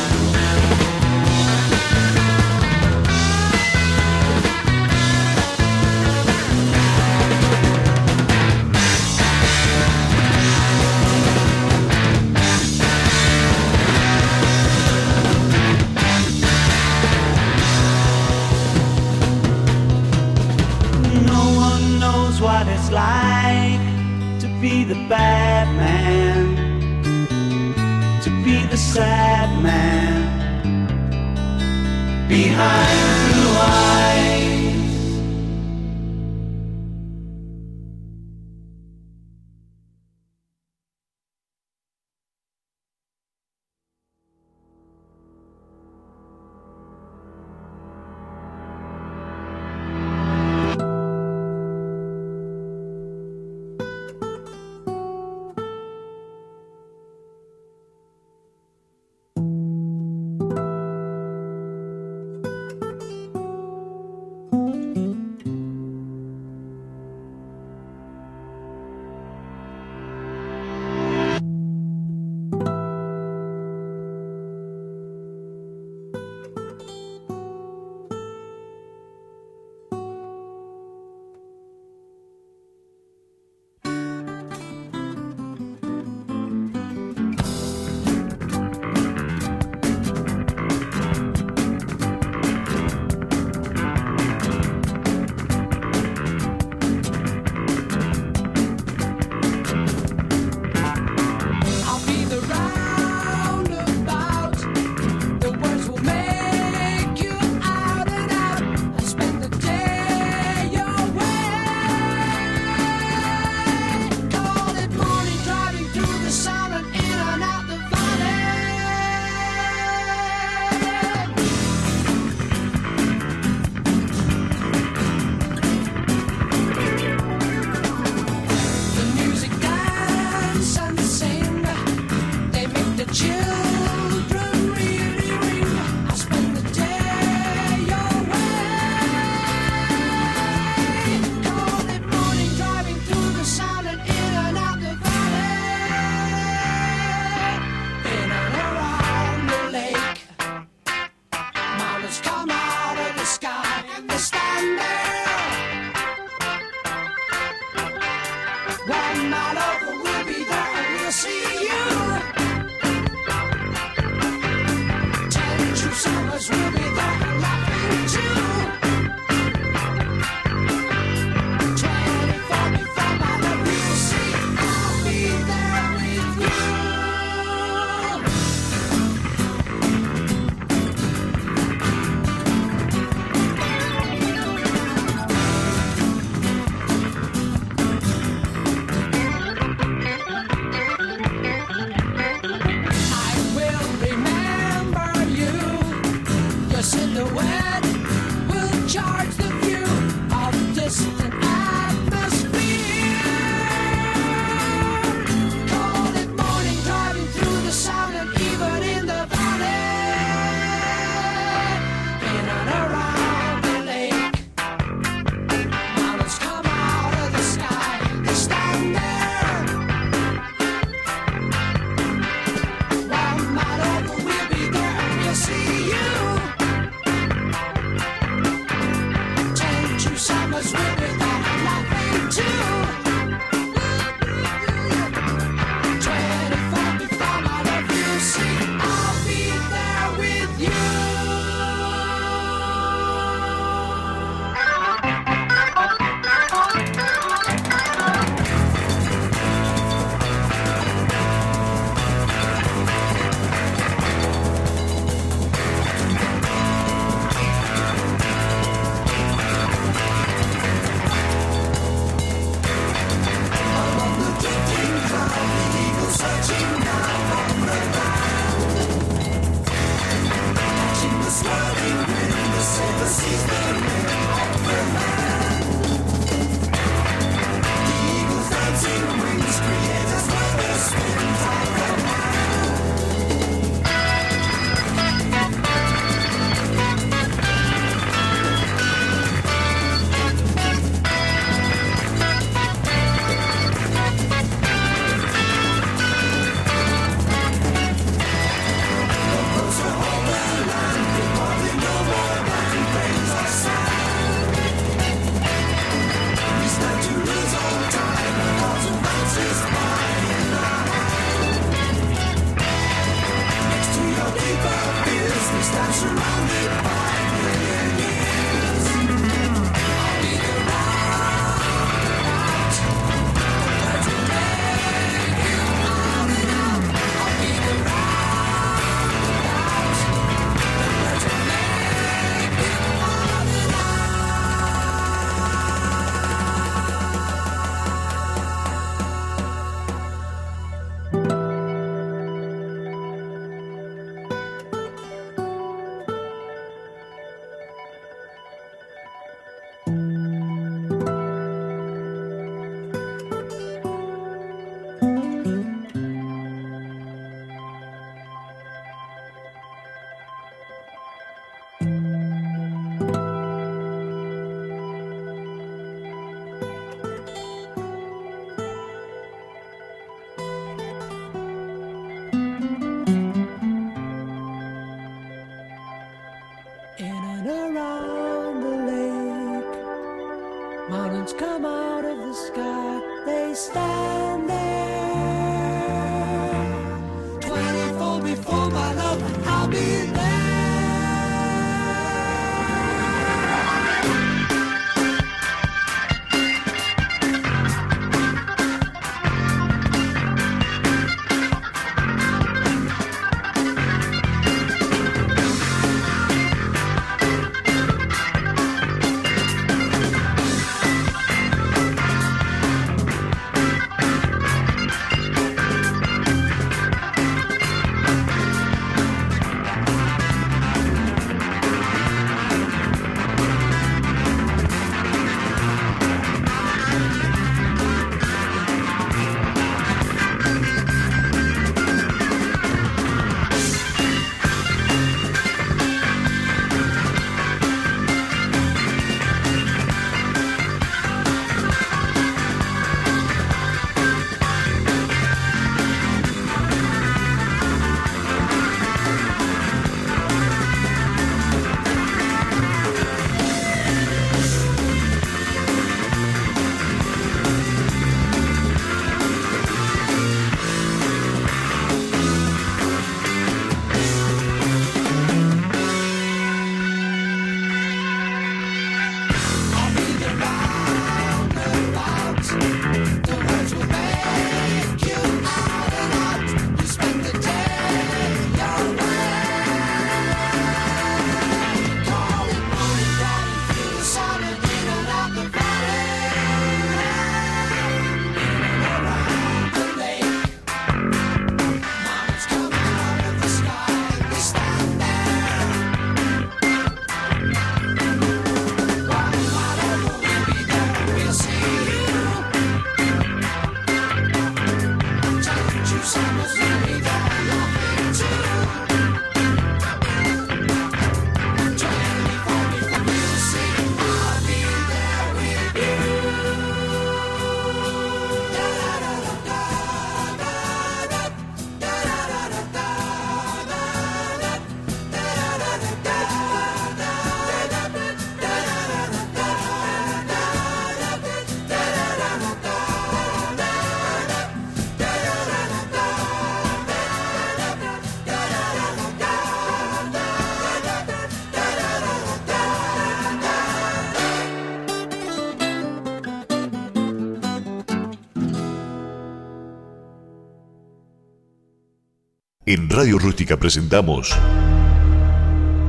Radio 552.99 553.17
Rústica 553.17 553.55
presentamos 553.55 554.35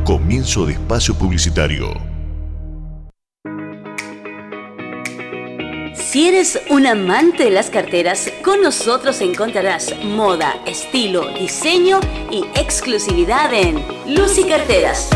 Comienzo 0.04 0.64
de 0.64 0.74
Espacio 0.74 1.12
Publicitario. 1.12 1.92
Si 5.92 6.28
eres 6.28 6.60
un 6.70 6.86
amante 6.86 7.42
de 7.42 7.50
las 7.50 7.68
carteras, 7.68 8.30
con 8.44 8.62
nosotros 8.62 9.20
encontrarás 9.22 9.92
moda, 10.04 10.54
estilo, 10.66 11.26
diseño 11.34 11.98
y 12.30 12.44
exclusividad 12.54 13.52
en 13.54 13.84
Lucy 14.06 14.44
Carteras. 14.44 15.10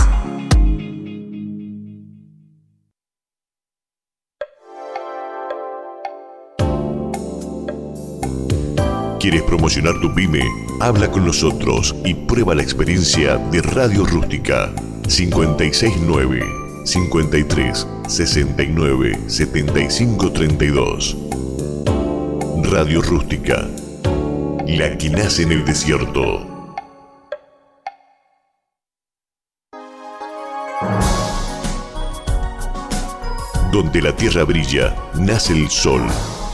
¿Quieres 9.20 9.42
promocionar 9.42 10.00
tu 10.00 10.14
pyme? 10.14 10.69
Habla 10.80 11.10
con 11.10 11.26
nosotros 11.26 11.94
y 12.06 12.14
prueba 12.14 12.54
la 12.54 12.62
experiencia 12.62 13.36
de 13.36 13.60
Radio 13.60 14.06
Rústica 14.06 14.72
569 15.06 16.42
53 16.86 17.86
69 18.08 19.20
75 19.26 20.32
32. 20.32 21.16
Radio 22.62 23.02
Rústica, 23.02 23.68
la 24.66 24.96
que 24.96 25.10
nace 25.10 25.42
en 25.42 25.52
el 25.52 25.66
desierto. 25.66 26.46
Donde 33.70 34.00
la 34.00 34.16
tierra 34.16 34.44
brilla, 34.44 34.96
nace 35.14 35.52
el 35.52 35.68
sol 35.68 36.02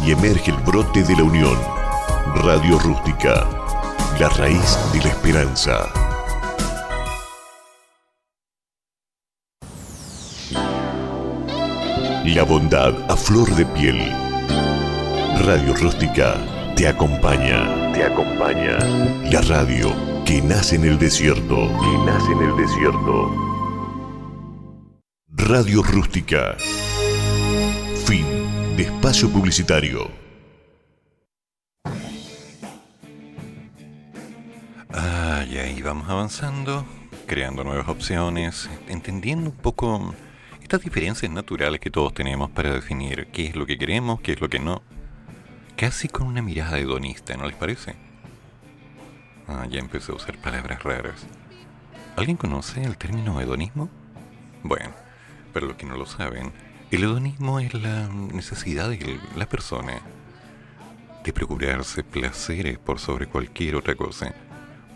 y 0.05 0.11
emerge 0.11 0.51
el 0.51 0.57
brote 0.59 1.05
de 1.05 1.15
la 1.15 1.23
unión. 1.23 1.57
Radio 2.43 2.77
Rústica, 2.81 3.66
la 4.19 4.31
raíz 4.31 4.79
de 4.95 5.01
la 5.01 5.09
esperanza. 5.09 5.93
La 12.25 12.43
bondad 12.45 12.95
a 13.11 13.17
flor 13.17 13.55
de 13.57 13.67
piel. 13.67 13.99
Radio 15.45 15.75
Rústica 15.75 16.35
te 16.77 16.89
acompaña, 16.89 17.93
te 17.93 18.05
acompaña. 18.05 18.79
La 19.31 19.43
radio 19.43 19.93
que 20.25 20.41
nace 20.41 20.77
en 20.77 20.87
el 20.87 20.99
desierto, 20.99 21.57
que 21.57 21.99
nace 22.07 22.33
en 22.33 22.43
el 22.43 22.57
desierto. 22.57 23.31
Radio 25.29 25.83
Rústica. 25.83 26.57
Fin 28.07 28.25
de 28.77 28.85
espacio 28.85 29.29
publicitario. 29.29 30.26
Y 35.49 35.59
ahí 35.59 35.81
vamos 35.81 36.09
avanzando, 36.09 36.85
creando 37.27 37.63
nuevas 37.63 37.89
opciones, 37.89 38.69
entendiendo 38.89 39.51
un 39.51 39.57
poco 39.57 40.15
estas 40.61 40.81
diferencias 40.83 41.31
naturales 41.31 41.81
que 41.81 41.91
todos 41.91 42.13
tenemos 42.15 42.51
para 42.51 42.73
definir 42.73 43.29
qué 43.33 43.47
es 43.47 43.57
lo 43.57 43.65
que 43.67 43.79
queremos, 43.79 44.21
qué 44.21 44.33
es 44.33 44.41
lo 44.41 44.49
que 44.49 44.59
no, 44.59 44.83
casi 45.77 46.09
con 46.09 46.27
una 46.27 46.43
mirada 46.43 46.79
hedonista, 46.79 47.37
¿no 47.37 47.47
les 47.47 47.57
parece? 47.57 47.95
Ah, 49.47 49.67
ya 49.71 49.79
empecé 49.79 50.11
a 50.11 50.17
usar 50.17 50.37
palabras 50.39 50.83
raras. 50.83 51.27
¿Alguien 52.17 52.37
conoce 52.37 52.83
el 52.83 52.97
término 52.97 53.41
hedonismo? 53.41 53.89
Bueno, 54.65 54.91
para 55.53 55.67
los 55.67 55.77
que 55.77 55.87
no 55.87 55.97
lo 55.97 56.07
saben, 56.07 56.53
el 56.91 57.05
hedonismo 57.05 57.61
es 57.61 57.73
la 57.75 58.09
necesidad 58.09 58.91
de 58.91 59.21
la 59.37 59.49
persona 59.49 60.01
de 61.23 61.33
procurarse 61.33 62.03
placeres 62.03 62.79
por 62.79 62.99
sobre 62.99 63.27
cualquier 63.27 63.77
otra 63.77 63.95
cosa. 63.95 64.35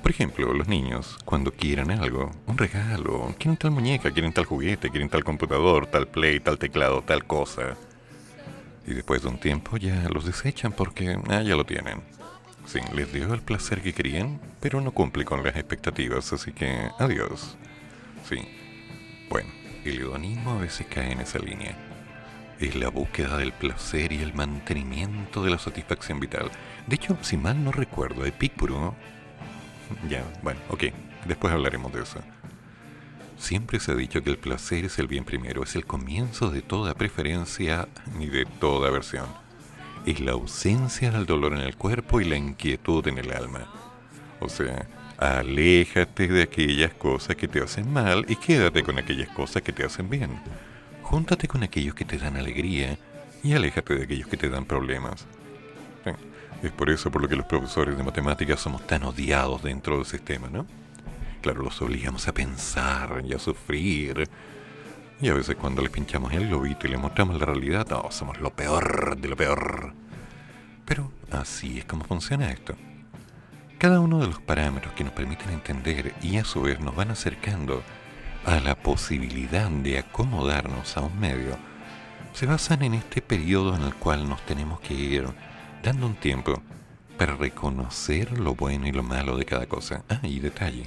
Por 0.03 0.11
ejemplo, 0.11 0.53
los 0.55 0.67
niños, 0.67 1.19
cuando 1.25 1.53
quieran 1.53 1.91
algo, 1.91 2.31
un 2.47 2.57
regalo, 2.57 3.35
quieren 3.39 3.57
tal 3.57 3.71
muñeca, 3.71 4.11
quieren 4.11 4.33
tal 4.33 4.47
juguete, 4.47 4.91
quieren 4.91 5.11
tal 5.11 5.25
computador, 5.25 5.87
tal 5.87 6.09
play, 6.09 6.41
tal 6.41 6.59
teclado, 6.59 7.03
tal 7.03 7.27
cosa. 7.27 7.77
Y 8.87 8.95
después 8.95 9.23
de 9.23 9.29
un 9.29 9.39
tiempo 9.39 9.77
ya 9.77 10.09
los 10.09 10.25
desechan 10.25 10.73
porque 10.73 11.19
ah, 11.29 11.43
ya 11.43 11.55
lo 11.55 11.65
tienen. 11.65 12.03
Sí, 12.67 12.81
les 12.95 13.13
dio 13.13 13.33
el 13.35 13.43
placer 13.43 13.83
que 13.83 13.93
querían, 13.93 14.41
pero 14.61 14.81
no 14.81 14.93
cumple 14.93 15.25
con 15.25 15.43
las 15.43 15.57
expectativas, 15.57 16.33
así 16.33 16.53
que 16.53 16.89
adiós. 16.99 17.57
Sí. 18.29 18.39
Bueno, 19.29 19.51
el 19.85 19.99
hedonismo 19.99 20.53
a 20.53 20.59
veces 20.59 20.87
cae 20.89 21.13
en 21.13 21.21
esa 21.21 21.39
línea. 21.39 21.77
Es 22.59 22.75
la 22.75 22.89
búsqueda 22.89 23.37
del 23.37 23.53
placer 23.53 24.13
y 24.13 24.23
el 24.23 24.35
mantenimiento 24.35 25.43
de 25.43 25.51
la 25.51 25.59
satisfacción 25.59 26.21
vital. 26.21 26.51
De 26.87 26.97
hecho, 26.97 27.17
si 27.23 27.37
mal 27.37 27.63
no 27.63 27.73
recuerdo, 27.73 28.25
Epicuro 28.25 28.95
ya, 30.09 30.25
bueno, 30.43 30.61
ok. 30.69 30.85
Después 31.27 31.53
hablaremos 31.53 31.93
de 31.93 32.03
eso. 32.03 32.21
Siempre 33.37 33.81
se 33.81 33.93
ha 33.93 33.95
dicho 33.95 34.23
que 34.23 34.31
el 34.31 34.39
placer 34.39 34.85
es 34.85 34.99
el 34.99 35.07
bien 35.07 35.25
primero, 35.25 35.63
es 35.63 35.75
el 35.75 35.87
comienzo 35.87 36.51
de 36.51 36.63
toda 36.63 36.95
preferencia 36.95 37.89
y 38.19 38.27
de 38.27 38.45
toda 38.45 38.89
aversión. 38.89 39.27
Es 40.05 40.21
la 40.21 40.33
ausencia 40.33 41.11
del 41.11 41.27
dolor 41.27 41.55
en 41.55 41.61
el 41.61 41.77
cuerpo 41.77 42.21
y 42.21 42.25
la 42.25 42.37
inquietud 42.37 43.07
en 43.09 43.19
el 43.19 43.33
alma. 43.33 43.67
O 44.41 44.49
sea, 44.49 44.87
aléjate 45.19 46.29
de 46.29 46.43
aquellas 46.43 46.95
cosas 46.95 47.37
que 47.37 47.49
te 47.49 47.63
hacen 47.63 47.91
mal 47.93 48.25
y 48.29 48.37
quédate 48.37 48.83
con 48.83 48.99
aquellas 48.99 49.29
cosas 49.29 49.63
que 49.63 49.73
te 49.73 49.85
hacen 49.85 50.09
bien. 50.09 50.41
Júntate 51.03 51.49
con 51.49 51.63
aquellos 51.63 51.95
que 51.95 52.05
te 52.05 52.19
dan 52.19 52.37
alegría 52.37 52.99
y 53.43 53.53
aléjate 53.53 53.95
de 53.95 54.05
aquellos 54.05 54.29
que 54.29 54.37
te 54.37 54.49
dan 54.49 54.65
problemas. 54.65 55.27
Es 56.63 56.73
por 56.73 56.91
eso 56.91 57.11
por 57.11 57.23
lo 57.23 57.29
que 57.29 57.37
los 57.37 57.47
profesores 57.47 57.97
de 57.97 58.03
matemáticas 58.03 58.61
somos 58.61 58.87
tan 58.87 59.05
odiados 59.05 59.63
dentro 59.63 59.97
del 59.97 60.05
sistema, 60.05 60.49
¿no? 60.49 60.67
Claro, 61.41 61.63
los 61.63 61.81
obligamos 61.81 62.29
a 62.29 62.35
pensar 62.35 63.23
y 63.27 63.33
a 63.33 63.39
sufrir. 63.39 64.29
Y 65.23 65.29
a 65.29 65.35
veces 65.35 65.57
cuando 65.57 65.81
les 65.81 65.91
pinchamos 65.91 66.33
el 66.35 66.49
globito 66.49 66.87
y 66.87 66.91
les 66.91 67.01
mostramos 67.01 67.39
la 67.39 67.47
realidad, 67.47 67.87
no, 67.89 68.11
somos 68.11 68.39
lo 68.41 68.51
peor 68.51 69.17
de 69.17 69.29
lo 69.29 69.37
peor. 69.37 69.95
Pero 70.85 71.11
así 71.31 71.79
es 71.79 71.87
como 71.87 72.05
funciona 72.05 72.51
esto. 72.51 72.75
Cada 73.79 74.01
uno 74.01 74.19
de 74.19 74.27
los 74.27 74.41
parámetros 74.41 74.93
que 74.93 75.05
nos 75.05 75.15
permiten 75.15 75.51
entender 75.51 76.15
y 76.21 76.37
a 76.37 76.45
su 76.45 76.61
vez 76.61 76.79
nos 76.81 76.95
van 76.95 77.11
acercando 77.11 77.83
a 78.45 78.61
la 78.61 78.75
posibilidad 78.75 79.71
de 79.71 79.99
acomodarnos 79.99 80.97
a 80.99 81.01
un 81.01 81.19
medio, 81.19 81.57
se 82.35 82.45
basan 82.45 82.83
en 82.83 82.95
este 82.95 83.23
periodo 83.23 83.75
en 83.75 83.83
el 83.83 83.95
cual 83.95 84.29
nos 84.29 84.45
tenemos 84.45 84.81
que 84.81 84.93
ir 84.93 85.27
dando 85.83 86.07
un 86.07 86.15
tiempo 86.15 86.61
para 87.17 87.37
reconocer 87.37 88.39
lo 88.39 88.55
bueno 88.55 88.87
y 88.87 88.93
lo 88.93 89.03
malo 89.03 89.37
de 89.37 89.45
cada 89.45 89.67
cosa. 89.67 90.05
Ah, 90.09 90.21
y 90.23 90.41
detalle, 90.41 90.85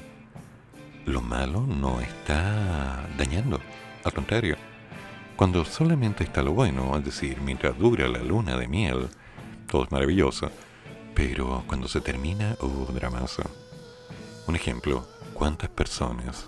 lo 1.05 1.21
malo 1.21 1.61
no 1.61 1.99
está 1.99 3.07
dañando, 3.17 3.59
al 4.03 4.13
contrario. 4.13 4.55
Cuando 5.35 5.65
solamente 5.65 6.23
está 6.23 6.43
lo 6.43 6.53
bueno, 6.53 6.95
es 6.97 7.05
decir, 7.05 7.41
mientras 7.41 7.77
dura 7.77 8.07
la 8.07 8.19
luna 8.19 8.55
de 8.57 8.67
miel, 8.67 9.09
todo 9.67 9.83
es 9.83 9.91
maravilloso, 9.91 10.51
pero 11.15 11.63
cuando 11.67 11.87
se 11.87 12.01
termina, 12.01 12.55
uh, 12.61 12.91
dramazo. 12.91 13.43
Un 14.47 14.55
ejemplo, 14.55 15.07
¿cuántas 15.33 15.69
personas 15.69 16.47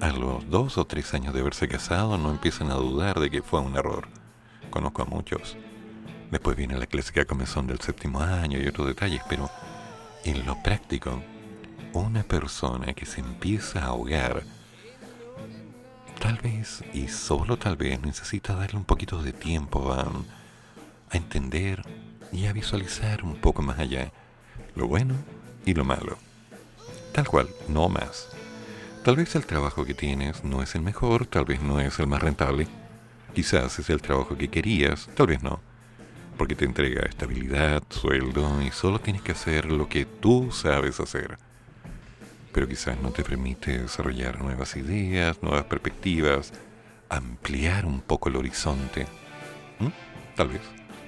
a 0.00 0.10
los 0.10 0.48
dos 0.48 0.78
o 0.78 0.86
tres 0.86 1.12
años 1.14 1.34
de 1.34 1.40
haberse 1.40 1.68
casado 1.68 2.18
no 2.18 2.30
empiezan 2.30 2.70
a 2.70 2.74
dudar 2.74 3.20
de 3.20 3.30
que 3.30 3.42
fue 3.42 3.60
un 3.60 3.76
error? 3.76 4.08
Conozco 4.70 5.02
a 5.02 5.06
muchos. 5.06 5.56
Después 6.30 6.56
viene 6.56 6.78
la 6.78 6.86
clásica 6.86 7.24
comezón 7.24 7.66
del 7.66 7.80
séptimo 7.80 8.20
año 8.20 8.60
y 8.60 8.66
otros 8.68 8.86
detalles, 8.86 9.20
pero 9.28 9.50
en 10.24 10.46
lo 10.46 10.62
práctico, 10.62 11.20
una 11.92 12.22
persona 12.22 12.92
que 12.92 13.04
se 13.04 13.20
empieza 13.20 13.80
a 13.80 13.86
ahogar, 13.86 14.44
tal 16.20 16.38
vez 16.38 16.84
y 16.94 17.08
solo 17.08 17.56
tal 17.56 17.76
vez 17.76 18.00
necesita 18.00 18.54
darle 18.54 18.78
un 18.78 18.84
poquito 18.84 19.22
de 19.22 19.32
tiempo 19.32 19.92
a, 19.92 20.02
a 20.02 21.16
entender 21.16 21.82
y 22.30 22.46
a 22.46 22.52
visualizar 22.52 23.24
un 23.24 23.36
poco 23.36 23.62
más 23.62 23.80
allá 23.80 24.12
lo 24.76 24.86
bueno 24.86 25.16
y 25.66 25.74
lo 25.74 25.84
malo. 25.84 26.16
Tal 27.12 27.26
cual, 27.26 27.48
no 27.66 27.88
más. 27.88 28.28
Tal 29.04 29.16
vez 29.16 29.34
el 29.34 29.46
trabajo 29.46 29.84
que 29.84 29.94
tienes 29.94 30.44
no 30.44 30.62
es 30.62 30.76
el 30.76 30.82
mejor, 30.82 31.26
tal 31.26 31.44
vez 31.44 31.60
no 31.60 31.80
es 31.80 31.98
el 31.98 32.06
más 32.06 32.22
rentable. 32.22 32.68
Quizás 33.34 33.80
es 33.80 33.90
el 33.90 34.00
trabajo 34.00 34.36
que 34.36 34.48
querías, 34.48 35.08
tal 35.16 35.26
vez 35.26 35.42
no 35.42 35.69
porque 36.40 36.54
te 36.54 36.64
entrega 36.64 37.02
estabilidad, 37.02 37.82
sueldo 37.90 38.62
y 38.62 38.70
solo 38.70 38.98
tienes 38.98 39.20
que 39.20 39.32
hacer 39.32 39.70
lo 39.70 39.90
que 39.90 40.06
tú 40.06 40.50
sabes 40.50 40.98
hacer. 40.98 41.36
Pero 42.50 42.66
quizás 42.66 42.98
no 43.02 43.10
te 43.10 43.22
permite 43.22 43.76
desarrollar 43.76 44.40
nuevas 44.40 44.74
ideas, 44.74 45.42
nuevas 45.42 45.64
perspectivas, 45.64 46.54
ampliar 47.10 47.84
un 47.84 48.00
poco 48.00 48.30
el 48.30 48.36
horizonte. 48.36 49.06
¿Mm? 49.80 49.88
Tal 50.34 50.48
vez, 50.48 50.62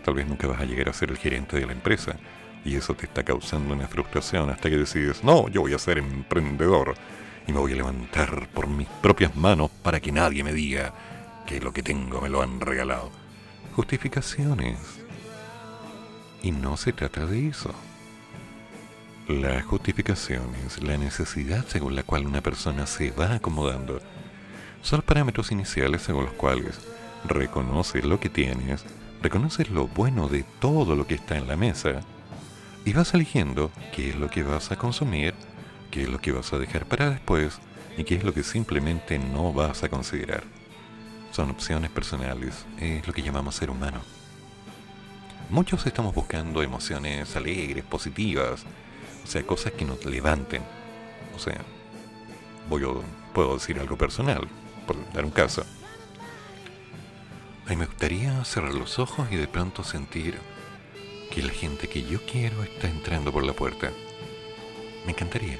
tal 0.05 0.17
vez 0.17 0.27
nunca 0.27 0.47
vas 0.49 0.61
a 0.61 0.67
llegar 0.67 0.91
a 0.91 0.93
ser 0.93 1.09
el 1.09 1.17
gerente 1.17 1.59
de 1.59 1.65
la 1.65 1.73
empresa 1.73 2.15
y 2.63 2.77
eso 2.77 2.93
te 2.93 3.07
está 3.07 3.23
causando 3.23 3.73
una 3.73 3.89
frustración 3.89 4.51
hasta 4.51 4.69
que 4.69 4.77
decides, 4.77 5.25
no, 5.25 5.49
yo 5.49 5.63
voy 5.63 5.73
a 5.73 5.79
ser 5.79 5.97
emprendedor 5.97 6.93
y 7.47 7.53
me 7.53 7.59
voy 7.59 7.73
a 7.73 7.77
levantar 7.77 8.49
por 8.49 8.67
mis 8.67 8.89
propias 9.01 9.35
manos 9.35 9.71
para 9.83 9.99
que 9.99 10.13
nadie 10.13 10.45
me 10.45 10.53
diga 10.53 10.93
que 11.47 11.59
lo 11.59 11.73
que 11.73 11.83
tengo 11.83 12.21
me 12.21 12.29
lo 12.29 12.43
han 12.43 12.61
regalado. 12.61 13.11
Justificaciones, 13.75 15.03
y 16.43 16.51
no 16.51 16.77
se 16.77 16.93
trata 16.93 17.27
de 17.27 17.49
eso. 17.49 17.73
La 19.29 19.63
justificación 19.63 20.55
es 20.67 20.83
la 20.83 20.97
necesidad 20.97 21.65
según 21.69 21.95
la 21.95 22.03
cual 22.03 22.27
una 22.27 22.41
persona 22.41 22.87
se 22.87 23.13
va 23.13 23.35
acomodando. 23.35 24.01
Son 24.83 25.01
parámetros 25.03 25.53
iniciales 25.53 26.03
según 26.03 26.25
los 26.25 26.35
cuales 26.35 26.81
reconoces 27.25 28.05
lo 28.05 28.19
que 28.19 28.29
tienes, 28.29 28.85
reconoces 29.23 29.71
lo 29.71 29.87
bueno 29.87 30.29
de 30.29 30.45
todo 30.61 30.97
lo 30.97 31.07
que 31.07 31.15
está 31.15 31.37
en 31.37 31.47
la 31.47 31.57
mesa 31.57 32.01
y 32.85 32.93
vas 32.93 33.15
eligiendo 33.15 33.71
qué 33.95 34.11
es 34.11 34.17
lo 34.17 34.29
que 34.29 34.43
vas 34.43 34.73
a 34.73 34.77
consumir, 34.77 35.35
qué 35.93 36.03
es 36.03 36.09
lo 36.09 36.19
que 36.19 36.33
vas 36.33 36.53
a 36.53 36.59
dejar 36.59 36.87
para 36.87 37.11
después 37.11 37.61
y 37.97 38.03
qué 38.03 38.17
es 38.17 38.25
lo 38.25 38.35
que 38.35 38.43
simplemente 38.43 39.21
no 39.21 39.53
vas 39.53 39.85
a 39.85 39.89
considerar. 39.89 40.43
Son 41.31 41.49
opciones 41.51 41.91
personales, 41.91 42.67
es 42.81 43.07
lo 43.07 43.13
que 43.13 43.23
llamamos 43.23 43.55
ser 43.55 43.71
humano. 43.71 44.01
Muchos 45.53 45.85
estamos 45.87 46.15
buscando 46.15 46.63
emociones 46.63 47.37
alegres, 47.37 47.85
positivas, 47.85 48.65
o 49.23 49.27
sea, 49.27 49.43
cosas 49.43 49.73
que 49.73 49.85
nos 49.85 50.03
levanten. 50.07 50.63
O 51.37 51.39
sea, 51.39 51.61
voy 52.71 52.85
a, 52.85 53.35
puedo 53.35 53.53
decir 53.53 53.79
algo 53.79 53.99
personal, 53.99 54.49
por 54.87 54.97
dar 55.13 55.27
un 55.27 55.31
caso. 55.31 55.67
A 57.67 57.69
mí 57.69 57.77
me 57.77 57.85
gustaría 57.85 58.43
cerrar 58.47 58.73
los 58.73 58.99
ojos 58.99 59.29
y 59.31 59.37
de 59.37 59.47
pronto 59.47 59.85
sentir 59.85 60.39
que 61.31 61.43
la 61.43 61.53
gente 61.53 61.87
que 61.87 62.03
yo 62.03 62.25
quiero 62.25 62.63
está 62.63 62.89
entrando 62.89 63.31
por 63.31 63.45
la 63.45 63.53
puerta. 63.53 63.91
Me 65.05 65.13
encantaría 65.13 65.59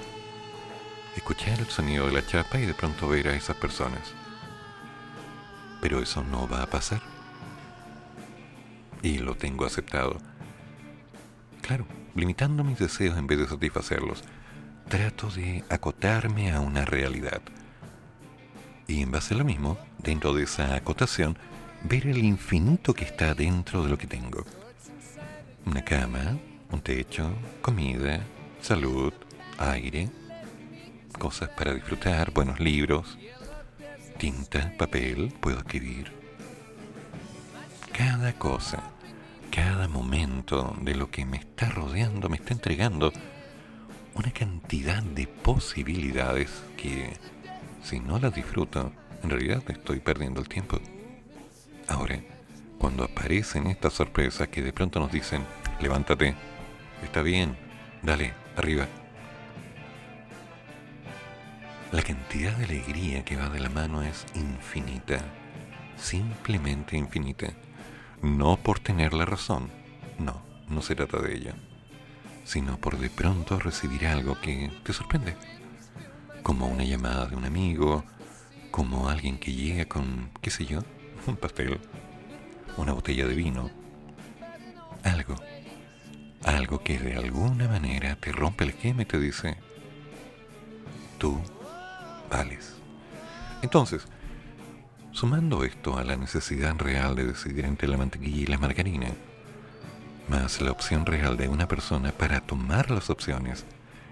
escuchar 1.17 1.61
el 1.61 1.69
sonido 1.69 2.07
de 2.07 2.13
la 2.13 2.27
chapa 2.27 2.59
y 2.59 2.65
de 2.65 2.73
pronto 2.73 3.09
ver 3.09 3.29
a 3.29 3.37
esas 3.37 3.57
personas. 3.57 4.15
Pero 5.83 6.01
eso 6.01 6.25
no 6.25 6.49
va 6.49 6.63
a 6.63 6.71
pasar 6.71 7.12
y 9.03 9.19
lo 9.19 9.35
tengo 9.35 9.67
aceptado. 9.67 10.19
Claro, 11.61 11.87
limitando 12.15 12.65
mis 12.65 12.79
deseos 12.79 13.19
en 13.19 13.27
vez 13.27 13.39
de 13.39 13.49
satisfacerlos, 13.49 14.25
trato 14.89 15.31
de 15.31 15.65
acotarme 15.69 16.53
a 16.53 16.61
una 16.61 16.85
realidad. 16.85 17.41
Y 18.87 19.03
en 19.03 19.11
base 19.11 19.35
a 19.35 19.39
lo 19.39 19.45
mismo, 19.45 19.79
dentro 19.99 20.35
de 20.35 20.45
esa 20.45 20.75
acotación, 20.75 21.39
ver 21.85 22.07
el 22.07 22.19
infinito 22.19 22.95
que 22.95 23.05
está 23.05 23.35
dentro 23.35 23.83
de 23.83 23.91
lo 23.91 23.99
que 23.99 24.07
tengo. 24.07 24.45
Una 25.65 25.85
cama, 25.85 26.39
un 26.71 26.81
techo, 26.81 27.33
comida, 27.61 28.21
salud, 28.61 29.13
aire, 29.59 30.11
cosas 31.19 31.49
para 31.51 31.75
disfrutar, 31.75 32.33
buenos 32.33 32.59
libros, 32.61 33.19
tinta, 34.19 34.73
papel, 34.77 35.33
puedo 35.41 35.59
escribir. 35.59 36.22
Cada 37.93 38.33
cosa 38.35 38.93
cada 39.53 39.87
momento 39.87 40.75
de 40.81 40.95
lo 40.95 41.11
que 41.11 41.27
me 41.27 41.37
está 41.37 41.69
rodeando 41.69 42.31
me 42.31 42.37
está 42.37 42.55
entregando 42.55 43.13
una 44.15 44.31
cantidad 44.31 45.03
de 45.03 45.27
posibilidades 45.27 46.63
que 46.79 47.19
si 47.83 48.01
no 48.01 48.19
las 48.19 48.35
disfruto, 48.35 48.93
en 49.23 49.29
realidad 49.29 49.63
estoy 49.69 50.01
perdiendo 50.01 50.41
el 50.41 50.49
tiempo. 50.49 50.81
Ahora, 51.87 52.19
cuando 52.79 53.05
aparecen 53.05 53.67
estas 53.67 53.93
sorpresas 53.93 54.49
que 54.49 54.63
de 54.63 54.73
pronto 54.73 54.99
nos 54.99 55.13
dicen, 55.13 55.45
levántate. 55.81 56.35
Está 57.03 57.21
bien, 57.21 57.55
dale, 58.03 58.33
arriba. 58.57 58.87
La 61.91 62.03
cantidad 62.03 62.57
de 62.57 62.65
alegría 62.65 63.23
que 63.23 63.37
va 63.37 63.51
de 63.51 63.61
la 63.61 63.69
mano 63.69 64.03
es 64.03 64.25
infinita, 64.35 65.19
simplemente 65.97 66.97
infinita. 66.97 67.53
No 68.23 68.57
por 68.57 68.79
tener 68.79 69.15
la 69.15 69.25
razón, 69.25 69.69
no, 70.19 70.41
no 70.69 70.81
se 70.81 70.95
trata 70.95 71.21
de 71.21 71.35
ella, 71.35 71.55
sino 72.45 72.79
por 72.79 72.97
de 72.99 73.11
pronto 73.11 73.59
recibir 73.59 74.07
algo 74.07 74.41
que 74.41 74.71
te 74.85 74.93
sorprende, 74.93 75.35
como 76.45 76.69
una 76.69 76.85
llamada 76.85 77.27
de 77.27 77.35
un 77.35 77.45
amigo, 77.45 78.05
como 78.71 79.09
alguien 79.09 79.39
que 79.39 79.53
llega 79.53 79.87
con, 79.87 80.31
qué 80.41 80.51
sé 80.51 80.67
yo, 80.67 80.85
un 81.27 81.37
pastel, 81.37 81.81
una 82.77 82.93
botella 82.93 83.27
de 83.27 83.35
vino, 83.35 83.71
algo, 85.03 85.35
algo 86.45 86.85
que 86.85 87.01
de 87.01 87.17
alguna 87.17 87.67
manera 87.67 88.15
te 88.15 88.31
rompe 88.31 88.63
el 88.63 88.71
esquema 88.71 89.03
y 89.03 89.07
te 89.07 89.19
dice, 89.19 89.57
tú 91.19 91.41
vales. 92.31 92.75
Entonces, 93.63 94.07
sumando 95.13 95.65
esto 95.65 95.99
a 95.99 96.05
la 96.05 96.17
necesidad 96.17 96.77
real 96.77 97.15
de 97.15 97.27
decidir 97.27 97.65
entre 97.65 97.89
la 97.89 97.97
mantequilla 97.97 98.43
y 98.43 98.47
la 98.47 98.59
margarina, 98.59 99.09
más 100.29 100.61
la 100.61 100.73
opción 100.73 101.07
real 101.07 101.37
de 101.37 101.49
una 101.49 101.69
persona 101.69 102.13
para 102.13 102.41
tomar 102.41 102.91
las 102.91 103.11
opciones 103.11 103.65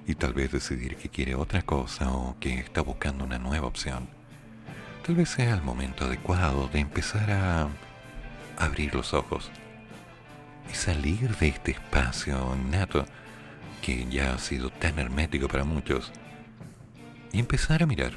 y 0.06 0.14
tal 0.14 0.34
vez 0.34 0.52
decidir 0.52 0.96
que 0.96 1.08
quiere 1.08 1.34
otra 1.34 1.62
cosa 1.62 2.12
o 2.12 2.36
que 2.38 2.58
está 2.58 2.82
buscando 2.82 3.24
una 3.24 3.38
nueva 3.38 3.66
opción, 3.66 4.08
tal 5.04 5.14
vez 5.14 5.30
sea 5.30 5.54
el 5.54 5.62
momento 5.62 6.04
adecuado 6.04 6.68
de 6.68 6.80
empezar 6.80 7.30
a 7.30 7.68
abrir 8.58 8.94
los 8.94 9.14
ojos 9.14 9.50
y 10.70 10.74
salir 10.74 11.36
de 11.36 11.48
este 11.48 11.72
espacio 11.72 12.56
nato 12.70 13.06
que 13.80 14.06
ya 14.10 14.34
ha 14.34 14.38
sido 14.38 14.70
tan 14.70 14.98
hermético 14.98 15.48
para 15.48 15.64
muchos 15.64 16.12
y 17.32 17.38
empezar 17.38 17.82
a 17.82 17.86
mirar, 17.86 18.12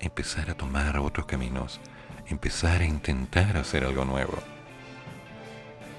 empezar 0.00 0.50
a 0.50 0.54
tomar 0.54 0.98
otros 0.98 1.26
caminos, 1.26 1.80
empezar 2.26 2.80
a 2.80 2.86
intentar 2.86 3.56
hacer 3.56 3.84
algo 3.84 4.04
nuevo. 4.04 4.38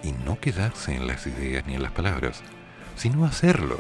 Y 0.04 0.12
no 0.12 0.40
quedarse 0.40 0.96
en 0.96 1.08
las 1.08 1.26
ideas 1.28 1.66
ni 1.66 1.76
en 1.76 1.84
las 1.84 1.92
palabras, 1.92 2.42
sino 2.96 3.26
hacerlo, 3.26 3.80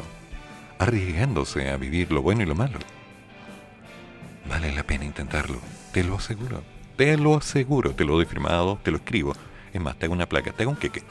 arriesgándose 0.79 1.69
a 1.69 1.77
vivir 1.77 2.11
lo 2.11 2.21
bueno 2.21 2.43
y 2.43 2.45
lo 2.45 2.55
malo. 2.55 2.79
Vale 4.49 4.71
la 4.71 4.83
pena 4.83 5.05
intentarlo, 5.05 5.59
te 5.91 6.03
lo 6.03 6.15
aseguro, 6.15 6.63
te 6.97 7.17
lo 7.17 7.35
aseguro, 7.35 7.93
te 7.93 8.05
lo 8.05 8.15
doy 8.15 8.25
firmado, 8.25 8.79
te 8.83 8.91
lo 8.91 8.97
escribo. 8.97 9.33
Es 9.73 9.81
más, 9.81 9.97
te 9.97 10.05
hago 10.05 10.13
una 10.13 10.29
placa, 10.29 10.51
te 10.51 10.63
hago 10.63 10.71
un 10.71 10.77
queque. 10.77 11.03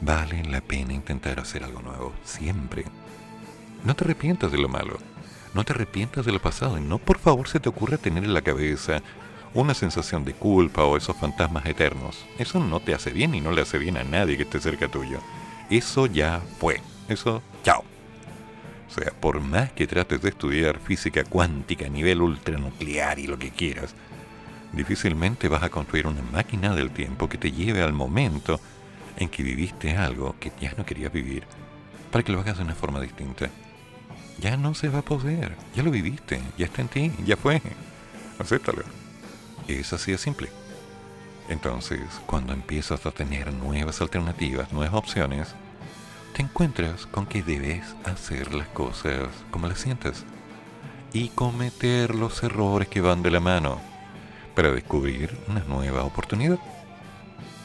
Vale 0.00 0.44
la 0.44 0.60
pena 0.60 0.92
intentar 0.92 1.40
hacer 1.40 1.64
algo 1.64 1.82
nuevo, 1.82 2.12
siempre. 2.24 2.84
No 3.84 3.94
te 3.94 4.04
arrepientas 4.04 4.52
de 4.52 4.58
lo 4.58 4.68
malo, 4.68 4.98
no 5.54 5.64
te 5.64 5.72
arrepientas 5.72 6.24
de 6.24 6.32
lo 6.32 6.40
pasado 6.40 6.78
y 6.78 6.80
no 6.80 6.98
por 6.98 7.18
favor 7.18 7.48
se 7.48 7.60
te 7.60 7.68
ocurra 7.68 7.96
tener 7.96 8.24
en 8.24 8.34
la 8.34 8.42
cabeza 8.42 9.02
una 9.60 9.74
sensación 9.74 10.24
de 10.24 10.34
culpa 10.34 10.84
o 10.84 10.96
esos 10.96 11.16
fantasmas 11.16 11.66
eternos. 11.66 12.24
Eso 12.38 12.60
no 12.60 12.78
te 12.78 12.94
hace 12.94 13.10
bien 13.10 13.34
y 13.34 13.40
no 13.40 13.50
le 13.50 13.62
hace 13.62 13.78
bien 13.78 13.96
a 13.96 14.04
nadie 14.04 14.36
que 14.36 14.44
esté 14.44 14.60
cerca 14.60 14.86
tuyo. 14.86 15.18
Eso 15.68 16.06
ya 16.06 16.40
fue. 16.60 16.80
Eso, 17.08 17.42
chao. 17.64 17.82
O 18.88 18.90
sea, 18.90 19.12
por 19.20 19.40
más 19.40 19.72
que 19.72 19.88
trates 19.88 20.22
de 20.22 20.28
estudiar 20.28 20.78
física 20.78 21.24
cuántica 21.24 21.86
a 21.86 21.88
nivel 21.88 22.22
ultranuclear 22.22 23.18
y 23.18 23.26
lo 23.26 23.36
que 23.36 23.50
quieras, 23.50 23.96
difícilmente 24.72 25.48
vas 25.48 25.64
a 25.64 25.70
construir 25.70 26.06
una 26.06 26.22
máquina 26.22 26.72
del 26.74 26.90
tiempo 26.90 27.28
que 27.28 27.36
te 27.36 27.50
lleve 27.50 27.82
al 27.82 27.92
momento 27.92 28.60
en 29.16 29.28
que 29.28 29.42
viviste 29.42 29.96
algo 29.96 30.36
que 30.38 30.52
ya 30.60 30.72
no 30.78 30.86
querías 30.86 31.12
vivir 31.12 31.42
para 32.12 32.22
que 32.22 32.30
lo 32.30 32.38
hagas 32.38 32.58
de 32.58 32.64
una 32.64 32.76
forma 32.76 33.00
distinta. 33.00 33.50
Ya 34.38 34.56
no 34.56 34.72
se 34.74 34.88
va 34.88 35.00
a 35.00 35.04
poder, 35.04 35.56
ya 35.74 35.82
lo 35.82 35.90
viviste, 35.90 36.40
ya 36.56 36.66
está 36.66 36.80
en 36.80 36.88
ti, 36.88 37.12
ya 37.26 37.36
fue. 37.36 37.60
Acéptalo. 38.38 39.07
Es 39.68 39.92
así 39.92 40.12
de 40.12 40.18
simple. 40.18 40.48
Entonces, 41.48 42.00
cuando 42.26 42.54
empiezas 42.54 43.04
a 43.04 43.10
tener 43.10 43.52
nuevas 43.52 44.00
alternativas, 44.00 44.72
nuevas 44.72 44.94
opciones, 44.94 45.54
te 46.34 46.42
encuentras 46.42 47.06
con 47.06 47.26
que 47.26 47.42
debes 47.42 47.84
hacer 48.04 48.54
las 48.54 48.68
cosas 48.68 49.28
como 49.50 49.68
las 49.68 49.78
sientas 49.78 50.24
y 51.12 51.28
cometer 51.28 52.14
los 52.14 52.42
errores 52.42 52.88
que 52.88 53.00
van 53.00 53.22
de 53.22 53.30
la 53.30 53.40
mano 53.40 53.80
para 54.54 54.70
descubrir 54.70 55.38
una 55.48 55.60
nueva 55.60 56.02
oportunidad. 56.04 56.58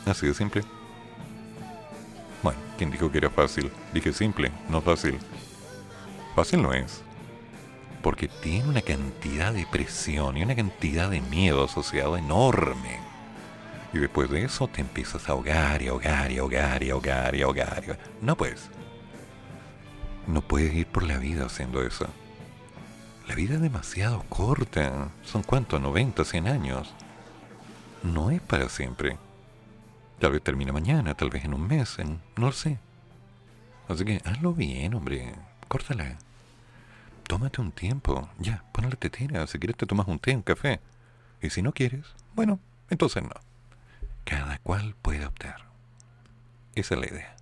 Así 0.05 0.27
de 0.27 0.34
simple. 0.34 0.63
Bueno, 2.41 2.59
¿quién 2.77 2.91
dijo 2.91 3.09
que 3.09 3.19
era 3.19 3.30
fácil? 3.30 3.71
Dije 3.93 4.11
simple, 4.11 4.51
no 4.69 4.81
fácil. 4.81 5.17
Fácil 6.35 6.61
no 6.61 6.73
es. 6.73 7.01
Porque 8.03 8.27
tiene 8.27 8.69
una 8.69 8.84
cantidad 8.84 9.51
de 9.51 9.65
presión 9.65 10.38
y 10.38 10.43
una 10.43 10.55
cantidad 10.55 11.09
de 11.09 11.21
miedo 11.21 11.63
asociado 11.63 12.17
enorme. 12.17 12.99
Y 13.93 13.97
después 13.97 14.30
de 14.30 14.43
eso 14.43 14.67
te 14.67 14.81
empiezas 14.81 15.27
a 15.27 15.31
ahogar 15.31 15.81
y 15.81 15.88
ahogar 15.88 16.31
y 16.31 16.38
ahogar 16.38 16.84
y 16.84 16.91
ahogar 16.91 17.35
y 17.35 17.41
ahogar. 17.41 17.84
Y 18.21 18.25
No 18.25 18.35
puedes. 18.35 18.69
No 20.27 20.41
puedes 20.41 20.73
ir 20.75 20.85
por 20.85 21.03
la 21.03 21.17
vida 21.17 21.45
haciendo 21.45 21.81
eso. 21.81 22.07
La 23.27 23.35
vida 23.35 23.55
es 23.55 23.61
demasiado 23.61 24.23
corta. 24.30 25.09
¿Son 25.23 25.41
cuántos? 25.41 25.81
¿90, 25.81 26.25
100 26.25 26.47
años? 26.47 26.93
No 28.03 28.31
es 28.31 28.41
para 28.41 28.67
siempre. 28.67 29.17
Tal 30.19 30.34
vez 30.34 30.43
termine 30.43 30.71
mañana, 30.71 31.15
tal 31.15 31.30
vez 31.30 31.45
en 31.45 31.53
un 31.53 31.67
mes, 31.67 31.97
no 31.99 32.47
lo 32.47 32.51
sé. 32.51 32.80
Así 33.88 34.03
que 34.03 34.21
hazlo 34.25 34.53
bien, 34.53 34.93
hombre. 34.93 35.34
Córtala 35.67 36.17
tómate 37.27 37.61
un 37.61 37.71
tiempo. 37.71 38.29
Ya, 38.39 38.63
ponle 38.71 38.95
tetera. 38.95 39.47
Si 39.47 39.59
quieres 39.59 39.77
te 39.77 39.85
tomas 39.85 40.07
un 40.07 40.19
té, 40.19 40.35
un 40.35 40.41
café. 40.41 40.79
Y 41.41 41.49
si 41.49 41.61
no 41.61 41.73
quieres, 41.73 42.05
bueno, 42.35 42.59
entonces 42.89 43.23
no. 43.23 43.35
Cada 44.23 44.57
cual 44.59 44.95
puede 45.01 45.25
optar. 45.25 45.65
Esa 46.75 46.95
es 46.95 46.99
la 47.01 47.07
idea. 47.07 47.35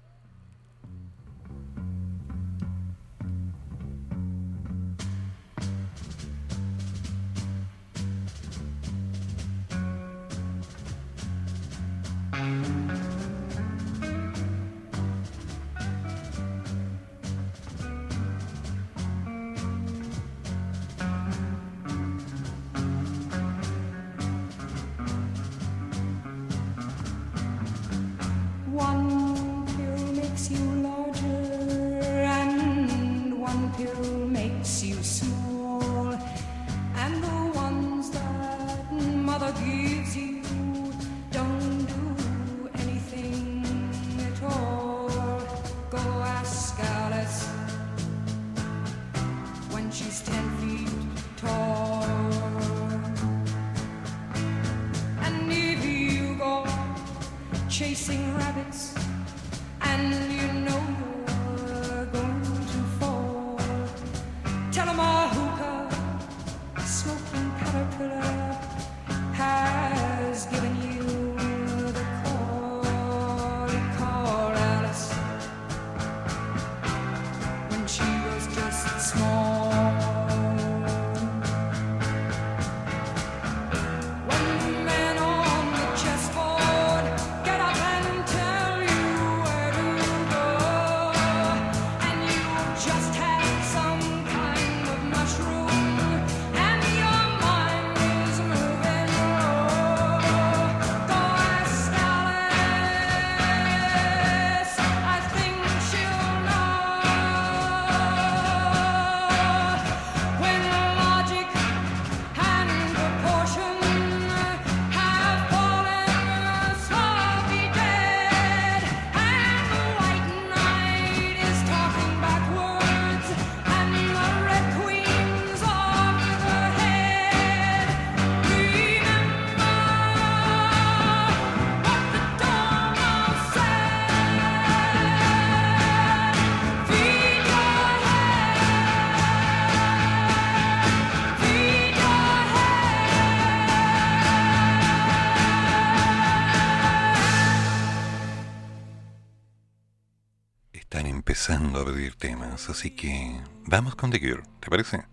empezando 151.41 151.79
a 151.79 151.85
pedir 151.85 152.13
temas, 152.13 152.69
así 152.69 152.91
que 152.91 153.41
vamos 153.65 153.95
con 153.95 154.11
The 154.11 154.19
Cure, 154.19 154.43
¿te 154.59 154.69
parece? 154.69 155.05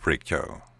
Freak 0.00 0.24
Show. 0.24 0.73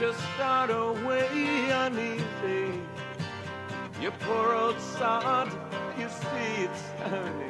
just 0.00 0.18
start 0.34 0.70
away 0.70 1.68
uneasy. 1.70 2.80
You 4.00 4.10
poor 4.20 4.54
old 4.54 4.80
sod, 4.80 5.52
you 5.98 6.08
see 6.08 6.64
it's 6.64 6.84
turning. 7.00 7.49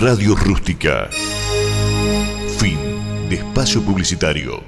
Radio 0.00 0.36
Rústica. 0.36 1.08
Fin 2.56 2.78
de 3.28 3.34
espacio 3.34 3.82
publicitario. 3.82 4.62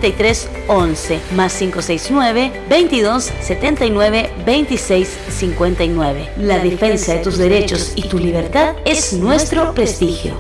11 0.69 1.21
más 1.35 1.55
569 1.55 2.53
22 2.69 3.33
79 3.41 4.31
26 4.45 5.19
59. 5.29 6.29
La 6.39 6.59
defensa 6.59 7.15
de 7.15 7.19
tus 7.21 7.39
derechos 7.39 7.93
y 7.97 8.03
tu 8.03 8.19
libertad 8.19 8.77
es 8.85 9.13
nuestro 9.15 9.75
prestigio. 9.75 10.39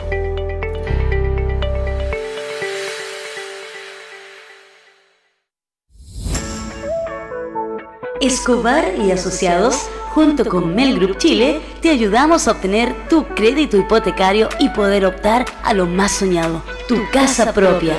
Escobar 8.20 8.94
y 8.98 9.12
Asociados, 9.12 9.88
junto 10.14 10.44
con 10.46 10.74
Mel 10.74 10.98
Group 10.98 11.18
Chile, 11.18 11.60
te 11.80 11.90
ayudamos 11.90 12.48
a 12.48 12.52
obtener 12.52 12.94
tu 13.08 13.24
crédito 13.28 13.76
hipotecario 13.76 14.48
y 14.58 14.70
poder 14.70 15.06
optar 15.06 15.44
a 15.62 15.74
lo 15.74 15.86
más 15.86 16.12
soñado, 16.12 16.62
tu 16.88 16.96
casa 17.12 17.52
propia. 17.52 17.94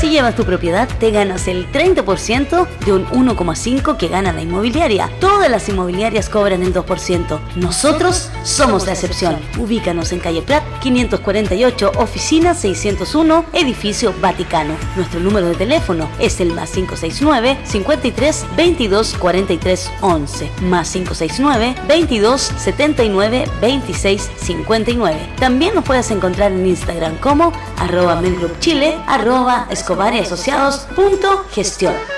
Si 0.00 0.10
llevas 0.10 0.36
tu 0.36 0.44
propiedad, 0.44 0.88
te 1.00 1.10
ganas 1.10 1.48
el 1.48 1.72
30% 1.72 2.68
de 2.86 2.92
un 2.92 3.04
1,5% 3.06 3.96
que 3.96 4.06
gana 4.06 4.32
la 4.32 4.42
inmobiliaria. 4.42 5.10
Todas 5.18 5.50
las 5.50 5.68
inmobiliarias 5.68 6.28
cobran 6.28 6.62
el 6.62 6.72
2%. 6.72 7.40
Nosotros 7.56 8.30
somos 8.44 8.86
la 8.86 8.92
excepción. 8.92 9.36
Ubícanos 9.58 10.12
en 10.12 10.20
calle 10.20 10.42
Prat 10.42 10.62
548, 10.82 11.92
oficina 11.96 12.54
601, 12.54 13.44
edificio 13.54 14.14
Vaticano. 14.20 14.74
Nuestro 14.94 15.18
número 15.18 15.48
de 15.48 15.56
teléfono 15.56 16.08
es 16.20 16.38
el 16.38 16.52
más 16.52 16.70
569 16.70 17.58
53 17.64 18.46
22 18.56 19.16
43 19.18 19.90
11 20.00 20.50
más 20.62 20.92
569 20.92 21.74
22 21.88 22.40
79 22.56 23.50
26 23.60 24.30
59. 24.36 25.18
También 25.40 25.74
nos 25.74 25.82
puedes 25.82 26.08
encontrar 26.12 26.52
en 26.52 26.64
Instagram 26.64 27.16
como 27.16 27.52
arroba 27.78 28.22
Chile, 28.60 28.96
arroba 29.08 29.66
Escobar 29.88 30.12
Asociados 30.12 30.80
punto 30.94 31.46
gestión. 31.50 32.17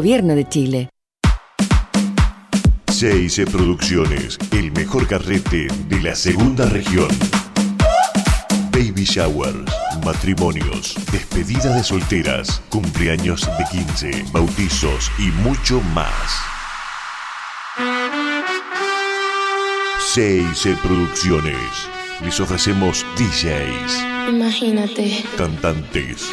Gobierno 0.00 0.34
de 0.34 0.48
Chile. 0.48 0.88
CIC 2.90 3.50
Producciones, 3.50 4.38
el 4.50 4.72
mejor 4.72 5.06
carrete 5.06 5.68
de 5.90 6.00
la 6.00 6.14
segunda 6.14 6.64
región. 6.64 7.10
Baby 8.72 9.04
showers, 9.04 9.70
matrimonios, 10.02 10.94
despedidas 11.12 11.74
de 11.74 11.84
solteras, 11.84 12.62
cumpleaños 12.70 13.46
de 13.58 13.64
15, 13.70 14.24
bautizos 14.32 15.12
y 15.18 15.24
mucho 15.46 15.82
más. 15.92 16.32
CIC 20.14 20.78
Producciones. 20.78 21.90
Les 22.24 22.40
ofrecemos 22.40 23.04
DJs. 23.18 24.30
Imagínate. 24.30 25.24
Cantantes 25.36 26.26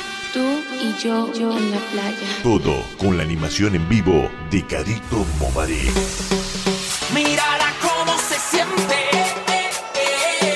y 0.82 0.96
yo, 1.02 1.32
yo 1.34 1.58
en 1.58 1.72
la 1.72 1.80
playa. 1.92 2.28
Todo 2.44 2.84
con 2.98 3.18
la 3.18 3.24
animación 3.24 3.76
en 3.76 3.90
vivo 3.90 4.30
de 4.52 4.64
Carito 4.66 5.26
Momaré. 5.40 5.90
Mírala 7.14 7.74
cómo 7.82 8.18
se 8.18 8.40
siente. 8.40 9.10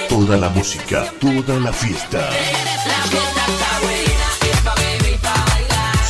Toda 0.10 0.38
la 0.38 0.50
música, 0.50 1.12
toda 1.20 1.60
la 1.60 1.74
fiesta. 1.74 2.30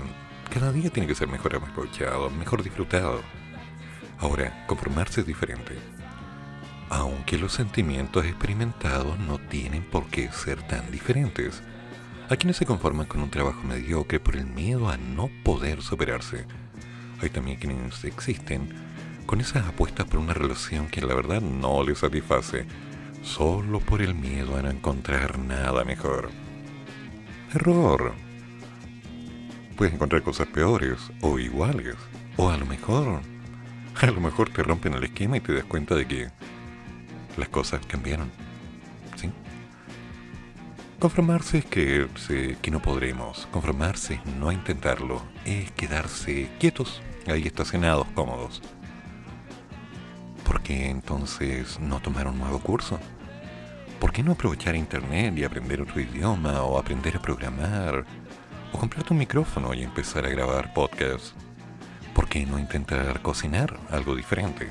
cada 0.50 0.72
día 0.72 0.88
tiene 0.88 1.06
que 1.06 1.14
ser 1.14 1.28
mejor 1.28 1.54
aprovechado, 1.54 2.30
mejor 2.30 2.62
disfrutado. 2.62 3.20
Ahora, 4.22 4.64
conformarse 4.68 5.22
es 5.22 5.26
diferente. 5.26 5.76
Aunque 6.90 7.38
los 7.38 7.52
sentimientos 7.52 8.24
experimentados 8.24 9.18
no 9.18 9.40
tienen 9.40 9.82
por 9.82 10.06
qué 10.06 10.30
ser 10.30 10.62
tan 10.62 10.92
diferentes. 10.92 11.60
Hay 12.28 12.36
quienes 12.36 12.56
se 12.56 12.64
conforman 12.64 13.06
con 13.06 13.20
un 13.20 13.30
trabajo 13.30 13.60
mediocre 13.64 14.20
por 14.20 14.36
el 14.36 14.46
miedo 14.46 14.88
a 14.88 14.96
no 14.96 15.28
poder 15.42 15.82
superarse. 15.82 16.46
Hay 17.20 17.30
también 17.30 17.58
quienes 17.58 18.04
existen 18.04 18.72
con 19.26 19.40
esas 19.40 19.66
apuestas 19.66 20.06
por 20.06 20.20
una 20.20 20.34
relación 20.34 20.86
que 20.86 21.00
la 21.00 21.14
verdad 21.14 21.40
no 21.40 21.82
les 21.82 21.98
satisface, 21.98 22.64
solo 23.24 23.80
por 23.80 24.02
el 24.02 24.14
miedo 24.14 24.56
a 24.56 24.62
no 24.62 24.70
encontrar 24.70 25.36
nada 25.40 25.84
mejor. 25.84 26.30
Error. 27.52 28.14
Puedes 29.76 29.94
encontrar 29.94 30.22
cosas 30.22 30.46
peores 30.46 30.98
o 31.22 31.40
iguales, 31.40 31.96
o 32.36 32.50
a 32.50 32.56
lo 32.56 32.66
mejor, 32.66 33.20
a 34.00 34.06
lo 34.06 34.20
mejor 34.20 34.50
te 34.50 34.62
rompen 34.62 34.94
el 34.94 35.04
esquema 35.04 35.36
y 35.36 35.40
te 35.40 35.54
das 35.54 35.64
cuenta 35.64 35.94
de 35.94 36.06
que 36.06 36.28
las 37.36 37.48
cosas 37.48 37.84
cambiaron. 37.86 38.30
¿Sí? 39.16 39.30
Conformarse 40.98 41.58
es 41.58 41.64
que, 41.64 42.08
que 42.60 42.70
no 42.70 42.80
podremos. 42.80 43.46
Conformarse 43.50 44.14
es 44.14 44.26
no 44.26 44.52
intentarlo. 44.52 45.22
Es 45.44 45.70
quedarse 45.72 46.50
quietos, 46.58 47.02
ahí 47.26 47.42
estacionados, 47.46 48.06
cómodos. 48.14 48.62
¿Por 50.44 50.62
qué 50.62 50.90
entonces 50.90 51.78
no 51.80 52.00
tomar 52.00 52.26
un 52.26 52.38
nuevo 52.38 52.60
curso? 52.60 52.98
¿Por 54.00 54.12
qué 54.12 54.22
no 54.22 54.32
aprovechar 54.32 54.74
internet 54.74 55.34
y 55.36 55.44
aprender 55.44 55.80
otro 55.80 56.00
idioma 56.00 56.62
o 56.62 56.78
aprender 56.78 57.16
a 57.16 57.22
programar? 57.22 58.04
O 58.72 58.78
comprarte 58.78 59.12
un 59.12 59.18
micrófono 59.18 59.72
y 59.74 59.82
empezar 59.82 60.26
a 60.26 60.30
grabar 60.30 60.74
podcasts. 60.74 61.34
¿Por 62.14 62.28
qué 62.28 62.44
no 62.44 62.58
intentar 62.58 63.22
cocinar 63.22 63.78
algo 63.90 64.14
diferente? 64.14 64.68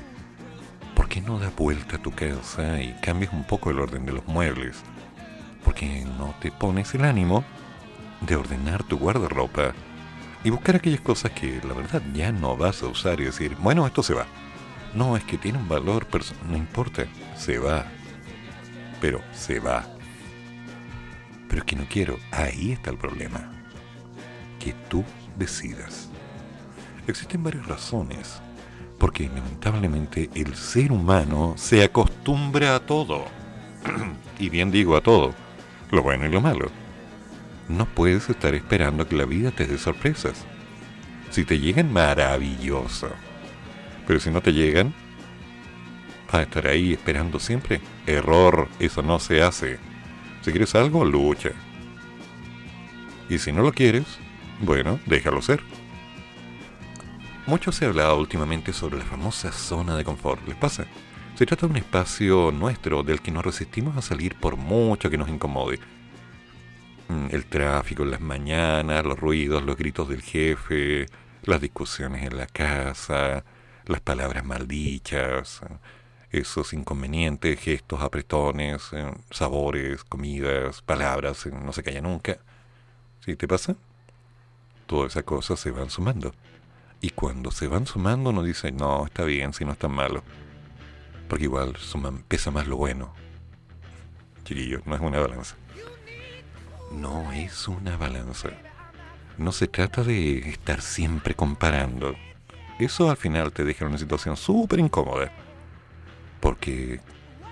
¿Por 0.94 1.08
qué 1.08 1.20
no 1.20 1.40
das 1.40 1.54
vuelta 1.56 1.96
a 1.96 2.02
tu 2.02 2.12
casa 2.12 2.80
y 2.80 2.92
cambias 3.00 3.32
un 3.32 3.44
poco 3.44 3.70
el 3.70 3.80
orden 3.80 4.06
de 4.06 4.12
los 4.12 4.26
muebles? 4.28 4.80
¿Por 5.64 5.74
qué 5.74 6.04
no 6.18 6.34
te 6.40 6.52
pones 6.52 6.94
el 6.94 7.04
ánimo 7.04 7.44
de 8.20 8.36
ordenar 8.36 8.84
tu 8.84 8.96
guardarropa 8.96 9.72
y 10.44 10.50
buscar 10.50 10.76
aquellas 10.76 11.00
cosas 11.00 11.32
que 11.32 11.60
la 11.66 11.74
verdad 11.74 12.02
ya 12.14 12.30
no 12.30 12.56
vas 12.56 12.82
a 12.82 12.86
usar 12.86 13.20
y 13.20 13.24
decir, 13.24 13.56
bueno, 13.58 13.86
esto 13.86 14.04
se 14.04 14.14
va? 14.14 14.26
No, 14.94 15.16
es 15.16 15.24
que 15.24 15.38
tiene 15.38 15.58
un 15.58 15.68
valor 15.68 16.06
no 16.48 16.56
importa, 16.56 17.06
se 17.36 17.58
va. 17.58 17.86
Pero 19.00 19.20
se 19.32 19.58
va. 19.58 19.84
Pero 21.48 21.62
es 21.62 21.64
que 21.64 21.76
no 21.76 21.86
quiero, 21.88 22.18
ahí 22.30 22.72
está 22.72 22.90
el 22.90 22.98
problema. 22.98 23.50
Que 24.60 24.74
tú 24.88 25.04
decidas. 25.36 26.11
Existen 27.06 27.42
varias 27.42 27.66
razones. 27.66 28.40
Porque 28.98 29.28
lamentablemente 29.28 30.30
el 30.34 30.54
ser 30.54 30.92
humano 30.92 31.54
se 31.56 31.82
acostumbra 31.82 32.76
a 32.76 32.80
todo. 32.80 33.24
y 34.38 34.48
bien 34.48 34.70
digo 34.70 34.96
a 34.96 35.00
todo. 35.00 35.34
Lo 35.90 36.02
bueno 36.02 36.26
y 36.26 36.30
lo 36.30 36.40
malo. 36.40 36.70
No 37.68 37.86
puedes 37.86 38.28
estar 38.28 38.54
esperando 38.54 39.08
que 39.08 39.16
la 39.16 39.24
vida 39.24 39.50
te 39.50 39.66
dé 39.66 39.78
sorpresas. 39.78 40.44
Si 41.30 41.44
te 41.44 41.58
llegan, 41.58 41.92
maravilloso. 41.92 43.08
Pero 44.06 44.20
si 44.20 44.30
no 44.30 44.40
te 44.40 44.52
llegan, 44.52 44.94
a 46.30 46.42
estar 46.42 46.66
ahí 46.66 46.92
esperando 46.92 47.38
siempre. 47.38 47.80
Error, 48.06 48.68
eso 48.78 49.02
no 49.02 49.18
se 49.18 49.42
hace. 49.42 49.78
Si 50.42 50.50
quieres 50.50 50.74
algo, 50.74 51.04
lucha. 51.04 51.50
Y 53.28 53.38
si 53.38 53.52
no 53.52 53.62
lo 53.62 53.72
quieres, 53.72 54.04
bueno, 54.60 54.98
déjalo 55.06 55.40
ser. 55.42 55.62
Mucho 57.46 57.72
se 57.72 57.84
ha 57.84 57.88
hablado 57.88 58.18
últimamente 58.18 58.72
sobre 58.72 58.98
la 58.98 59.04
famosa 59.04 59.50
zona 59.52 59.96
de 59.96 60.04
confort. 60.04 60.46
¿Les 60.46 60.56
pasa? 60.56 60.86
Se 61.34 61.44
trata 61.46 61.66
de 61.66 61.72
un 61.72 61.76
espacio 61.78 62.52
nuestro 62.52 63.02
del 63.02 63.20
que 63.20 63.32
nos 63.32 63.44
resistimos 63.44 63.96
a 63.96 64.02
salir 64.02 64.36
por 64.38 64.56
mucho 64.56 65.10
que 65.10 65.18
nos 65.18 65.28
incomode. 65.28 65.80
Mm, 67.08 67.26
El 67.30 67.46
tráfico 67.46 68.04
en 68.04 68.10
las 68.12 68.20
mañanas, 68.20 69.04
los 69.04 69.18
ruidos, 69.18 69.64
los 69.64 69.76
gritos 69.76 70.08
del 70.08 70.22
jefe, 70.22 71.06
las 71.42 71.60
discusiones 71.60 72.24
en 72.24 72.36
la 72.36 72.46
casa, 72.46 73.44
las 73.86 74.00
palabras 74.00 74.44
maldichas, 74.44 75.60
esos 76.30 76.72
inconvenientes, 76.72 77.58
gestos 77.60 78.00
apretones, 78.02 78.90
eh, 78.92 79.10
sabores, 79.30 80.04
comidas, 80.04 80.80
palabras, 80.82 81.44
eh, 81.46 81.50
no 81.52 81.72
se 81.72 81.82
calla 81.82 82.00
nunca. 82.00 82.38
¿Sí 83.24 83.36
te 83.36 83.48
pasa? 83.48 83.76
Todas 84.86 85.12
esas 85.12 85.24
cosas 85.24 85.58
se 85.60 85.70
van 85.72 85.90
sumando. 85.90 86.32
Y 87.02 87.10
cuando 87.10 87.50
se 87.50 87.66
van 87.66 87.84
sumando 87.84 88.30
uno 88.30 88.44
dice, 88.44 88.70
no, 88.70 89.04
está 89.04 89.24
bien, 89.24 89.52
si 89.52 89.64
no 89.64 89.72
es 89.72 89.78
tan 89.78 89.90
malo. 89.90 90.22
Porque 91.28 91.44
igual 91.44 91.76
suman, 91.76 92.22
pesa 92.22 92.52
más 92.52 92.68
lo 92.68 92.76
bueno. 92.76 93.12
Chiquillos, 94.44 94.86
no 94.86 94.94
es 94.94 95.00
una 95.00 95.18
balanza. 95.18 95.56
No 96.92 97.32
es 97.32 97.66
una 97.66 97.96
balanza. 97.96 98.50
No 99.36 99.50
se 99.50 99.66
trata 99.66 100.04
de 100.04 100.48
estar 100.48 100.80
siempre 100.80 101.34
comparando. 101.34 102.14
Eso 102.78 103.10
al 103.10 103.16
final 103.16 103.52
te 103.52 103.64
deja 103.64 103.84
en 103.84 103.90
una 103.90 103.98
situación 103.98 104.36
súper 104.36 104.78
incómoda. 104.78 105.32
Porque 106.38 107.00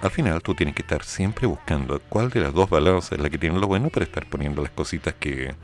al 0.00 0.12
final 0.12 0.42
tú 0.42 0.54
tienes 0.54 0.76
que 0.76 0.82
estar 0.82 1.02
siempre 1.02 1.48
buscando 1.48 2.00
cuál 2.08 2.30
de 2.30 2.40
las 2.40 2.54
dos 2.54 2.70
balanzas 2.70 3.12
es 3.12 3.20
la 3.20 3.28
que 3.28 3.38
tiene 3.38 3.58
lo 3.58 3.66
bueno 3.66 3.90
para 3.90 4.04
estar 4.04 4.26
poniendo 4.26 4.62
las 4.62 4.70
cositas 4.70 5.14
que, 5.14 5.56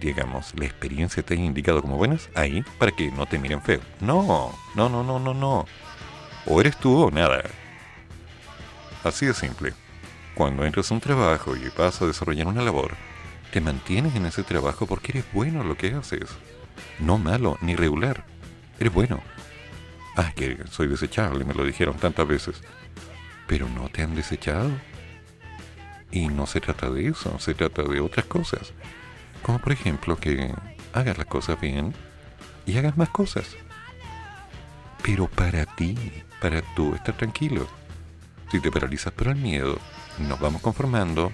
digamos, 0.00 0.52
la 0.58 0.66
experiencia 0.66 1.22
te 1.22 1.34
ha 1.34 1.36
indicado 1.36 1.82
como 1.82 1.96
buenas 1.96 2.28
ahí 2.34 2.64
para 2.78 2.92
que 2.92 3.10
no 3.10 3.26
te 3.26 3.38
miren 3.38 3.62
feo. 3.62 3.80
No, 4.00 4.52
no, 4.74 4.88
no, 4.88 5.02
no, 5.02 5.18
no, 5.18 5.34
no. 5.34 5.66
O 6.46 6.60
eres 6.60 6.76
tú 6.76 7.04
o 7.04 7.10
nada. 7.10 7.42
Así 9.02 9.26
de 9.26 9.34
simple. 9.34 9.72
Cuando 10.34 10.64
entras 10.64 10.90
a 10.90 10.94
un 10.94 11.00
trabajo 11.00 11.56
y 11.56 11.70
vas 11.76 12.02
a 12.02 12.06
desarrollar 12.06 12.46
una 12.46 12.62
labor, 12.62 12.92
te 13.52 13.60
mantienes 13.60 14.16
en 14.16 14.26
ese 14.26 14.42
trabajo 14.42 14.86
porque 14.86 15.12
eres 15.12 15.24
bueno 15.32 15.62
en 15.62 15.68
lo 15.68 15.76
que 15.76 15.94
haces. 15.94 16.28
No 16.98 17.18
malo 17.18 17.56
ni 17.60 17.76
regular. 17.76 18.24
Eres 18.78 18.92
bueno. 18.92 19.22
Ah, 20.16 20.32
que 20.34 20.58
soy 20.70 20.88
desechable, 20.88 21.44
me 21.44 21.54
lo 21.54 21.64
dijeron 21.64 21.96
tantas 21.96 22.26
veces. 22.26 22.60
Pero 23.46 23.68
no 23.68 23.88
te 23.88 24.02
han 24.02 24.14
desechado. 24.14 24.70
Y 26.10 26.28
no 26.28 26.46
se 26.46 26.60
trata 26.60 26.90
de 26.90 27.08
eso, 27.08 27.38
se 27.38 27.54
trata 27.54 27.82
de 27.82 28.00
otras 28.00 28.26
cosas. 28.26 28.72
Como 29.44 29.58
por 29.58 29.72
ejemplo 29.72 30.16
que 30.16 30.54
hagas 30.94 31.18
las 31.18 31.26
cosas 31.26 31.60
bien 31.60 31.92
y 32.64 32.78
hagas 32.78 32.96
más 32.96 33.10
cosas. 33.10 33.44
Pero 35.02 35.28
para 35.28 35.66
ti, 35.66 35.94
para 36.40 36.62
tú 36.74 36.94
estar 36.94 37.14
tranquilo. 37.14 37.68
Si 38.50 38.58
te 38.58 38.72
paralizas 38.72 39.12
por 39.12 39.28
el 39.28 39.36
miedo 39.36 39.78
nos 40.18 40.40
vamos 40.40 40.62
conformando, 40.62 41.30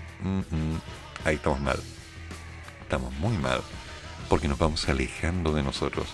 ahí 1.25 1.37
estamos 1.37 1.61
mal. 1.61 1.79
Estamos 2.83 3.13
muy 3.15 3.37
mal. 3.39 3.61
Porque 4.29 4.49
nos 4.49 4.59
vamos 4.59 4.89
alejando 4.89 5.53
de 5.53 5.63
nosotros. 5.63 6.09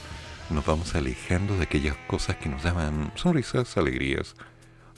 Nos 0.51 0.67
vamos 0.67 0.95
alejando 0.95 1.57
de 1.57 1.63
aquellas 1.63 1.97
cosas 2.07 2.37
que 2.37 2.51
nos 2.51 2.63
daban 2.63 3.11
sonrisas, 3.15 3.77
alegrías. 3.79 4.35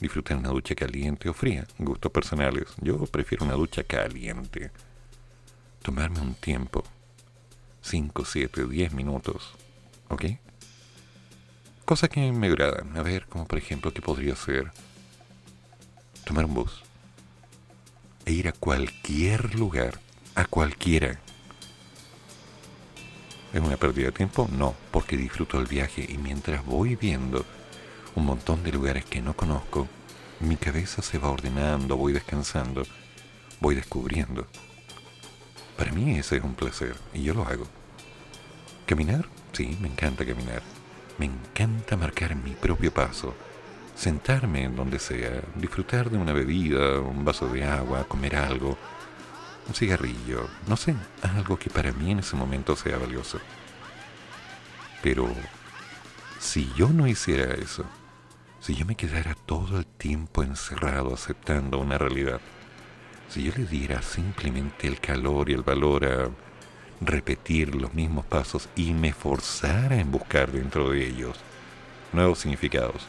Disfrutar 0.01 0.35
una 0.35 0.49
ducha 0.49 0.75
caliente 0.75 1.29
o 1.29 1.33
fría, 1.33 1.65
gustos 1.77 2.11
personales. 2.11 2.65
Yo 2.81 2.97
prefiero 3.05 3.45
una 3.45 3.53
ducha 3.53 3.83
caliente. 3.83 4.71
Tomarme 5.81 6.19
un 6.19 6.35
tiempo. 6.35 6.83
5, 7.81 8.25
7, 8.25 8.67
10 8.67 8.93
minutos. 8.93 9.53
¿Ok? 10.09 10.25
Cosas 11.85 12.09
que 12.09 12.31
me 12.31 12.47
agradan. 12.47 12.97
A 12.97 13.01
ver, 13.01 13.25
como 13.27 13.47
por 13.47 13.57
ejemplo, 13.57 13.93
¿qué 13.93 14.01
podría 14.01 14.35
ser? 14.35 14.71
Tomar 16.25 16.45
un 16.45 16.53
bus. 16.53 16.83
E 18.25 18.31
ir 18.31 18.47
a 18.47 18.51
cualquier 18.51 19.55
lugar. 19.55 19.99
A 20.35 20.45
cualquiera. 20.45 21.19
¿Es 23.53 23.61
una 23.61 23.77
pérdida 23.77 24.07
de 24.07 24.11
tiempo? 24.11 24.47
No, 24.51 24.75
porque 24.91 25.17
disfruto 25.17 25.59
el 25.59 25.65
viaje 25.65 26.05
y 26.07 26.17
mientras 26.19 26.63
voy 26.63 26.95
viendo 26.95 27.45
un 28.15 28.25
montón 28.25 28.63
de 28.63 28.71
lugares 28.71 29.05
que 29.05 29.21
no 29.21 29.35
conozco, 29.35 29.87
mi 30.39 30.55
cabeza 30.55 31.01
se 31.01 31.17
va 31.17 31.31
ordenando, 31.31 31.97
voy 31.97 32.13
descansando, 32.13 32.83
voy 33.59 33.73
descubriendo. 33.75 34.45
Para 35.79 35.93
mí 35.93 36.19
ese 36.19 36.35
es 36.35 36.43
un 36.43 36.55
placer 36.55 36.93
y 37.13 37.23
yo 37.23 37.33
lo 37.33 37.47
hago. 37.47 37.65
¿Caminar? 38.85 39.25
Sí, 39.53 39.77
me 39.79 39.87
encanta 39.87 40.25
caminar. 40.25 40.61
Me 41.17 41.25
encanta 41.25 41.95
marcar 41.95 42.35
mi 42.35 42.51
propio 42.51 42.93
paso, 42.93 43.33
sentarme 43.95 44.65
en 44.65 44.75
donde 44.75 44.99
sea, 44.99 45.41
disfrutar 45.55 46.09
de 46.09 46.17
una 46.17 46.33
bebida, 46.33 46.99
un 46.99 47.23
vaso 47.23 47.47
de 47.47 47.63
agua, 47.63 48.03
comer 48.09 48.35
algo, 48.35 48.77
un 49.69 49.73
cigarrillo, 49.73 50.49
no 50.67 50.75
sé, 50.75 50.95
algo 51.21 51.57
que 51.57 51.69
para 51.69 51.93
mí 51.93 52.11
en 52.11 52.19
ese 52.19 52.35
momento 52.35 52.75
sea 52.75 52.97
valioso. 52.97 53.39
Pero 55.01 55.33
si 56.39 56.69
yo 56.75 56.89
no 56.89 57.07
hiciera 57.07 57.53
eso, 57.53 57.85
si 58.59 58.75
yo 58.75 58.85
me 58.85 58.95
quedara 58.95 59.33
todo 59.33 59.79
el 59.79 59.85
tiempo 59.85 60.43
encerrado 60.43 61.13
aceptando 61.13 61.79
una 61.79 61.97
realidad, 61.97 62.41
si 63.29 63.43
yo 63.43 63.53
le 63.55 63.65
diera 63.65 64.01
simplemente 64.01 64.87
el 64.87 64.99
calor 64.99 65.49
y 65.49 65.53
el 65.53 65.61
valor 65.61 66.05
a 66.05 66.29
repetir 67.01 67.75
los 67.75 67.93
mismos 67.93 68.25
pasos 68.25 68.67
y 68.75 68.93
me 68.93 69.13
forzara 69.13 69.99
en 69.99 70.11
buscar 70.11 70.51
dentro 70.51 70.89
de 70.89 71.07
ellos 71.07 71.37
nuevos 72.11 72.39
significados, 72.39 73.05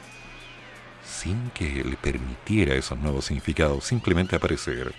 sin 1.05 1.51
que 1.51 1.83
le 1.83 1.97
permitiera 1.97 2.75
esos 2.75 2.99
nuevos 2.99 3.25
significados 3.25 3.85
simplemente 3.85 4.37
aparecer, 4.37 4.95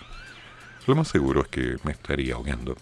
lo 0.87 0.95
más 0.95 1.09
seguro 1.09 1.41
es 1.41 1.47
que 1.47 1.77
me 1.83 1.91
estaría 1.91 2.33
ahogando, 2.33 2.75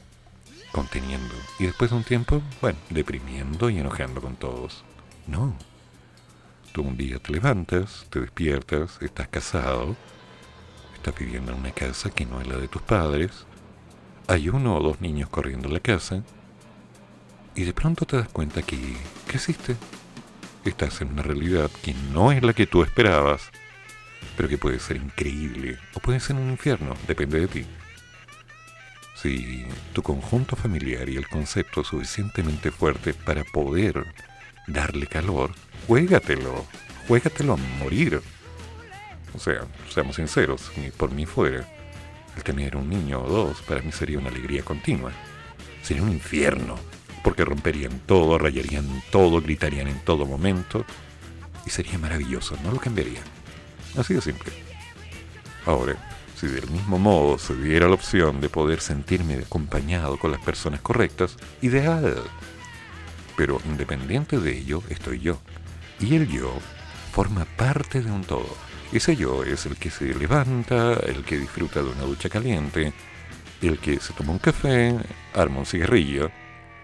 conteniendo, 0.71 1.35
y 1.59 1.65
después 1.65 1.91
de 1.91 1.97
un 1.97 2.03
tiempo, 2.05 2.41
bueno, 2.61 2.79
deprimiendo 2.89 3.69
y 3.69 3.79
enojando 3.79 4.21
con 4.21 4.37
todos. 4.37 4.85
No. 5.27 5.53
Tú 6.71 6.83
un 6.83 6.95
día 6.95 7.19
te 7.19 7.33
levantas, 7.33 8.05
te 8.09 8.21
despiertas, 8.21 8.97
estás 9.01 9.27
casado, 9.27 9.97
estás 10.99 11.17
viviendo 11.17 11.53
en 11.53 11.59
una 11.59 11.71
casa 11.71 12.09
que 12.09 12.25
no 12.25 12.41
es 12.41 12.47
la 12.47 12.57
de 12.57 12.67
tus 12.67 12.81
padres, 12.81 13.45
hay 14.27 14.49
uno 14.49 14.75
o 14.75 14.83
dos 14.83 14.99
niños 14.99 15.29
corriendo 15.29 15.67
en 15.67 15.73
la 15.73 15.79
casa, 15.79 16.23
y 17.55 17.63
de 17.63 17.73
pronto 17.73 18.05
te 18.05 18.17
das 18.17 18.27
cuenta 18.27 18.61
que 18.61 18.77
creciste. 19.25 19.77
Estás 20.65 20.99
en 21.01 21.13
una 21.13 21.23
realidad 21.23 21.71
que 21.81 21.93
no 22.13 22.33
es 22.33 22.43
la 22.43 22.53
que 22.53 22.67
tú 22.67 22.83
esperabas, 22.83 23.49
pero 24.35 24.49
que 24.49 24.57
puede 24.57 24.79
ser 24.79 24.97
increíble 24.97 25.79
o 25.93 26.01
puede 26.01 26.19
ser 26.19 26.35
un 26.35 26.49
infierno, 26.49 26.95
depende 27.07 27.39
de 27.39 27.47
ti. 27.47 27.65
Si 29.15 29.65
tu 29.93 30.03
conjunto 30.03 30.57
familiar 30.57 31.07
y 31.07 31.15
el 31.15 31.29
concepto 31.29 31.85
suficientemente 31.85 32.71
fuerte 32.71 33.13
para 33.13 33.45
poder 33.45 34.05
darle 34.67 35.07
calor, 35.07 35.51
juégatelo, 35.87 36.65
juégatelo 37.07 37.53
a 37.53 37.57
morir. 37.83 38.21
O 39.33 39.39
sea, 39.39 39.61
seamos 39.93 40.15
sinceros, 40.15 40.71
ni 40.77 40.91
por 40.91 41.11
mí 41.11 41.25
fuera. 41.25 41.67
El 42.35 42.43
tener 42.43 42.75
un 42.75 42.89
niño 42.89 43.21
o 43.21 43.29
dos 43.29 43.61
para 43.61 43.81
mí 43.81 43.91
sería 43.91 44.19
una 44.19 44.29
alegría 44.29 44.63
continua. 44.63 45.11
Sería 45.81 46.03
un 46.03 46.11
infierno, 46.11 46.75
porque 47.23 47.45
romperían 47.45 47.99
todo, 48.05 48.37
rayarían 48.37 49.03
todo, 49.11 49.41
gritarían 49.41 49.87
en 49.87 49.99
todo 49.99 50.25
momento, 50.25 50.85
y 51.65 51.69
sería 51.69 51.97
maravilloso, 51.97 52.57
no 52.63 52.71
lo 52.71 52.79
cambiaría. 52.79 53.21
Así 53.97 54.13
de 54.13 54.21
simple. 54.21 54.51
Ahora, 55.65 55.95
si 56.39 56.47
del 56.47 56.69
mismo 56.69 56.99
modo 56.99 57.37
se 57.37 57.55
diera 57.55 57.87
la 57.87 57.95
opción 57.95 58.39
de 58.39 58.49
poder 58.49 58.79
sentirme 58.79 59.35
acompañado 59.35 60.17
con 60.17 60.31
las 60.31 60.41
personas 60.41 60.79
correctas, 60.79 61.35
ideal. 61.61 62.23
Pero 63.35 63.59
independiente 63.65 64.39
de 64.39 64.57
ello, 64.57 64.81
estoy 64.89 65.19
yo. 65.19 65.39
Y 65.99 66.15
el 66.15 66.29
yo 66.29 66.53
forma 67.11 67.45
parte 67.57 68.01
de 68.01 68.11
un 68.11 68.23
todo. 68.23 68.68
Ese 68.91 69.15
yo 69.15 69.43
es 69.43 69.67
el 69.67 69.77
que 69.77 69.91
se 69.91 70.15
levanta, 70.15 70.93
el 70.93 71.23
que 71.23 71.37
disfruta 71.37 71.83
de 71.83 71.89
una 71.89 72.01
ducha 72.01 72.27
caliente, 72.27 72.91
el 73.61 73.77
que 73.77 73.99
se 73.99 74.13
toma 74.13 74.31
un 74.31 74.39
café, 74.39 74.97
arma 75.35 75.59
un 75.59 75.67
cigarrillo, 75.67 76.31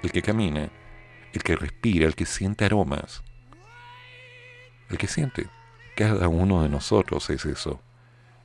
el 0.03 0.11
que 0.11 0.21
camina, 0.21 0.69
el 1.33 1.41
que 1.41 1.55
respira, 1.55 2.05
el 2.05 2.13
que 2.13 2.27
siente 2.27 2.63
aromas. 2.63 3.23
El 4.89 4.99
que 4.99 5.07
siente. 5.07 5.47
Cada 5.95 6.27
uno 6.27 6.61
de 6.61 6.69
nosotros 6.69 7.27
es 7.31 7.43
eso. 7.45 7.81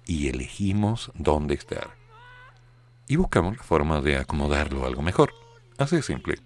Y 0.06 0.28
elegimos 0.28 1.12
dónde 1.14 1.52
estar. 1.52 1.90
Y 3.08 3.16
buscamos 3.16 3.58
la 3.58 3.62
forma 3.62 4.00
de 4.00 4.16
acomodarlo 4.16 4.86
algo 4.86 5.02
mejor. 5.02 5.34
Así 5.76 5.96
de 5.96 6.02
simple. 6.02 6.38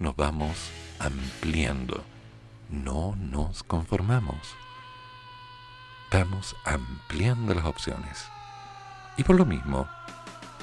Nos 0.00 0.16
vamos 0.16 0.72
ampliando. 0.98 2.02
No 2.68 3.14
nos 3.14 3.62
conformamos. 3.62 4.56
Vamos 6.12 6.54
ampliando 6.64 7.52
las 7.54 7.64
opciones. 7.64 8.26
Y 9.16 9.24
por 9.24 9.36
lo 9.36 9.44
mismo, 9.44 9.88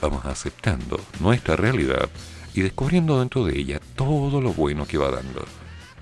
vamos 0.02 0.26
aceptando 0.26 0.99
nuestra 1.20 1.56
realidad 1.56 2.10
y 2.53 2.61
descubriendo 2.61 3.20
dentro 3.20 3.45
de 3.45 3.57
ella 3.57 3.80
todo 3.95 4.40
lo 4.40 4.53
bueno 4.53 4.86
que 4.86 4.98
va 4.98 5.11
dando. 5.11 5.45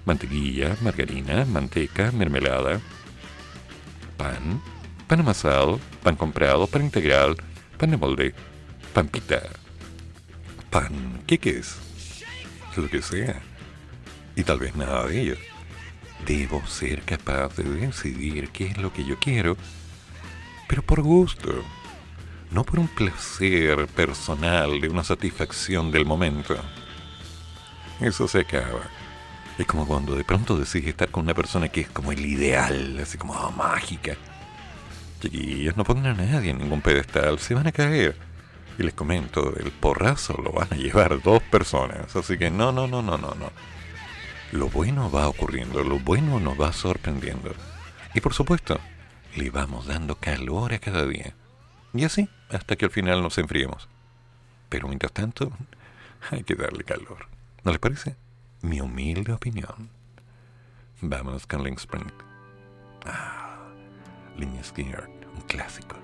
Mantequilla, 0.05 0.75
margarina, 0.81 1.45
manteca, 1.45 2.11
mermelada, 2.11 2.79
pan, 4.17 4.61
pan 5.07 5.19
amasado, 5.21 5.79
pan 6.03 6.15
comprado, 6.15 6.67
pan 6.67 6.83
integral, 6.83 7.35
pan 7.77 7.91
de 7.91 7.97
molde, 7.97 8.35
pan 8.93 9.07
pita, 9.07 9.41
pan, 10.69 11.23
¿qué, 11.25 11.37
qué 11.37 11.59
es? 11.59 11.77
Lo 12.75 12.87
que 12.89 13.01
sea. 13.01 13.41
Y 14.35 14.43
tal 14.43 14.59
vez 14.59 14.75
nada 14.75 15.07
de 15.07 15.21
ello. 15.21 15.50
Debo 16.25 16.65
ser 16.67 17.01
capaz 17.03 17.55
de 17.55 17.63
decidir 17.63 18.49
qué 18.49 18.67
es 18.67 18.77
lo 18.77 18.93
que 18.93 19.03
yo 19.03 19.17
quiero, 19.19 19.57
pero 20.67 20.83
por 20.83 21.01
gusto 21.01 21.63
no 22.51 22.65
por 22.65 22.79
un 22.79 22.87
placer 22.87 23.87
personal 23.87 24.81
de 24.81 24.89
una 24.89 25.03
satisfacción 25.03 25.91
del 25.91 26.05
momento. 26.05 26.55
Eso 27.99 28.27
se 28.27 28.41
acaba. 28.41 28.81
Es 29.57 29.65
como 29.65 29.87
cuando 29.87 30.15
de 30.15 30.23
pronto 30.23 30.57
decides 30.57 30.89
estar 30.89 31.09
con 31.09 31.23
una 31.23 31.33
persona 31.33 31.69
que 31.69 31.81
es 31.81 31.89
como 31.89 32.11
el 32.11 32.25
ideal, 32.25 32.99
así 33.01 33.17
como 33.17 33.33
oh, 33.33 33.51
mágica. 33.51 34.15
Chiquillos, 35.21 35.77
no 35.77 35.83
pongan 35.83 36.19
a 36.19 36.25
nadie 36.25 36.51
en 36.51 36.57
ningún 36.57 36.81
pedestal, 36.81 37.39
se 37.39 37.53
van 37.53 37.67
a 37.67 37.71
caer. 37.71 38.17
Y 38.77 38.83
les 38.83 38.93
comento, 38.93 39.55
el 39.57 39.71
porrazo 39.71 40.33
lo 40.41 40.51
van 40.51 40.67
a 40.71 40.75
llevar 40.75 41.21
dos 41.21 41.41
personas, 41.43 42.15
así 42.15 42.37
que 42.37 42.49
no, 42.49 42.71
no, 42.71 42.87
no, 42.87 43.01
no, 43.01 43.17
no, 43.17 43.35
no. 43.35 43.51
Lo 44.51 44.67
bueno 44.67 45.09
va 45.09 45.29
ocurriendo, 45.29 45.81
lo 45.81 45.99
bueno 45.99 46.39
nos 46.41 46.59
va 46.59 46.73
sorprendiendo. 46.73 47.53
Y 48.13 48.19
por 48.19 48.33
supuesto, 48.33 48.79
le 49.35 49.49
vamos 49.49 49.85
dando 49.85 50.15
calor 50.15 50.73
a 50.73 50.79
cada 50.79 51.05
día. 51.05 51.33
Y 51.93 52.03
así, 52.03 52.27
hasta 52.49 52.75
que 52.75 52.85
al 52.85 52.91
final 52.91 53.21
nos 53.21 53.37
enfriemos. 53.37 53.87
Pero 54.67 54.89
mientras 54.89 55.13
tanto, 55.13 55.51
hay 56.31 56.43
que 56.43 56.55
darle 56.55 56.83
calor. 56.83 57.27
¿No 57.63 57.71
les 57.71 57.79
parece? 57.79 58.17
Mi 58.61 58.81
humilde 58.81 59.31
opinión. 59.31 59.89
Vámonos 60.99 61.47
con 61.47 61.63
Link 61.63 61.79
Spring. 61.79 62.11
Ah, 63.05 63.69
Link 64.37 64.61
Skinner, 64.63 65.09
un 65.33 65.41
clásico. 65.47 65.95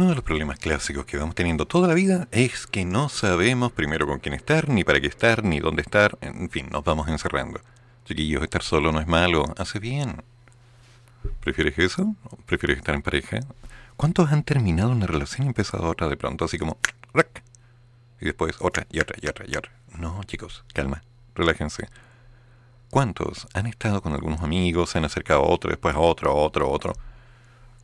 Uno 0.00 0.08
de 0.08 0.14
los 0.14 0.24
problemas 0.24 0.58
clásicos 0.58 1.04
que 1.04 1.18
vamos 1.18 1.34
teniendo 1.34 1.66
toda 1.66 1.86
la 1.86 1.92
vida 1.92 2.26
es 2.30 2.66
que 2.66 2.86
no 2.86 3.10
sabemos 3.10 3.70
primero 3.70 4.06
con 4.06 4.18
quién 4.18 4.34
estar, 4.34 4.66
ni 4.70 4.82
para 4.82 4.98
qué 4.98 5.08
estar, 5.08 5.44
ni 5.44 5.60
dónde 5.60 5.82
estar. 5.82 6.16
En 6.22 6.48
fin, 6.48 6.70
nos 6.70 6.82
vamos 6.84 7.06
encerrando. 7.08 7.60
Chiquillos, 8.06 8.42
estar 8.42 8.62
solo 8.62 8.92
no 8.92 9.00
es 9.00 9.06
malo, 9.06 9.44
hace 9.58 9.78
bien. 9.78 10.22
¿Prefieres 11.40 11.78
eso? 11.78 12.16
¿Prefieres 12.46 12.78
estar 12.78 12.94
en 12.94 13.02
pareja? 13.02 13.40
¿Cuántos 13.98 14.32
han 14.32 14.42
terminado 14.42 14.90
una 14.90 15.06
relación 15.06 15.44
y 15.44 15.48
empezado 15.48 15.86
otra 15.86 16.08
de 16.08 16.16
pronto? 16.16 16.46
Así 16.46 16.56
como... 16.56 16.78
¡rac! 17.12 17.42
Y 18.22 18.24
después 18.24 18.56
otra, 18.60 18.86
y 18.90 19.00
otra, 19.00 19.18
y 19.20 19.26
otra, 19.26 19.44
y 19.46 19.54
otra. 19.54 19.70
No, 19.98 20.24
chicos, 20.24 20.64
calma, 20.72 21.02
relájense. 21.34 21.90
¿Cuántos 22.88 23.48
han 23.52 23.66
estado 23.66 24.00
con 24.00 24.14
algunos 24.14 24.40
amigos, 24.40 24.88
se 24.88 24.96
han 24.96 25.04
acercado 25.04 25.40
a 25.40 25.48
otro, 25.48 25.68
después 25.68 25.94
a 25.94 25.98
otro, 25.98 26.30
a 26.30 26.34
otro, 26.36 26.64
a 26.64 26.68
otro? 26.70 26.94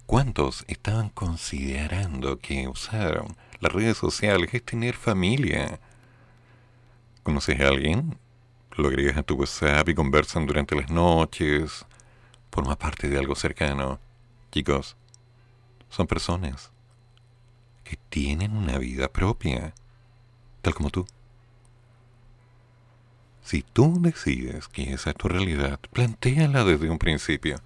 ¿Cuántos 0.06 0.64
estaban 0.68 1.08
considerando 1.08 2.38
que 2.38 2.68
usar 2.68 3.24
las 3.58 3.72
redes 3.72 3.96
sociales 3.96 4.54
es 4.54 4.64
tener 4.64 4.94
familia? 4.94 5.80
¿Conoces 7.24 7.60
a 7.60 7.66
alguien? 7.66 8.16
Lo 8.76 8.86
agregas 8.86 9.16
a 9.16 9.24
tu 9.24 9.34
WhatsApp 9.34 9.88
y 9.88 9.94
conversan 9.96 10.46
durante 10.46 10.76
las 10.76 10.90
noches. 10.90 11.86
Forma 12.52 12.78
parte 12.78 13.08
de 13.08 13.18
algo 13.18 13.34
cercano. 13.34 13.98
Chicos, 14.52 14.96
son 15.90 16.06
personas 16.06 16.70
que 17.82 17.96
tienen 18.08 18.56
una 18.56 18.78
vida 18.78 19.08
propia, 19.08 19.74
tal 20.62 20.72
como 20.72 20.90
tú. 20.90 21.04
Si 23.42 23.62
tú 23.62 24.00
decides 24.00 24.68
que 24.68 24.92
esa 24.92 25.10
es 25.10 25.16
tu 25.16 25.26
realidad, 25.26 25.80
plantéala 25.92 26.62
desde 26.62 26.90
un 26.90 26.98
principio, 26.98 27.56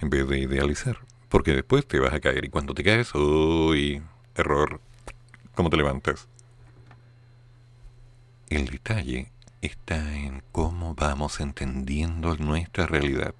en 0.00 0.08
vez 0.08 0.26
de 0.26 0.38
idealizar 0.38 1.09
porque 1.30 1.54
después 1.54 1.86
te 1.86 2.00
vas 2.00 2.12
a 2.12 2.20
caer 2.20 2.44
y 2.44 2.50
cuando 2.50 2.74
te 2.74 2.82
caes, 2.82 3.14
uy, 3.14 4.02
error, 4.34 4.80
¿cómo 5.54 5.70
te 5.70 5.76
levantas? 5.76 6.26
El 8.48 8.66
detalle 8.66 9.30
está 9.62 10.16
en 10.16 10.42
cómo 10.50 10.96
vamos 10.96 11.38
entendiendo 11.38 12.36
nuestra 12.36 12.86
realidad. 12.86 13.34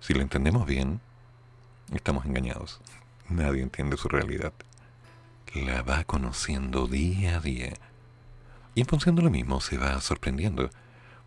Si 0.00 0.12
la 0.12 0.22
entendemos 0.22 0.66
bien, 0.66 1.00
estamos 1.90 2.26
engañados. 2.26 2.82
Nadie 3.30 3.62
entiende 3.62 3.96
su 3.96 4.08
realidad. 4.08 4.52
La 5.54 5.80
va 5.80 6.04
conociendo 6.04 6.86
día 6.86 7.36
a 7.36 7.40
día. 7.40 7.72
Y 8.74 8.82
en 8.82 8.86
función 8.86 9.16
de 9.16 9.22
lo 9.22 9.30
mismo 9.30 9.62
se 9.62 9.78
va 9.78 9.98
sorprendiendo, 10.02 10.68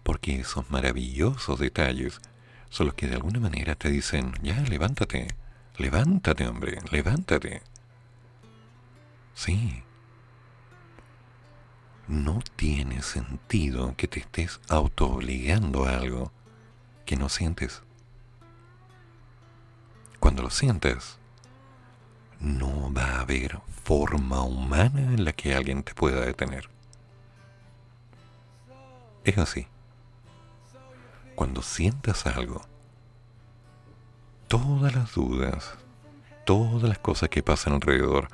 porque 0.04 0.40
esos 0.40 0.70
maravillosos 0.70 1.58
detalles 1.58 2.22
son 2.70 2.88
los 2.88 2.96
que 2.96 3.08
de 3.08 3.16
alguna 3.16 3.40
manera 3.40 3.76
te 3.76 3.90
dicen, 3.90 4.34
ya, 4.42 4.60
levántate, 4.62 5.28
levántate, 5.78 6.48
hombre, 6.48 6.80
levántate. 6.92 7.62
Sí. 9.34 9.84
No 12.08 12.42
tiene 12.56 13.02
sentido 13.02 13.96
que 13.98 14.08
te 14.08 14.20
estés 14.20 14.60
autoobligando 14.70 15.86
a 15.86 15.98
algo 15.98 16.32
que 17.06 17.16
no 17.16 17.30
sientes. 17.30 17.84
Cuando 20.20 20.44
lo 20.44 20.50
sientes, 20.50 21.20
no 22.40 22.92
va 22.94 23.04
a 23.04 23.22
haber 23.22 23.60
forma 23.84 24.42
humana 24.42 25.02
en 25.14 25.26
la 25.26 25.34
que 25.34 25.54
alguien 25.54 25.84
te 25.84 25.94
pueda 25.94 26.22
detener. 26.22 26.70
Es 29.24 29.38
así 29.38 29.68
cuando 31.38 31.62
sientas 31.62 32.26
algo, 32.26 32.64
todas 34.48 34.96
las 34.96 35.14
dudas, 35.14 35.76
todas 36.48 36.82
las 36.82 36.98
cosas 36.98 37.30
que 37.30 37.44
pasan 37.44 37.74
alrededor, 37.74 38.30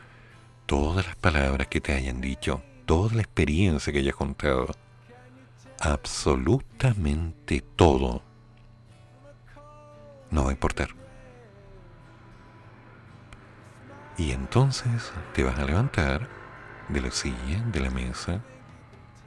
todas 0.66 1.06
las 1.06 1.18
palabras 1.18 1.68
que 1.68 1.82
te 1.82 1.92
hayan 1.92 2.22
dicho, 2.22 2.64
toda 2.86 3.14
la 3.14 3.22
experiencia 3.22 3.92
que 3.92 4.00
hayas 4.00 4.16
contado, 4.16 4.68
absolutamente 5.82 7.60
todo, 7.76 8.24
no 10.32 10.46
va 10.46 10.52
a 10.52 10.54
importar. 10.54 10.96
Y 14.18 14.32
entonces 14.32 15.12
te 15.34 15.44
vas 15.44 15.60
a 15.60 15.66
levantar 15.66 16.30
de 16.88 17.02
la 17.02 17.12
silla, 17.12 17.62
de 17.66 17.82
la 17.82 17.90
mesa, 17.90 18.42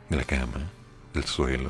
de 0.09 0.17
la 0.17 0.25
cama, 0.25 0.71
del 1.13 1.25
suelo, 1.25 1.69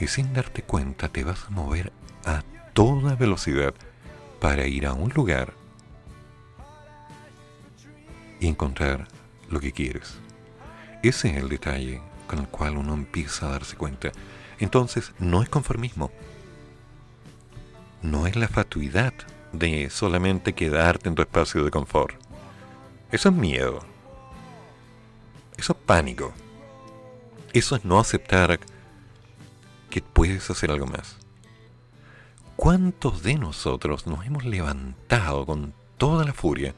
y 0.00 0.06
sin 0.06 0.32
darte 0.32 0.62
cuenta 0.62 1.08
te 1.08 1.24
vas 1.24 1.44
a 1.44 1.50
mover 1.50 1.92
a 2.24 2.42
toda 2.72 3.14
velocidad 3.14 3.74
para 4.40 4.66
ir 4.66 4.86
a 4.86 4.94
un 4.94 5.10
lugar 5.10 5.52
y 8.40 8.48
encontrar 8.48 9.06
lo 9.50 9.60
que 9.60 9.72
quieres. 9.72 10.18
Ese 11.02 11.30
es 11.30 11.36
el 11.36 11.48
detalle 11.48 12.00
con 12.26 12.38
el 12.38 12.48
cual 12.48 12.78
uno 12.78 12.94
empieza 12.94 13.46
a 13.46 13.52
darse 13.52 13.76
cuenta. 13.76 14.12
Entonces, 14.58 15.12
no 15.18 15.42
es 15.42 15.48
conformismo. 15.48 16.10
No 18.02 18.26
es 18.26 18.36
la 18.36 18.48
fatuidad 18.48 19.12
de 19.52 19.90
solamente 19.90 20.54
quedarte 20.54 21.08
en 21.08 21.14
tu 21.14 21.22
espacio 21.22 21.64
de 21.64 21.70
confort. 21.70 22.16
Eso 23.10 23.28
es 23.28 23.34
miedo. 23.34 23.80
Eso 25.56 25.72
es 25.72 25.78
pánico. 25.84 26.32
Eso 27.52 27.76
es 27.76 27.84
no 27.84 27.98
aceptar 27.98 28.60
que 29.90 30.00
puedes 30.00 30.48
hacer 30.50 30.70
algo 30.70 30.86
más. 30.86 31.16
¿Cuántos 32.56 33.22
de 33.22 33.34
nosotros 33.34 34.06
nos 34.06 34.24
hemos 34.24 34.44
levantado 34.44 35.44
con 35.44 35.74
toda 35.98 36.24
la 36.24 36.32
furia 36.32 36.74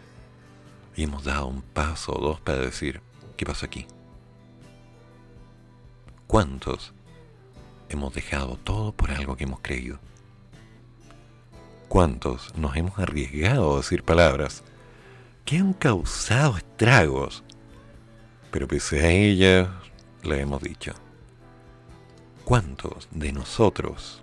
y 0.96 1.04
hemos 1.04 1.24
dado 1.24 1.46
un 1.46 1.62
paso 1.62 2.12
o 2.12 2.20
dos 2.20 2.40
para 2.40 2.58
decir, 2.58 3.00
¿qué 3.36 3.44
pasa 3.44 3.66
aquí? 3.66 3.86
¿Cuántos 6.26 6.92
hemos 7.88 8.14
dejado 8.14 8.56
todo 8.56 8.92
por 8.92 9.10
algo 9.10 9.36
que 9.36 9.44
hemos 9.44 9.60
creído? 9.60 9.98
¿Cuántos 11.88 12.56
nos 12.56 12.74
hemos 12.76 12.98
arriesgado 12.98 13.74
a 13.74 13.76
decir 13.78 14.02
palabras 14.02 14.62
que 15.44 15.58
han 15.58 15.74
causado 15.74 16.56
estragos, 16.56 17.42
pero 18.50 18.66
pese 18.66 19.00
a 19.00 19.10
ellas 19.10 19.68
le 20.22 20.40
hemos 20.40 20.62
dicho? 20.62 20.94
¿Cuántos 22.52 23.08
de 23.10 23.32
nosotros 23.32 24.20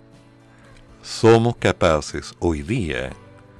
somos 1.02 1.56
capaces 1.56 2.32
hoy 2.38 2.62
día 2.62 3.10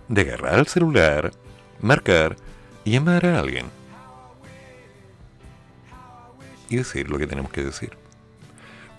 de 0.06 0.20
agarrar 0.20 0.60
el 0.60 0.68
celular, 0.68 1.32
marcar 1.80 2.36
y 2.84 2.92
llamar 2.92 3.26
a 3.26 3.40
alguien? 3.40 3.66
Y 6.68 6.76
decir 6.76 7.10
lo 7.10 7.18
que 7.18 7.26
tenemos 7.26 7.50
que 7.50 7.64
decir. 7.64 7.98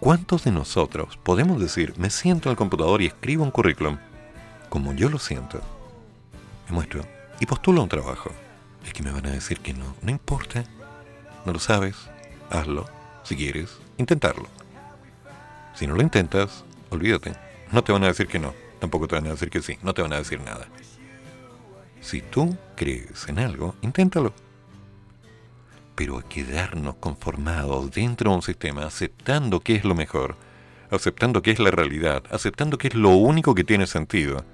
¿Cuántos 0.02 0.44
de 0.44 0.52
nosotros 0.52 1.18
podemos 1.24 1.62
decir, 1.62 1.94
me 1.98 2.10
siento 2.10 2.50
en 2.50 2.52
el 2.52 2.58
computador 2.58 3.02
y 3.02 3.06
escribo 3.06 3.46
un 3.46 3.52
currículum 3.52 3.98
como 4.68 4.92
yo 4.92 5.10
lo 5.10 5.20
siento? 5.20 5.62
Me 6.68 6.76
muestro 6.76 7.06
y 7.40 7.46
postulo 7.46 7.82
un 7.82 7.88
trabajo. 7.88 8.30
Es 8.86 8.92
que 8.92 9.04
me 9.04 9.12
van 9.12 9.26
a 9.26 9.32
decir 9.32 9.62
que 9.62 9.74
no. 9.74 9.96
No 10.02 10.12
importa. 10.12 10.66
No 11.46 11.54
lo 11.54 11.60
sabes. 11.60 11.96
Hazlo. 12.50 12.90
Si 13.24 13.38
quieres, 13.38 13.78
intentarlo. 13.98 14.50
Si 15.82 15.88
no 15.88 15.96
lo 15.96 16.04
intentas, 16.04 16.64
olvídate. 16.92 17.34
No 17.72 17.84
te 17.84 17.92
van 17.92 18.04
a 18.04 18.10
decir 18.10 18.28
que 18.28 18.38
no. 18.38 18.54
Tampoco 18.80 19.08
te 19.08 19.16
van 19.16 19.26
a 19.26 19.32
decir 19.32 19.50
que 19.50 19.64
sí. 19.64 19.80
No 19.82 19.96
te 19.96 20.04
van 20.04 20.14
a 20.14 20.18
decir 20.18 20.40
nada. 20.40 20.68
Si 22.02 22.22
tú 22.22 22.56
crees 22.76 23.28
en 23.28 23.40
algo, 23.40 23.74
inténtalo. 23.82 24.32
Pero 25.96 26.22
quedarnos 26.30 26.98
conformados 26.98 27.90
dentro 27.90 28.30
de 28.30 28.36
un 28.36 28.42
sistema, 28.44 28.86
aceptando 28.86 29.60
que 29.60 29.74
es 29.74 29.84
lo 29.84 29.96
mejor, 29.96 30.36
aceptando 30.92 31.42
que 31.42 31.50
es 31.50 31.58
la 31.58 31.72
realidad, 31.72 32.26
aceptando 32.30 32.78
que 32.78 32.90
es 32.90 32.94
lo 32.94 33.16
único 33.16 33.56
que 33.56 33.64
tiene 33.64 33.88
sentido, 33.88 34.46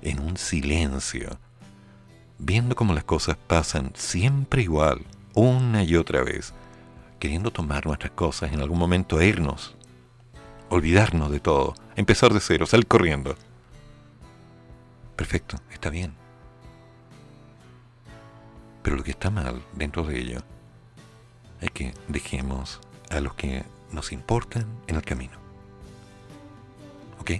en 0.00 0.20
un 0.20 0.38
silencio, 0.38 1.38
viendo 2.38 2.74
cómo 2.74 2.94
las 2.94 3.04
cosas 3.04 3.36
pasan 3.36 3.92
siempre 3.94 4.62
igual, 4.62 5.02
una 5.34 5.84
y 5.84 5.96
otra 5.96 6.22
vez, 6.22 6.54
queriendo 7.18 7.50
tomar 7.50 7.84
nuestras 7.84 8.12
cosas 8.12 8.54
en 8.54 8.62
algún 8.62 8.78
momento 8.78 9.20
e 9.20 9.26
irnos, 9.26 9.76
olvidarnos 10.70 11.30
de 11.30 11.40
todo, 11.40 11.74
empezar 11.96 12.32
de 12.32 12.40
cero, 12.40 12.64
salir 12.64 12.86
corriendo. 12.86 13.36
Perfecto, 15.16 15.58
está 15.70 15.90
bien. 15.90 16.14
Pero 18.82 18.96
lo 18.96 19.02
que 19.02 19.10
está 19.10 19.30
mal 19.30 19.62
dentro 19.74 20.04
de 20.04 20.18
ello 20.18 20.40
es 21.60 21.70
que 21.72 21.92
dejemos 22.08 22.80
a 23.10 23.20
los 23.20 23.34
que 23.34 23.64
nos 23.92 24.12
importan 24.12 24.64
en 24.86 24.96
el 24.96 25.02
camino. 25.02 25.36
¿Ok? 27.20 27.32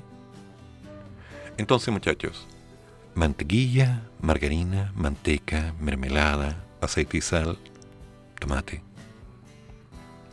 Entonces 1.56 1.92
muchachos, 1.92 2.46
mantequilla, 3.14 4.02
margarina, 4.20 4.92
manteca, 4.96 5.72
mermelada, 5.80 6.64
aceite 6.80 7.18
y 7.18 7.20
sal, 7.20 7.58
tomate, 8.40 8.82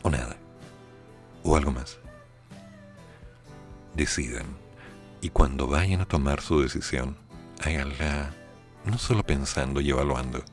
o 0.02 0.10
nada, 0.10 0.36
o 1.44 1.56
algo 1.56 1.70
más 1.70 1.98
decidan. 3.94 4.46
Y 5.20 5.30
cuando 5.30 5.66
vayan 5.66 6.00
a 6.00 6.06
tomar 6.06 6.40
su 6.40 6.60
decisión, 6.60 7.16
háganla 7.60 8.34
no 8.84 8.98
solo 8.98 9.24
pensando 9.24 9.80
y 9.80 9.90
evaluando, 9.90 10.44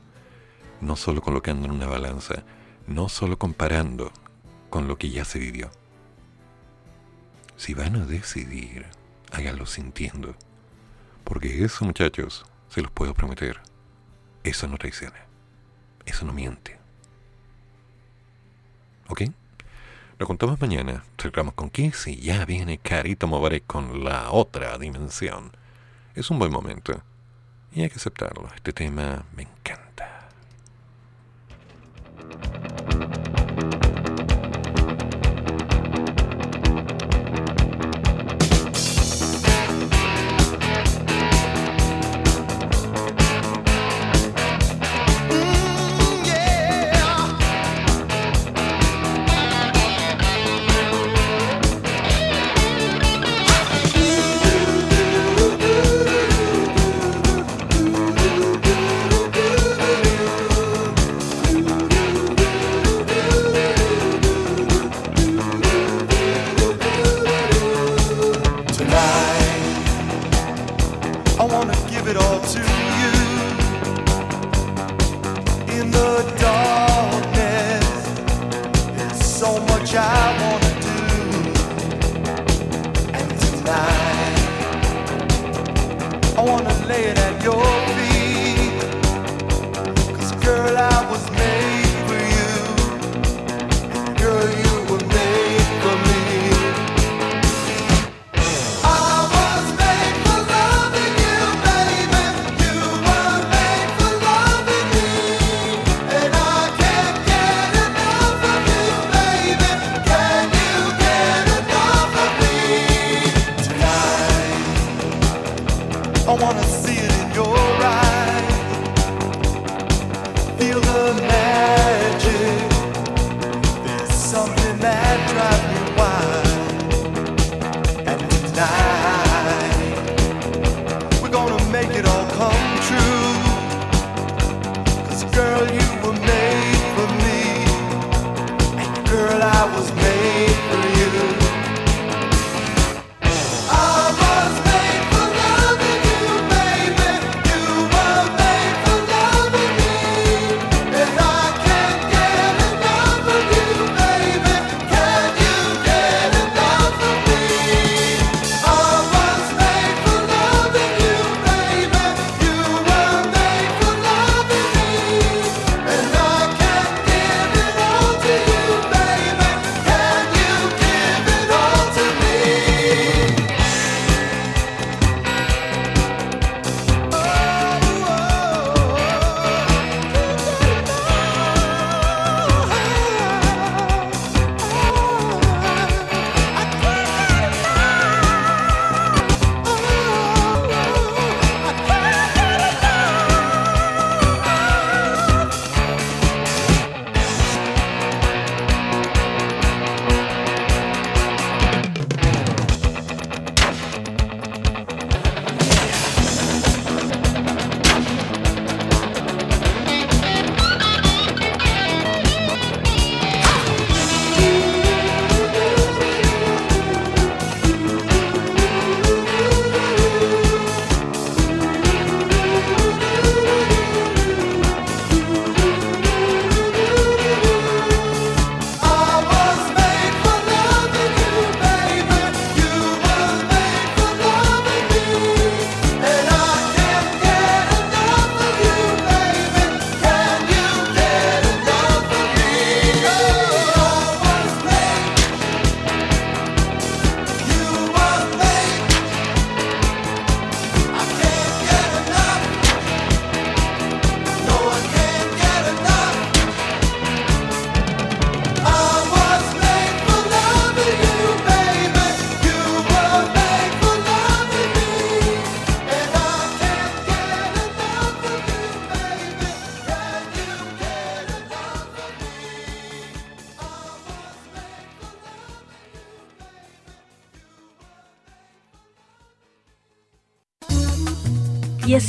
no 0.80 0.96
solo 0.96 1.22
colocando 1.22 1.66
en 1.66 1.72
una 1.72 1.86
balanza, 1.86 2.44
no 2.86 3.08
solo 3.08 3.38
comparando 3.38 4.12
con 4.70 4.88
lo 4.88 4.98
que 4.98 5.10
ya 5.10 5.24
se 5.24 5.38
vivió. 5.38 5.70
Si 7.56 7.74
van 7.74 7.96
a 7.96 8.04
decidir, 8.04 8.86
háganlo 9.32 9.66
sintiendo. 9.66 10.34
Porque 11.24 11.64
eso, 11.64 11.84
muchachos, 11.84 12.44
se 12.68 12.82
los 12.82 12.90
puedo 12.90 13.14
prometer, 13.14 13.60
eso 14.44 14.68
no 14.68 14.76
traiciona, 14.76 15.26
eso 16.04 16.24
no 16.24 16.32
miente. 16.32 16.78
¿Ok? 19.08 19.22
Lo 20.18 20.26
contamos 20.26 20.58
mañana. 20.62 21.04
Cerramos 21.20 21.52
con 21.52 21.68
Kiss 21.68 22.06
y 22.06 22.16
ya 22.16 22.46
viene 22.46 22.78
Carito 22.78 23.26
Movaré 23.26 23.60
con 23.60 24.02
la 24.02 24.30
otra 24.30 24.78
dimensión. 24.78 25.52
Es 26.14 26.30
un 26.30 26.38
buen 26.38 26.50
momento. 26.50 27.02
Y 27.72 27.82
hay 27.82 27.90
que 27.90 27.96
aceptarlo. 27.96 28.48
Este 28.54 28.72
tema 28.72 29.26
me 29.34 29.42
encanta. 29.42 30.28